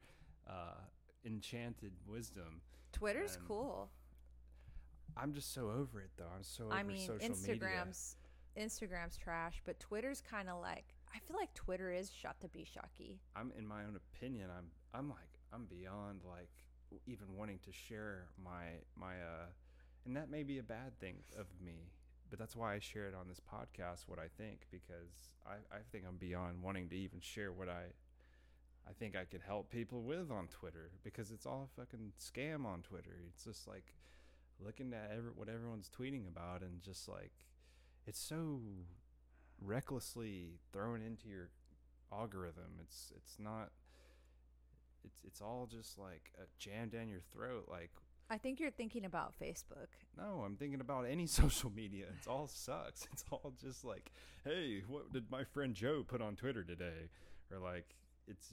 uh, 0.49 0.83
enchanted 1.25 1.93
wisdom. 2.07 2.63
Twitter's 2.93 3.37
and 3.37 3.47
cool. 3.47 3.91
I'm 5.17 5.33
just 5.33 5.55
so 5.55 5.71
over 5.71 6.01
it 6.01 6.11
though. 6.17 6.31
I'm 6.35 6.43
so 6.43 6.65
over 6.65 6.75
I 6.75 6.83
mean, 6.83 6.99
social 6.99 7.37
media. 7.37 7.57
Instagram's 7.57 8.17
Instagram's 8.59 9.17
trash, 9.17 9.63
but 9.65 9.79
Twitter's 9.79 10.21
kind 10.21 10.49
of 10.49 10.61
like 10.61 10.95
I 11.15 11.19
feel 11.21 11.37
like 11.37 11.53
Twitter 11.55 11.91
is 11.91 12.11
shot 12.11 12.41
to 12.41 12.49
be 12.49 12.65
shocky. 12.65 13.21
I'm 13.37 13.53
in 13.59 13.67
my 13.67 13.85
own 13.85 13.97
opinion. 13.97 14.49
I'm 14.57 14.67
I'm 14.95 15.09
like 15.09 15.41
I'm 15.53 15.65
beyond 15.65 16.21
like 16.29 16.51
even 17.07 17.37
wanting 17.37 17.59
to 17.65 17.73
share 17.73 18.27
my 18.43 18.81
my 18.97 19.15
uh, 19.15 19.47
and 20.07 20.17
that 20.17 20.31
may 20.31 20.43
be 20.43 20.59
a 20.59 20.63
bad 20.63 20.99
thing 21.01 21.17
of 21.39 21.47
me, 21.65 21.91
but 22.31 22.39
that's 22.39 22.57
why 22.57 22.75
I 22.75 22.79
share 22.79 23.07
it 23.09 23.15
on 23.15 23.29
this 23.29 23.41
podcast. 23.41 24.05
What 24.07 24.19
I 24.19 24.29
think 24.37 24.67
because 24.71 25.35
I 25.47 25.55
I 25.75 25.81
think 25.93 26.05
I'm 26.07 26.17
beyond 26.17 26.63
wanting 26.63 26.89
to 26.91 26.97
even 26.97 27.21
share 27.21 27.53
what 27.53 27.69
I 27.69 27.93
I 28.89 28.93
think 28.99 29.17
I 29.17 29.25
could 29.25 29.43
help 29.47 29.71
people 29.71 30.03
with 30.03 30.31
on 30.31 30.49
Twitter 30.49 30.91
because 31.05 31.31
it's 31.31 31.47
all 31.47 31.69
a 31.73 31.81
fucking 31.81 32.13
scam 32.19 32.65
on 32.65 32.83
Twitter. 32.83 33.21
It's 33.29 33.45
just 33.45 33.69
like 33.69 33.95
looking 34.65 34.93
at 34.93 35.13
every, 35.17 35.31
what 35.35 35.49
everyone's 35.49 35.91
tweeting 35.91 36.27
about 36.27 36.63
and 36.63 36.83
just 36.83 37.09
like 37.09 37.33
it's 38.07 38.19
so 38.19 38.61
recklessly 39.61 40.59
thrown 40.73 41.03
into 41.03 41.29
your 41.29 41.51
algorithm. 42.13 42.79
It's 42.83 43.13
it's 43.17 43.37
not 43.39 43.71
it's 45.05 45.19
it's 45.25 45.41
all 45.41 45.67
just 45.71 45.99
like 45.99 46.31
uh, 46.39 46.45
jammed 46.59 46.93
down 46.93 47.09
your 47.09 47.21
throat 47.33 47.67
like 47.71 47.91
I 48.31 48.37
think 48.37 48.61
you're 48.61 48.71
thinking 48.71 49.07
about 49.07 49.33
Facebook. 49.41 49.89
no, 50.19 50.43
I'm 50.45 50.57
thinking 50.57 50.83
about 50.83 51.07
any 51.09 51.27
social 51.43 51.71
media. 51.71 52.07
It's 52.19 52.27
all 52.27 52.47
sucks. 52.47 53.07
It's 53.13 53.25
all 53.31 53.55
just 53.59 53.85
like, 53.87 54.11
hey, 54.45 54.83
what 54.87 55.11
did 55.15 55.31
my 55.31 55.45
friend 55.45 55.75
Joe 55.75 56.05
put 56.07 56.21
on 56.21 56.37
Twitter 56.37 56.63
today? 56.63 57.09
Or 57.51 57.59
like, 57.59 57.87
it's 58.27 58.53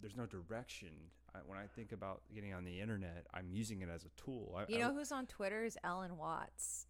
there's 0.00 0.16
no 0.16 0.26
direction. 0.26 0.88
I, 1.34 1.38
when 1.46 1.56
I 1.58 1.66
think 1.76 1.92
about 1.92 2.22
getting 2.34 2.52
on 2.52 2.64
the 2.64 2.80
internet, 2.80 3.26
I'm 3.32 3.48
using 3.50 3.82
it 3.82 3.88
as 3.94 4.04
a 4.04 4.08
tool. 4.20 4.56
I, 4.58 4.64
You 4.72 4.78
I- 4.78 4.88
know 4.88 4.94
who's 4.94 5.12
on 5.12 5.26
Twitter 5.26 5.62
is 5.64 5.78
Alan 5.84 6.16
Watts. 6.16 6.86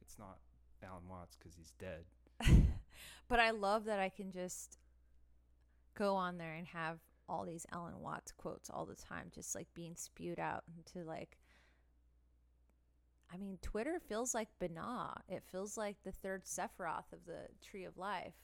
it's 0.00 0.18
not 0.18 0.38
Alan 0.82 1.08
Watts 1.08 1.36
because 1.36 1.54
he's 1.56 1.72
dead. 1.78 2.04
But 3.28 3.40
I 3.40 3.50
love 3.52 3.86
that 3.86 3.98
I 3.98 4.10
can 4.10 4.30
just 4.30 4.78
go 5.94 6.14
on 6.14 6.36
there 6.38 6.52
and 6.54 6.66
have 6.68 6.98
all 7.28 7.44
these 7.44 7.66
Alan 7.72 8.00
Watts 8.00 8.32
quotes 8.32 8.68
all 8.68 8.84
the 8.84 8.96
time, 8.96 9.30
just 9.34 9.54
like 9.54 9.68
being 9.74 9.96
spewed 9.96 10.38
out 10.38 10.64
into 10.76 11.06
like. 11.06 11.38
I 13.32 13.36
mean, 13.36 13.58
Twitter 13.62 13.98
feels 13.98 14.34
like 14.34 14.48
Binah. 14.62 15.16
It 15.28 15.42
feels 15.50 15.76
like 15.76 15.96
the 16.04 16.12
third 16.12 16.44
Sephiroth 16.44 17.12
of 17.12 17.24
the 17.26 17.48
Tree 17.62 17.84
of 17.84 17.96
Life. 17.96 18.34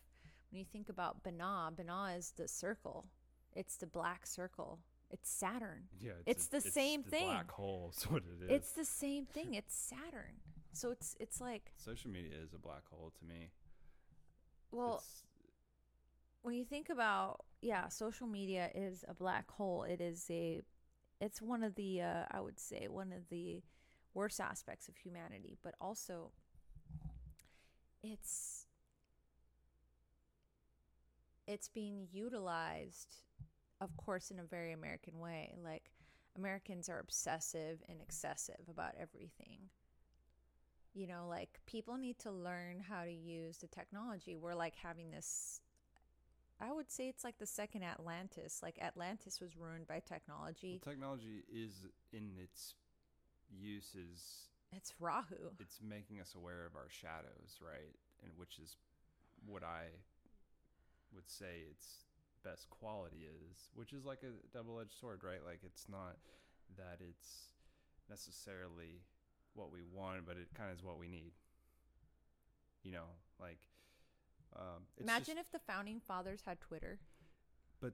When 0.50 0.58
you 0.58 0.64
think 0.64 0.88
about 0.88 1.22
Binah, 1.22 1.76
Binah 1.76 2.16
is 2.18 2.32
the 2.36 2.48
circle. 2.48 3.06
It's 3.54 3.76
the 3.76 3.86
black 3.86 4.26
circle. 4.26 4.80
It's 5.10 5.30
Saturn. 5.30 5.84
Yeah, 6.00 6.12
It's 6.26 6.46
the 6.46 6.60
same 6.60 7.02
the 7.02 7.10
thing. 7.10 7.26
Black 7.26 7.50
hole 7.50 7.92
is 7.96 8.04
what 8.04 8.22
it 8.22 8.44
is. 8.44 8.50
It's 8.50 8.72
the 8.72 8.84
same 8.84 9.26
thing. 9.26 9.54
It's 9.54 9.76
Saturn. 9.76 10.40
So 10.72 10.90
it's 10.90 11.16
it's 11.20 11.40
like 11.40 11.72
social 11.76 12.10
media 12.10 12.32
is 12.42 12.54
a 12.54 12.58
black 12.58 12.84
hole 12.90 13.12
to 13.18 13.24
me. 13.24 13.50
well, 14.72 14.94
It's- 14.96 15.24
when 16.42 16.54
you 16.54 16.64
think 16.64 16.88
about 16.88 17.44
yeah 17.60 17.88
social 17.88 18.26
media 18.26 18.70
is 18.74 19.04
a 19.08 19.14
black 19.14 19.50
hole. 19.50 19.82
It 19.84 20.00
is 20.00 20.26
a 20.30 20.62
it's 21.20 21.42
one 21.42 21.62
of 21.62 21.74
the 21.74 22.00
uh, 22.00 22.24
i 22.30 22.40
would 22.40 22.58
say 22.58 22.88
one 22.88 23.12
of 23.12 23.28
the 23.28 23.62
worst 24.14 24.40
aspects 24.40 24.88
of 24.88 24.96
humanity 24.96 25.58
but 25.62 25.74
also 25.80 26.32
it's 28.02 28.66
it's 31.46 31.68
being 31.68 32.06
utilized 32.12 33.16
of 33.80 33.94
course 33.96 34.30
in 34.30 34.38
a 34.38 34.44
very 34.44 34.72
american 34.72 35.18
way. 35.18 35.54
Like 35.62 35.90
americans 36.36 36.88
are 36.88 37.00
obsessive 37.00 37.82
and 37.88 38.00
excessive 38.00 38.60
about 38.70 38.94
everything 38.98 39.68
you 40.94 41.06
know 41.06 41.26
like 41.28 41.60
people 41.66 41.96
need 41.96 42.18
to 42.18 42.30
learn 42.30 42.80
how 42.80 43.04
to 43.04 43.12
use 43.12 43.58
the 43.58 43.66
technology 43.68 44.36
we're 44.36 44.54
like 44.54 44.74
having 44.74 45.10
this 45.10 45.60
I 46.60 46.72
would 46.72 46.90
say 46.90 47.08
it's 47.08 47.24
like 47.24 47.38
the 47.38 47.46
second 47.46 47.84
Atlantis. 47.84 48.60
Like 48.62 48.78
Atlantis 48.82 49.40
was 49.40 49.56
ruined 49.56 49.86
by 49.86 49.94
well, 49.94 50.02
technology. 50.06 50.80
technology 50.84 51.42
is 51.50 51.86
in 52.12 52.32
its 52.36 52.74
uses 53.50 54.48
It's 54.76 54.92
Rahu. 55.00 55.56
it's 55.58 55.80
making 55.82 56.20
us 56.20 56.34
aware 56.36 56.66
of 56.66 56.76
our 56.76 56.88
shadows, 56.90 57.58
right? 57.62 57.96
And 58.22 58.32
which 58.36 58.58
is 58.62 58.76
what 59.46 59.62
I 59.64 59.88
would 61.14 61.28
say 61.28 61.64
its 61.70 62.04
best 62.44 62.68
quality 62.68 63.24
is, 63.24 63.70
which 63.74 63.92
is 63.92 64.04
like 64.04 64.22
a 64.22 64.32
double-edged 64.54 64.98
sword, 65.00 65.22
right? 65.24 65.40
Like 65.44 65.60
it's 65.64 65.86
not 65.88 66.16
that 66.76 67.00
it's 67.00 67.48
necessarily 68.08 69.00
what 69.54 69.70
we 69.72 69.80
want, 69.82 70.26
but 70.26 70.36
it 70.36 70.48
kind 70.54 70.70
of 70.70 70.78
is 70.78 70.84
what 70.84 70.98
we 70.98 71.08
need. 71.08 71.32
You 72.82 72.92
know, 72.92 73.04
like 73.40 73.58
um, 74.56 74.82
it's 74.96 75.04
Imagine 75.04 75.36
just- 75.36 75.48
if 75.48 75.52
the 75.52 75.58
founding 75.72 76.00
fathers 76.00 76.42
had 76.46 76.60
Twitter. 76.60 76.98
but 77.80 77.92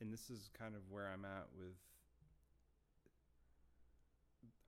and 0.00 0.12
this 0.12 0.28
is 0.30 0.50
kind 0.58 0.74
of 0.74 0.82
where 0.90 1.08
I'm 1.08 1.24
at 1.24 1.46
with 1.56 1.74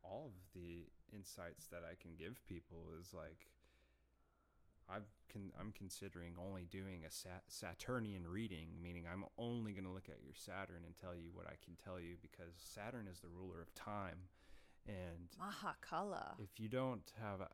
all 0.02 0.32
of 0.34 0.52
the 0.54 0.86
insights 1.12 1.66
that 1.66 1.82
I 1.84 1.94
can 2.00 2.12
give 2.18 2.40
people 2.46 2.78
is 3.00 3.12
like 3.12 3.48
I've 4.88 5.08
con- 5.30 5.52
I'm 5.60 5.72
considering 5.72 6.32
only 6.40 6.64
doing 6.64 7.04
a 7.06 7.10
Sat- 7.10 7.44
Saturnian 7.48 8.26
reading, 8.26 8.68
meaning 8.82 9.04
I'm 9.10 9.24
only 9.36 9.72
going 9.72 9.84
to 9.84 9.90
look 9.92 10.08
at 10.08 10.24
your 10.24 10.32
Saturn 10.34 10.82
and 10.86 10.96
tell 10.96 11.14
you 11.14 11.28
what 11.34 11.46
I 11.46 11.56
can 11.62 11.76
tell 11.76 12.00
you 12.00 12.16
because 12.22 12.54
Saturn 12.56 13.06
is 13.06 13.20
the 13.20 13.28
ruler 13.28 13.60
of 13.60 13.74
time, 13.74 14.28
and 14.88 15.28
Mahakala. 15.38 16.32
if 16.38 16.58
you 16.58 16.68
don't 16.68 17.12
have 17.20 17.40
a 17.40 17.48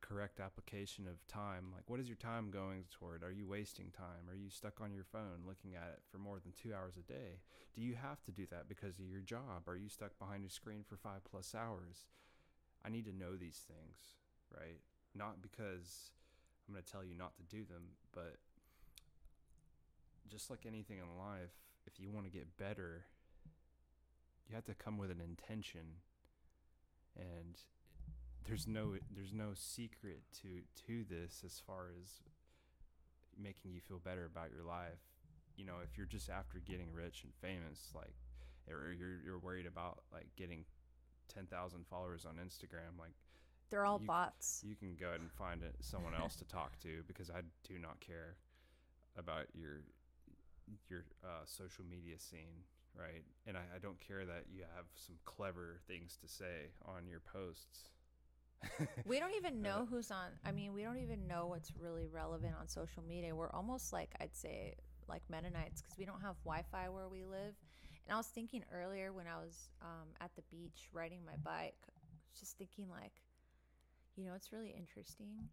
correct 0.00 0.40
application 0.40 1.06
of 1.06 1.24
time, 1.26 1.66
like 1.74 1.88
what 1.88 2.00
is 2.00 2.08
your 2.08 2.16
time 2.16 2.50
going 2.50 2.84
toward? 2.90 3.22
Are 3.22 3.30
you 3.30 3.46
wasting 3.46 3.90
time? 3.96 4.28
Are 4.28 4.34
you 4.36 4.50
stuck 4.50 4.80
on 4.80 4.92
your 4.92 5.04
phone 5.04 5.44
looking 5.46 5.76
at 5.76 5.88
it 5.94 6.00
for 6.10 6.18
more 6.18 6.40
than 6.40 6.52
two 6.60 6.74
hours 6.74 6.94
a 6.98 7.02
day? 7.12 7.38
Do 7.74 7.80
you 7.80 7.94
have 7.94 8.22
to 8.24 8.32
do 8.32 8.46
that 8.50 8.68
because 8.68 8.98
of 8.98 9.06
your 9.06 9.20
job? 9.20 9.68
Are 9.68 9.76
you 9.76 9.88
stuck 9.88 10.18
behind 10.18 10.44
a 10.44 10.50
screen 10.50 10.82
for 10.86 10.96
five 10.96 11.22
plus 11.30 11.54
hours? 11.54 12.06
I 12.84 12.88
need 12.88 13.04
to 13.04 13.16
know 13.16 13.36
these 13.36 13.62
things, 13.68 13.98
right? 14.52 14.80
Not 15.14 15.42
because 15.42 16.10
I'm 16.66 16.74
going 16.74 16.84
to 16.84 16.90
tell 16.90 17.04
you 17.04 17.14
not 17.14 17.36
to 17.36 17.42
do 17.44 17.64
them, 17.64 17.82
but 18.12 18.36
just 20.28 20.50
like 20.50 20.64
anything 20.66 20.98
in 20.98 21.18
life, 21.18 21.54
if 21.86 22.00
you 22.00 22.10
want 22.10 22.26
to 22.26 22.32
get 22.32 22.56
better, 22.56 23.04
you 24.48 24.54
have 24.54 24.64
to 24.64 24.74
come 24.74 24.98
with 24.98 25.10
an 25.10 25.20
intention. 25.20 25.82
And 27.16 27.56
there's 28.46 28.66
no 28.66 28.94
there's 29.14 29.32
no 29.32 29.50
secret 29.54 30.22
to 30.42 30.62
to 30.86 31.04
this 31.08 31.42
as 31.44 31.60
far 31.66 31.88
as 32.02 32.22
making 33.38 33.72
you 33.72 33.80
feel 33.80 33.98
better 33.98 34.24
about 34.26 34.50
your 34.50 34.64
life. 34.64 35.00
You 35.56 35.64
know, 35.66 35.76
if 35.84 35.96
you're 35.96 36.06
just 36.06 36.30
after 36.30 36.58
getting 36.58 36.92
rich 36.92 37.22
and 37.24 37.32
famous, 37.34 37.90
like, 37.94 38.14
or 38.68 38.92
you're 38.92 39.20
you're 39.24 39.38
worried 39.38 39.66
about 39.66 40.02
like 40.12 40.28
getting 40.36 40.64
ten 41.28 41.46
thousand 41.46 41.86
followers 41.86 42.24
on 42.26 42.36
Instagram, 42.36 42.98
like 42.98 43.12
They're 43.70 43.84
all 43.84 44.00
you- 44.00 44.06
bots. 44.06 44.62
you 44.66 44.74
can 44.74 44.96
go 44.96 45.08
ahead 45.08 45.20
and 45.20 45.30
find 45.32 45.62
it, 45.62 45.74
someone 45.80 46.14
else 46.14 46.36
to 46.36 46.44
talk 46.44 46.78
to 46.80 47.02
because 47.06 47.30
I 47.30 47.42
do 47.68 47.78
not 47.78 48.00
care 48.00 48.36
about 49.18 49.46
your 49.54 49.82
your 50.88 51.04
uh, 51.24 51.44
social 51.46 51.84
media 51.84 52.18
scene, 52.18 52.62
right? 52.98 53.24
And 53.46 53.56
I, 53.56 53.62
I 53.76 53.78
don't 53.78 54.00
care 54.00 54.24
that 54.26 54.44
you 54.52 54.62
have 54.76 54.86
some 54.94 55.16
clever 55.24 55.80
things 55.86 56.16
to 56.22 56.28
say 56.28 56.72
on 56.84 57.06
your 57.08 57.20
posts. 57.20 57.88
we 59.06 59.18
don't 59.18 59.34
even 59.36 59.62
know 59.62 59.82
Uh, 59.82 59.86
who's 59.86 60.10
on. 60.10 60.28
I 60.44 60.52
mean, 60.52 60.72
we 60.72 60.82
don't 60.82 60.98
even 60.98 61.26
know 61.26 61.46
what's 61.46 61.72
really 61.76 62.06
relevant 62.06 62.54
on 62.60 62.68
social 62.68 63.02
media. 63.02 63.34
We're 63.34 63.50
almost 63.50 63.92
like 63.92 64.10
I'd 64.20 64.36
say 64.36 64.74
like 65.08 65.22
Mennonites 65.30 65.80
because 65.80 65.96
we 65.98 66.04
don't 66.04 66.20
have 66.20 66.36
Wi-Fi 66.44 66.88
where 66.90 67.08
we 67.08 67.24
live. 67.24 67.54
And 68.06 68.12
I 68.14 68.16
was 68.16 68.26
thinking 68.26 68.64
earlier 68.72 69.12
when 69.12 69.26
I 69.26 69.36
was 69.36 69.70
um, 69.82 70.08
at 70.20 70.30
the 70.36 70.42
beach 70.50 70.88
riding 70.92 71.24
my 71.24 71.36
bike, 71.42 71.76
just 72.38 72.58
thinking 72.58 72.88
like, 72.90 73.12
you 74.16 74.24
know, 74.24 74.32
what's 74.32 74.52
really 74.52 74.74
interesting 74.76 75.48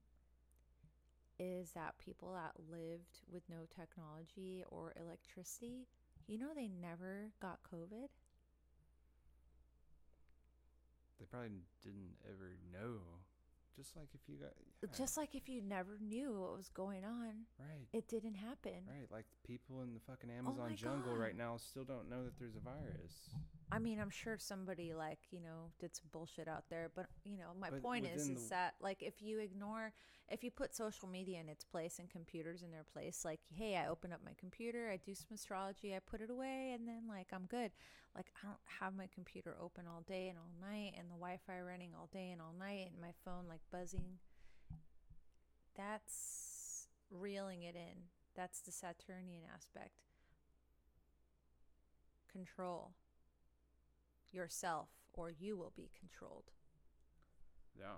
is 1.39 1.71
that 1.71 1.97
people 1.99 2.33
that 2.33 2.51
lived 2.69 3.21
with 3.31 3.43
no 3.49 3.65
technology 3.75 4.63
or 4.69 4.93
electricity, 4.99 5.88
you 6.28 6.38
know, 6.38 6.49
they 6.55 6.67
never 6.67 7.32
got 7.41 7.59
COVID. 7.73 8.09
They 11.19 11.25
probably 11.25 11.49
didn't 11.84 12.15
ever 12.30 12.57
know. 12.71 12.99
Just 13.75 13.95
like 13.95 14.07
if 14.13 14.21
you 14.28 14.38
got 14.38 14.53
yeah, 14.82 14.89
Just 14.97 15.17
like 15.17 15.36
if 15.36 15.47
you 15.47 15.61
never 15.61 15.97
knew 16.01 16.34
what 16.34 16.57
was 16.57 16.69
going 16.69 17.03
on, 17.05 17.45
right, 17.59 17.86
it 17.93 18.07
didn't 18.07 18.34
happen. 18.34 18.82
right. 18.89 19.05
Like 19.11 19.25
people 19.45 19.84
in 19.84 19.93
the 19.93 19.99
fucking 19.99 20.30
Oh 20.34 20.38
Amazon 20.39 20.69
my 20.69 20.75
jungle 20.75 21.13
God. 21.13 21.21
right 21.21 21.38
now 21.38 21.57
still 21.57 21.84
don't 21.84 22.09
know 22.09 22.23
that 22.23 22.38
there's 22.39 22.55
a 22.55 22.59
virus. 22.59 23.30
I 23.70 23.80
mean, 23.80 23.99
I'm 23.99 24.09
sure 24.09 24.38
somebody 24.38 24.93
like 24.93 25.20
you 25.30 25.41
know 25.41 25.72
did 25.80 25.95
some 25.95 26.05
bullshit 26.11 26.47
out 26.47 26.63
there, 26.70 26.89
but 26.95 27.07
you 27.26 27.38
know, 27.38 27.51
my 27.59 27.70
But 27.70 27.84
point 27.84 28.05
is, 28.05 28.22
within 28.22 28.38
is 28.38 28.49
that 28.49 28.76
like 28.80 29.01
if 29.01 29.22
you 29.22 29.39
ignore, 29.39 29.91
if 30.30 30.43
you 30.43 30.51
put 30.51 30.74
social 30.74 31.09
media 31.09 31.39
in 31.41 31.49
its 31.49 31.65
place 31.65 31.99
and 31.99 32.09
computers 32.09 32.61
in 32.63 32.72
their 32.72 32.86
place, 32.86 33.26
like 33.26 33.41
hey, 33.53 33.76
I 33.76 33.88
open 33.88 34.13
up 34.13 34.22
my 34.24 34.32
computer, 34.39 34.89
I 34.89 34.97
do 34.97 35.13
some 35.13 35.34
astrology, 35.34 35.93
I 35.95 35.99
put 35.99 36.22
it 36.22 36.30
away, 36.30 36.72
and 36.76 36.88
then 36.88 37.03
like 37.09 37.28
I'm 37.34 37.45
good. 37.45 37.72
Like 38.15 38.28
I 38.41 38.47
don't 38.47 38.57
have 38.80 38.95
my 38.95 39.07
computer 39.13 39.57
open 39.61 39.84
all 39.86 40.03
day 40.07 40.30
and 40.30 40.38
all 40.38 40.70
night, 40.70 40.93
and 40.97 41.09
the 41.09 41.15
Wi-Fi 41.20 41.59
running 41.59 41.91
all 41.93 42.09
day 42.13 42.32
and 42.32 42.41
all 42.41 42.53
night, 42.57 42.89
and 42.91 43.01
my 43.01 43.11
phone 43.26 43.47
like 43.49 43.61
buzzing. 43.70 44.20
That's 45.76 46.88
reeling 47.11 47.63
it 47.63 47.76
in. 47.76 48.03
That's 48.34 48.61
the 48.61 48.72
Saturnian 48.72 49.43
aspect. 49.53 49.91
Control 52.32 52.91
yourself 54.38 54.89
or 55.13 55.31
you 55.31 55.57
will 55.57 55.73
be 55.75 55.89
controlled. 55.99 56.51
Yeah. 57.77 57.97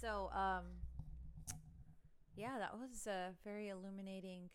So, 0.00 0.30
um 0.32 0.64
Yeah, 2.36 2.58
that 2.58 2.78
was 2.78 3.06
uh, 3.06 3.32
very 3.44 3.68
illuminating 3.68 4.48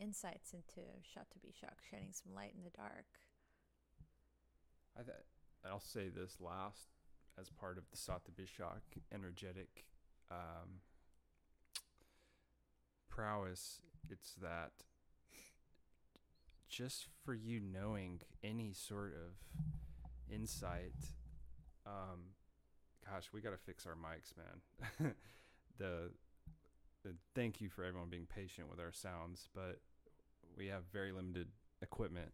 insights 0.00 0.52
into 0.54 0.80
Shak, 1.02 1.26
shedding 1.88 2.12
some 2.12 2.34
light 2.34 2.52
in 2.56 2.64
the 2.64 2.70
dark. 2.76 3.06
I 4.98 5.02
th- 5.02 5.26
I'll 5.64 5.78
say 5.94 6.08
this 6.08 6.40
last 6.40 6.90
as 7.38 7.48
part 7.50 7.78
of 7.78 7.84
the 7.90 7.96
Shatabishak 7.96 8.82
energetic 9.14 9.84
um, 10.30 10.82
prowess. 13.08 13.80
It's 14.10 14.34
that 14.42 14.72
just 16.72 17.06
for 17.22 17.34
you 17.34 17.60
knowing 17.60 18.20
any 18.42 18.72
sort 18.72 19.12
of 19.14 20.34
insight. 20.34 20.94
Um, 21.86 22.32
gosh, 23.08 23.28
we 23.32 23.42
got 23.42 23.50
to 23.50 23.58
fix 23.58 23.86
our 23.86 23.92
mics, 23.94 24.32
man. 24.36 25.14
the, 25.78 26.10
the 27.04 27.14
thank 27.34 27.60
you 27.60 27.68
for 27.68 27.84
everyone 27.84 28.08
being 28.08 28.26
patient 28.26 28.70
with 28.70 28.80
our 28.80 28.90
sounds, 28.90 29.50
but 29.54 29.80
we 30.56 30.66
have 30.68 30.82
very 30.92 31.12
limited 31.12 31.48
equipment. 31.82 32.32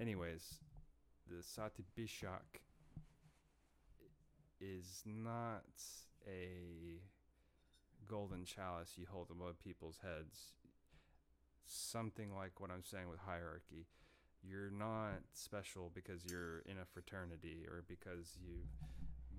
Anyways, 0.00 0.60
the 1.28 1.42
Shatabishak 1.42 2.60
is 4.60 5.02
not 5.04 5.64
a 6.28 7.00
golden 8.06 8.44
chalice 8.44 8.92
you 8.96 9.06
hold 9.10 9.30
above 9.32 9.58
people's 9.64 9.98
heads. 10.02 10.52
Something 11.66 12.34
like 12.34 12.60
what 12.60 12.70
I'm 12.70 12.84
saying 12.84 13.08
with 13.08 13.20
hierarchy. 13.20 13.86
You're 14.42 14.70
not 14.70 15.20
special 15.34 15.90
because 15.94 16.24
you're 16.24 16.60
in 16.60 16.78
a 16.78 16.84
fraternity 16.84 17.66
or 17.68 17.84
because 17.86 18.38
you've 18.40 18.70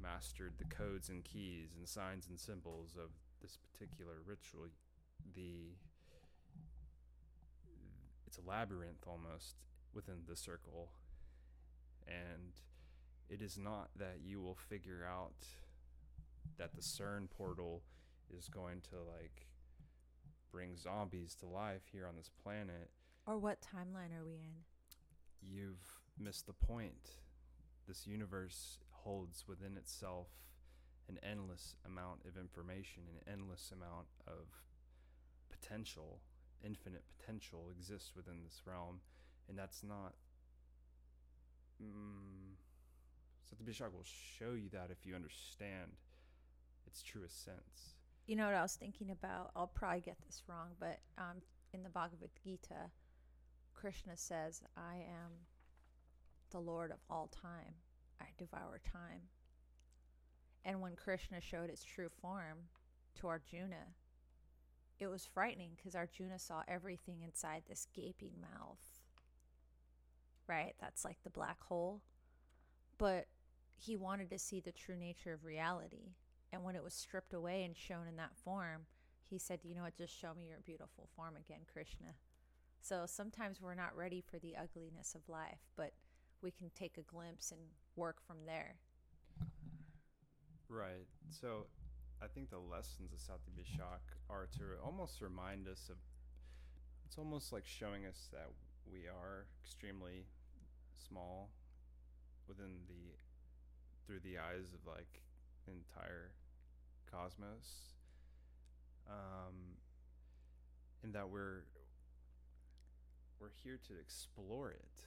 mastered 0.01 0.53
the 0.57 0.65
codes 0.65 1.09
and 1.09 1.23
keys 1.23 1.69
and 1.77 1.87
signs 1.87 2.27
and 2.27 2.39
symbols 2.39 2.95
of 2.95 3.09
this 3.41 3.57
particular 3.57 4.21
ritual. 4.25 4.67
The 5.35 5.73
it's 8.27 8.37
a 8.37 8.49
labyrinth 8.49 9.03
almost 9.07 9.55
within 9.93 10.23
the 10.27 10.37
circle 10.37 10.91
and 12.07 12.53
it 13.29 13.41
is 13.41 13.57
not 13.57 13.89
that 13.97 14.19
you 14.23 14.41
will 14.41 14.55
figure 14.55 15.05
out 15.09 15.45
that 16.57 16.75
the 16.75 16.81
CERN 16.81 17.29
portal 17.29 17.81
is 18.37 18.47
going 18.47 18.81
to 18.81 18.95
like 18.95 19.47
bring 20.51 20.75
zombies 20.77 21.35
to 21.35 21.45
life 21.45 21.83
here 21.91 22.05
on 22.07 22.15
this 22.15 22.29
planet. 22.43 22.89
Or 23.25 23.37
what 23.37 23.61
timeline 23.61 24.17
are 24.17 24.25
we 24.25 24.33
in? 24.33 24.63
You've 25.41 25.99
missed 26.19 26.47
the 26.47 26.53
point. 26.53 27.09
This 27.87 28.05
universe 28.05 28.79
holds 28.89 29.45
within 29.47 29.77
itself 29.77 30.27
an 31.09 31.19
endless 31.23 31.75
amount 31.85 32.21
of 32.27 32.37
information, 32.37 33.03
an 33.09 33.33
endless 33.33 33.71
amount 33.71 34.07
of 34.27 34.47
potential, 35.49 36.19
infinite 36.63 37.03
potential 37.17 37.69
exists 37.71 38.13
within 38.15 38.43
this 38.43 38.61
realm, 38.65 39.01
and 39.49 39.57
that's 39.57 39.83
not. 39.83 40.13
Mm, 41.81 42.55
Shatabishak 43.49 43.91
will 43.91 44.05
show 44.05 44.53
you 44.53 44.69
that 44.71 44.89
if 44.91 45.05
you 45.05 45.15
understand 45.15 45.97
its 46.85 47.01
truest 47.01 47.43
sense. 47.43 48.00
You 48.27 48.35
know 48.35 48.45
what 48.45 48.55
I 48.55 48.61
was 48.61 48.75
thinking 48.75 49.11
about? 49.11 49.51
I'll 49.55 49.67
probably 49.67 50.01
get 50.01 50.17
this 50.25 50.43
wrong, 50.47 50.69
but 50.79 50.99
um, 51.17 51.41
in 51.73 51.83
the 51.83 51.89
Bhagavad 51.89 52.29
Gita, 52.43 52.91
Krishna 53.73 54.15
says, 54.15 54.61
I 54.77 54.95
am 54.95 55.31
the 56.51 56.59
Lord 56.59 56.91
of 56.91 56.99
all 57.09 57.27
time. 57.27 57.75
I 58.21 58.25
devour 58.37 58.79
time. 58.91 59.21
And 60.63 60.81
when 60.81 60.95
Krishna 60.95 61.41
showed 61.41 61.69
its 61.69 61.83
true 61.83 62.09
form 62.21 62.69
to 63.15 63.27
Arjuna, 63.27 63.95
it 64.99 65.07
was 65.07 65.25
frightening 65.25 65.71
because 65.75 65.95
Arjuna 65.95 66.37
saw 66.37 66.61
everything 66.67 67.21
inside 67.23 67.63
this 67.67 67.87
gaping 67.95 68.33
mouth. 68.39 69.01
Right? 70.47 70.75
That's 70.79 71.03
like 71.03 71.17
the 71.23 71.31
black 71.31 71.63
hole. 71.63 72.01
But 72.99 73.25
he 73.75 73.95
wanted 73.95 74.29
to 74.29 74.37
see 74.37 74.59
the 74.59 74.71
true 74.71 74.95
nature 74.95 75.33
of 75.33 75.43
reality. 75.43 76.13
And 76.53 76.63
when 76.63 76.75
it 76.75 76.83
was 76.83 76.93
stripped 76.93 77.33
away 77.33 77.63
and 77.63 77.75
shown 77.75 78.07
in 78.07 78.17
that 78.17 78.35
form, 78.43 78.85
he 79.29 79.37
said, 79.37 79.59
You 79.63 79.75
know 79.75 79.83
what? 79.83 79.95
Just 79.95 80.17
show 80.17 80.33
me 80.33 80.47
your 80.47 80.59
beautiful 80.65 81.07
form 81.15 81.35
again, 81.37 81.61
Krishna. 81.71 82.15
So 82.81 83.03
sometimes 83.05 83.61
we're 83.61 83.75
not 83.75 83.95
ready 83.95 84.21
for 84.21 84.39
the 84.39 84.55
ugliness 84.57 85.15
of 85.15 85.21
life, 85.29 85.61
but 85.77 85.93
we 86.41 86.51
can 86.51 86.71
take 86.75 86.97
a 86.97 87.03
glimpse 87.03 87.51
and 87.51 87.61
work 87.95 88.17
from 88.25 88.37
there. 88.45 88.75
Right. 90.67 91.05
So 91.29 91.67
I 92.21 92.27
think 92.27 92.49
the 92.49 92.59
lessons 92.59 93.11
of 93.13 93.19
Shatabishak 93.19 94.01
are 94.29 94.47
to 94.57 94.63
almost 94.83 95.21
remind 95.21 95.67
us 95.67 95.89
of 95.89 95.97
it's 97.05 97.17
almost 97.17 97.51
like 97.51 97.65
showing 97.65 98.05
us 98.05 98.29
that 98.31 98.47
we 98.91 99.07
are 99.07 99.45
extremely 99.63 100.25
small 100.97 101.49
within 102.47 102.81
the 102.87 103.15
through 104.05 104.19
the 104.19 104.37
eyes 104.37 104.73
of 104.73 104.79
like 104.87 105.21
entire 105.67 106.31
cosmos 107.11 107.95
um, 109.09 109.77
and 111.03 111.13
that 111.13 111.29
we're 111.29 111.63
we're 113.39 113.51
here 113.63 113.79
to 113.87 113.93
explore 113.99 114.69
it 114.69 115.05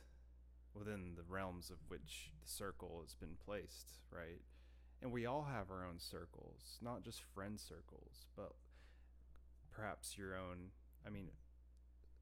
within 0.74 1.14
the 1.16 1.22
realms 1.28 1.70
of 1.70 1.76
which 1.88 2.30
the 2.42 2.48
circle 2.48 3.00
has 3.02 3.14
been 3.14 3.36
placed 3.44 3.92
right? 4.10 4.42
And 5.02 5.12
we 5.12 5.26
all 5.26 5.46
have 5.50 5.70
our 5.70 5.84
own 5.84 5.98
circles 5.98 6.78
not 6.82 7.02
just 7.02 7.22
friend 7.34 7.58
circles 7.58 8.26
but 8.36 8.52
perhaps 9.70 10.16
your 10.16 10.36
own. 10.36 10.70
I 11.06 11.10
mean 11.10 11.28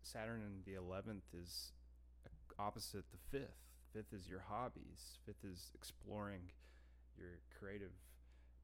saturn 0.03 0.43
in 0.43 0.63
the 0.65 0.79
11th 0.79 1.41
is 1.41 1.73
opposite 2.59 3.05
the 3.11 3.39
5th 3.39 3.63
fifth 3.93 4.13
is 4.13 4.29
your 4.29 4.45
hobbies. 4.49 5.19
Fifth 5.27 5.45
is 5.45 5.71
exploring 5.75 6.41
your 7.17 7.41
creative 7.59 7.93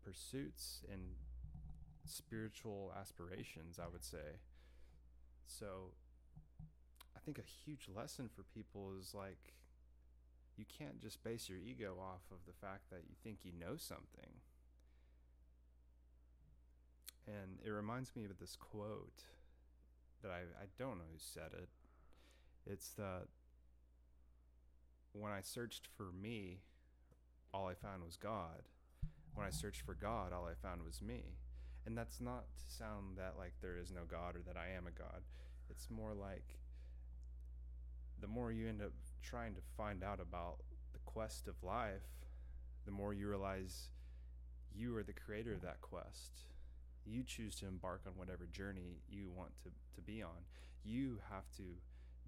pursuits 0.09 0.80
and 0.90 1.00
spiritual 2.06 2.92
aspirations, 2.98 3.78
I 3.78 3.88
would 3.92 4.04
say. 4.04 4.40
So 5.46 5.92
I 7.14 7.20
think 7.20 7.38
a 7.38 7.42
huge 7.42 7.88
lesson 7.94 8.30
for 8.34 8.42
people 8.54 8.92
is 8.98 9.12
like 9.14 9.52
you 10.56 10.64
can't 10.66 10.98
just 11.00 11.22
base 11.22 11.48
your 11.48 11.59
ego 11.59 11.96
off 12.00 12.22
of 12.30 12.38
the 12.46 12.54
fact 12.66 12.90
that 12.90 13.02
you 13.09 13.16
think 13.22 13.40
you 13.42 13.52
know 13.52 13.76
something. 13.76 14.40
And 17.26 17.59
it 17.64 17.70
reminds 17.70 18.16
me 18.16 18.24
of 18.24 18.38
this 18.38 18.56
quote 18.56 19.24
that 20.22 20.30
I, 20.30 20.40
I 20.62 20.66
don't 20.78 20.96
know 20.96 21.04
who 21.12 21.18
said 21.18 21.50
it. 21.52 21.68
It's 22.66 22.88
that 22.96 23.26
when 25.12 25.32
I 25.32 25.42
searched 25.42 25.86
for 25.96 26.11
me, 26.18 26.61
all 27.52 27.66
I 27.66 27.74
found 27.74 28.02
was 28.02 28.16
God. 28.16 28.62
When 29.39 29.47
I 29.47 29.51
searched 29.51 29.82
for 29.82 29.95
God, 29.95 30.32
all 30.32 30.49
I 30.51 30.66
found 30.66 30.82
was 30.82 31.01
me. 31.01 31.22
And 31.86 31.97
that's 31.97 32.20
not 32.20 32.47
to 32.57 32.74
sound 32.76 33.18
that 33.18 33.34
like 33.39 33.53
there 33.62 33.76
is 33.76 33.93
no 33.93 34.01
God 34.05 34.34
or 34.34 34.41
that 34.41 34.57
I 34.57 34.76
am 34.76 34.89
a 34.89 34.91
God. 34.91 35.22
It's 35.70 35.86
more 35.89 36.12
like 36.12 36.59
the 38.20 38.26
more 38.26 38.51
you 38.51 38.68
end 38.68 38.82
up 38.82 38.91
trying 39.22 39.55
to 39.55 39.61
find 39.76 40.03
out 40.03 40.18
about 40.18 40.57
the 40.93 40.99
quest 41.05 41.47
of 41.47 41.55
life, 41.62 42.26
the 42.84 42.91
more 42.91 43.14
you 43.14 43.28
realize 43.28 43.91
you 44.74 44.97
are 44.97 45.05
the 45.05 45.12
creator 45.12 45.53
of 45.53 45.62
that 45.62 45.82
quest. 45.82 46.43
You 47.07 47.22
choose 47.22 47.55
to 47.61 47.68
embark 47.68 48.03
on 48.09 48.14
whatever 48.16 48.49
journey 48.51 48.99
you 49.09 49.30
want 49.30 49.53
to, 49.62 49.70
to 49.95 50.01
be 50.01 50.20
on. 50.20 50.43
You 50.84 51.20
have 51.30 51.49
to 51.59 51.62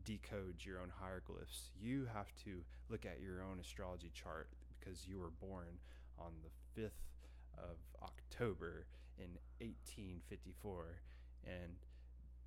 decode 0.04 0.64
your 0.64 0.78
own 0.78 0.92
hieroglyphs. 1.00 1.70
You 1.76 2.06
have 2.14 2.32
to 2.44 2.62
look 2.88 3.04
at 3.04 3.20
your 3.20 3.42
own 3.42 3.58
astrology 3.58 4.12
chart 4.14 4.48
because 4.78 5.08
you 5.08 5.18
were 5.18 5.32
born 5.40 5.80
on 6.16 6.30
the 6.44 6.50
5th 6.78 7.28
of 7.56 7.76
October 8.02 8.86
in 9.18 9.38
1854. 9.58 11.02
And 11.44 11.76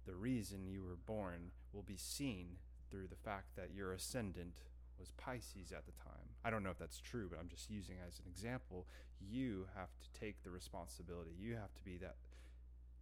the 0.05 0.15
reason 0.15 0.67
you 0.67 0.83
were 0.83 0.97
born 1.05 1.51
will 1.71 1.83
be 1.83 1.97
seen 1.97 2.57
through 2.89 3.07
the 3.07 3.15
fact 3.15 3.55
that 3.55 3.73
your 3.73 3.93
ascendant 3.93 4.61
was 4.99 5.11
Pisces 5.17 5.71
at 5.71 5.85
the 5.85 5.91
time. 5.91 6.35
I 6.45 6.49
don't 6.49 6.63
know 6.63 6.69
if 6.69 6.77
that's 6.77 6.99
true, 6.99 7.27
but 7.29 7.39
I'm 7.39 7.49
just 7.49 7.69
using 7.69 7.95
as 8.05 8.19
an 8.19 8.25
example. 8.27 8.85
You 9.19 9.67
have 9.75 9.89
to 10.01 10.19
take 10.19 10.43
the 10.43 10.51
responsibility. 10.51 11.31
You 11.37 11.53
have 11.55 11.73
to 11.75 11.83
be 11.83 11.97
that 11.97 12.15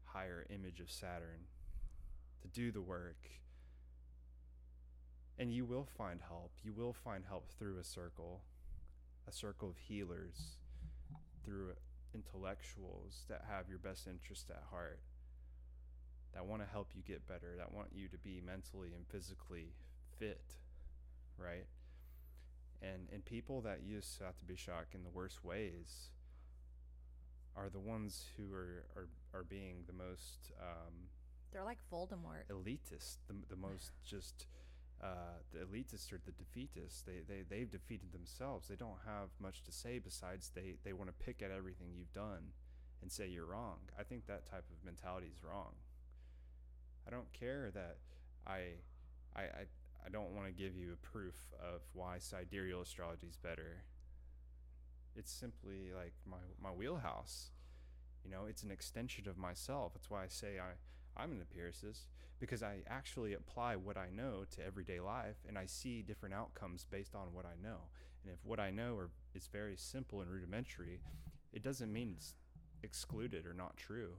higher 0.05 0.45
image 0.49 0.79
of 0.79 0.89
Saturn 0.89 1.47
to 2.41 2.47
do 2.47 2.71
the 2.71 2.81
work. 2.81 3.29
And 5.37 5.51
you 5.51 5.65
will 5.65 5.87
find 5.97 6.19
help. 6.27 6.51
You 6.63 6.73
will 6.73 6.93
find 6.93 7.23
help 7.27 7.49
through 7.57 7.77
a 7.79 7.83
circle 7.83 8.41
a 9.27 9.31
circle 9.31 9.69
of 9.69 9.77
healers 9.77 10.57
through 11.43 11.73
intellectuals 12.13 13.25
that 13.29 13.45
have 13.49 13.69
your 13.69 13.77
best 13.79 14.07
interest 14.07 14.49
at 14.49 14.63
heart 14.69 14.99
that 16.33 16.45
want 16.45 16.61
to 16.61 16.67
help 16.67 16.89
you 16.95 17.01
get 17.01 17.27
better 17.27 17.55
that 17.57 17.73
want 17.73 17.87
you 17.93 18.07
to 18.07 18.17
be 18.17 18.41
mentally 18.45 18.93
and 18.95 19.05
physically 19.07 19.73
fit 20.17 20.55
right 21.37 21.65
and 22.81 23.07
and 23.13 23.23
people 23.25 23.61
that 23.61 23.81
use 23.83 24.19
Shatabishak 24.19 24.93
in 24.93 25.03
the 25.03 25.09
worst 25.09 25.43
ways 25.43 26.09
are 27.55 27.69
the 27.69 27.79
ones 27.79 28.25
who 28.37 28.53
are 28.53 28.85
are, 28.95 29.07
are 29.33 29.43
being 29.43 29.83
the 29.87 29.93
most 29.93 30.51
um, 30.59 31.09
They're 31.51 31.63
like 31.63 31.79
Voldemort. 31.91 32.47
elitist, 32.49 33.17
the, 33.27 33.35
the 33.49 33.55
most 33.55 33.91
just 34.05 34.45
uh, 35.01 35.41
the 35.51 35.59
elitists 35.59 36.13
or 36.13 36.19
the 36.23 36.31
defeatists. 36.31 37.03
They, 37.05 37.21
they 37.27 37.43
they've 37.49 37.69
defeated 37.69 38.11
themselves. 38.11 38.67
They 38.67 38.75
don't 38.75 38.99
have 39.05 39.29
much 39.39 39.63
to 39.63 39.71
say 39.71 39.99
besides 39.99 40.51
they 40.53 40.75
they 40.83 40.93
want 40.93 41.09
to 41.09 41.25
pick 41.25 41.41
at 41.41 41.51
everything 41.51 41.87
you've 41.95 42.13
done 42.13 42.53
and 43.01 43.11
say 43.11 43.27
you're 43.27 43.45
wrong. 43.45 43.79
I 43.99 44.03
think 44.03 44.27
that 44.27 44.49
type 44.49 44.65
of 44.69 44.85
mentality 44.85 45.27
is 45.33 45.43
wrong. 45.43 45.73
I 47.07 47.09
don't 47.09 47.31
care 47.33 47.71
that 47.71 47.97
I 48.45 48.75
I 49.35 49.41
I, 49.41 49.65
I 50.05 50.09
don't 50.11 50.35
want 50.35 50.47
to 50.47 50.53
give 50.53 50.75
you 50.75 50.93
a 50.93 51.07
proof 51.07 51.35
of 51.59 51.81
why 51.93 52.17
sidereal 52.19 52.81
astrology 52.81 53.27
is 53.27 53.37
better. 53.37 53.83
It's 55.15 55.31
simply 55.31 55.91
like 55.95 56.13
my 56.29 56.37
my 56.61 56.69
wheelhouse. 56.69 57.49
You 58.23 58.29
know, 58.29 58.45
it's 58.47 58.61
an 58.61 58.69
extension 58.69 59.27
of 59.27 59.35
myself. 59.35 59.93
That's 59.93 60.11
why 60.11 60.23
I 60.23 60.27
say 60.27 60.59
I 60.59 60.73
I'm 61.17 61.31
an 61.31 61.39
empiricist 61.39 62.07
because 62.39 62.63
I 62.63 62.77
actually 62.87 63.33
apply 63.33 63.75
what 63.75 63.97
I 63.97 64.09
know 64.09 64.45
to 64.55 64.65
everyday 64.65 64.99
life 64.99 65.37
and 65.47 65.57
I 65.57 65.65
see 65.65 66.01
different 66.01 66.35
outcomes 66.35 66.85
based 66.89 67.15
on 67.15 67.33
what 67.33 67.45
I 67.45 67.61
know. 67.61 67.77
And 68.23 68.33
if 68.33 68.39
what 68.43 68.59
I 68.59 68.71
know 68.71 68.95
are, 68.97 69.09
is 69.33 69.47
very 69.47 69.75
simple 69.75 70.21
and 70.21 70.29
rudimentary, 70.29 71.01
it 71.53 71.63
doesn't 71.63 71.91
mean 71.91 72.15
it's 72.17 72.35
excluded 72.83 73.45
or 73.45 73.53
not 73.53 73.77
true. 73.77 74.13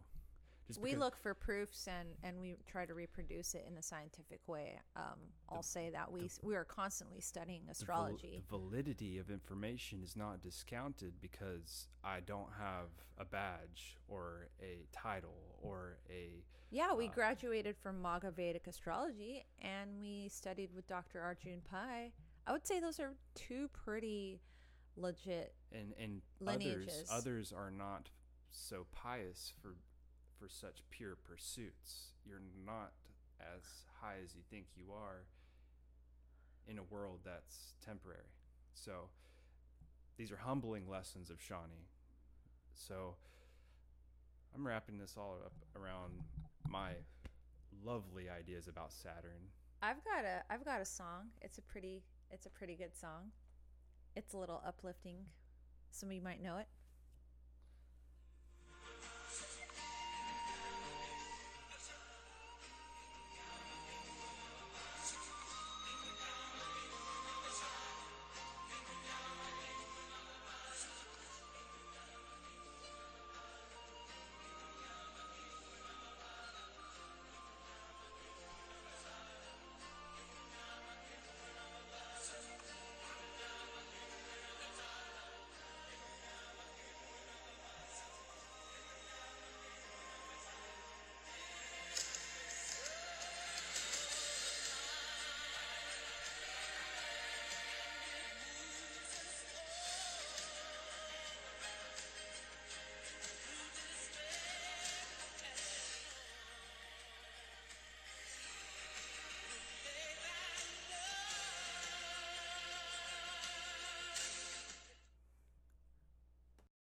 Just 0.68 0.80
we 0.80 0.90
because- 0.90 1.00
look 1.00 1.16
for 1.16 1.34
proofs 1.34 1.88
and 1.88 2.08
and 2.22 2.40
we 2.40 2.56
try 2.66 2.86
to 2.86 2.94
reproduce 2.94 3.54
it 3.54 3.64
in 3.66 3.76
a 3.76 3.82
scientific 3.82 4.40
way. 4.46 4.78
Um, 4.96 5.18
I'll 5.48 5.62
say 5.62 5.90
that 5.90 6.10
we 6.10 6.26
s 6.26 6.38
we 6.42 6.54
are 6.54 6.64
constantly 6.64 7.20
studying 7.20 7.62
the 7.62 7.74
val- 7.84 8.06
astrology. 8.06 8.44
the 8.48 8.58
validity 8.58 9.18
of 9.18 9.30
information 9.30 10.02
is 10.02 10.16
not 10.16 10.40
discounted 10.40 11.14
because 11.20 11.88
I 12.04 12.20
don't 12.20 12.52
have 12.58 12.88
a 13.18 13.24
badge 13.24 13.96
or 14.08 14.48
a 14.60 14.86
title 14.92 15.56
or 15.60 15.98
a 16.08 16.44
yeah, 16.70 16.94
we 16.94 17.08
uh, 17.08 17.12
graduated 17.12 17.76
from 17.76 18.00
Maga 18.00 18.30
Vedic 18.30 18.66
astrology 18.66 19.44
and 19.60 20.00
we 20.00 20.28
studied 20.28 20.72
with 20.74 20.86
Dr. 20.86 21.20
Arjun 21.20 21.60
Pai. 21.70 22.12
I 22.46 22.52
would 22.52 22.66
say 22.66 22.80
those 22.80 22.98
are 22.98 23.12
two 23.34 23.68
pretty 23.68 24.40
legit. 24.96 25.54
and 25.72 25.92
and 25.98 26.22
Lineages. 26.40 27.08
others 27.10 27.10
others 27.10 27.52
are 27.52 27.70
not 27.70 28.08
so 28.50 28.86
pious 28.92 29.52
for 29.60 29.74
for 30.42 30.48
such 30.48 30.82
pure 30.90 31.16
pursuits. 31.22 32.14
You're 32.26 32.42
not 32.66 32.92
as 33.40 33.62
high 34.00 34.16
as 34.24 34.34
you 34.34 34.42
think 34.50 34.66
you 34.74 34.86
are 34.92 35.22
in 36.66 36.78
a 36.78 36.82
world 36.82 37.20
that's 37.24 37.74
temporary. 37.84 38.32
So 38.74 39.08
these 40.16 40.32
are 40.32 40.36
humbling 40.36 40.88
lessons 40.88 41.30
of 41.30 41.38
Shani. 41.38 41.86
So 42.74 43.14
I'm 44.54 44.66
wrapping 44.66 44.98
this 44.98 45.14
all 45.16 45.38
up 45.44 45.52
around 45.80 46.20
my 46.68 46.90
lovely 47.84 48.28
ideas 48.28 48.66
about 48.66 48.92
Saturn. 48.92 49.50
I've 49.80 50.04
got 50.04 50.24
a 50.24 50.42
I've 50.50 50.64
got 50.64 50.80
a 50.80 50.84
song. 50.84 51.30
It's 51.40 51.58
a 51.58 51.62
pretty 51.62 52.02
it's 52.30 52.46
a 52.46 52.50
pretty 52.50 52.74
good 52.74 52.96
song. 52.96 53.30
It's 54.16 54.34
a 54.34 54.38
little 54.38 54.60
uplifting. 54.66 55.18
Some 55.92 56.08
of 56.08 56.14
you 56.14 56.22
might 56.22 56.42
know 56.42 56.58
it. 56.58 56.66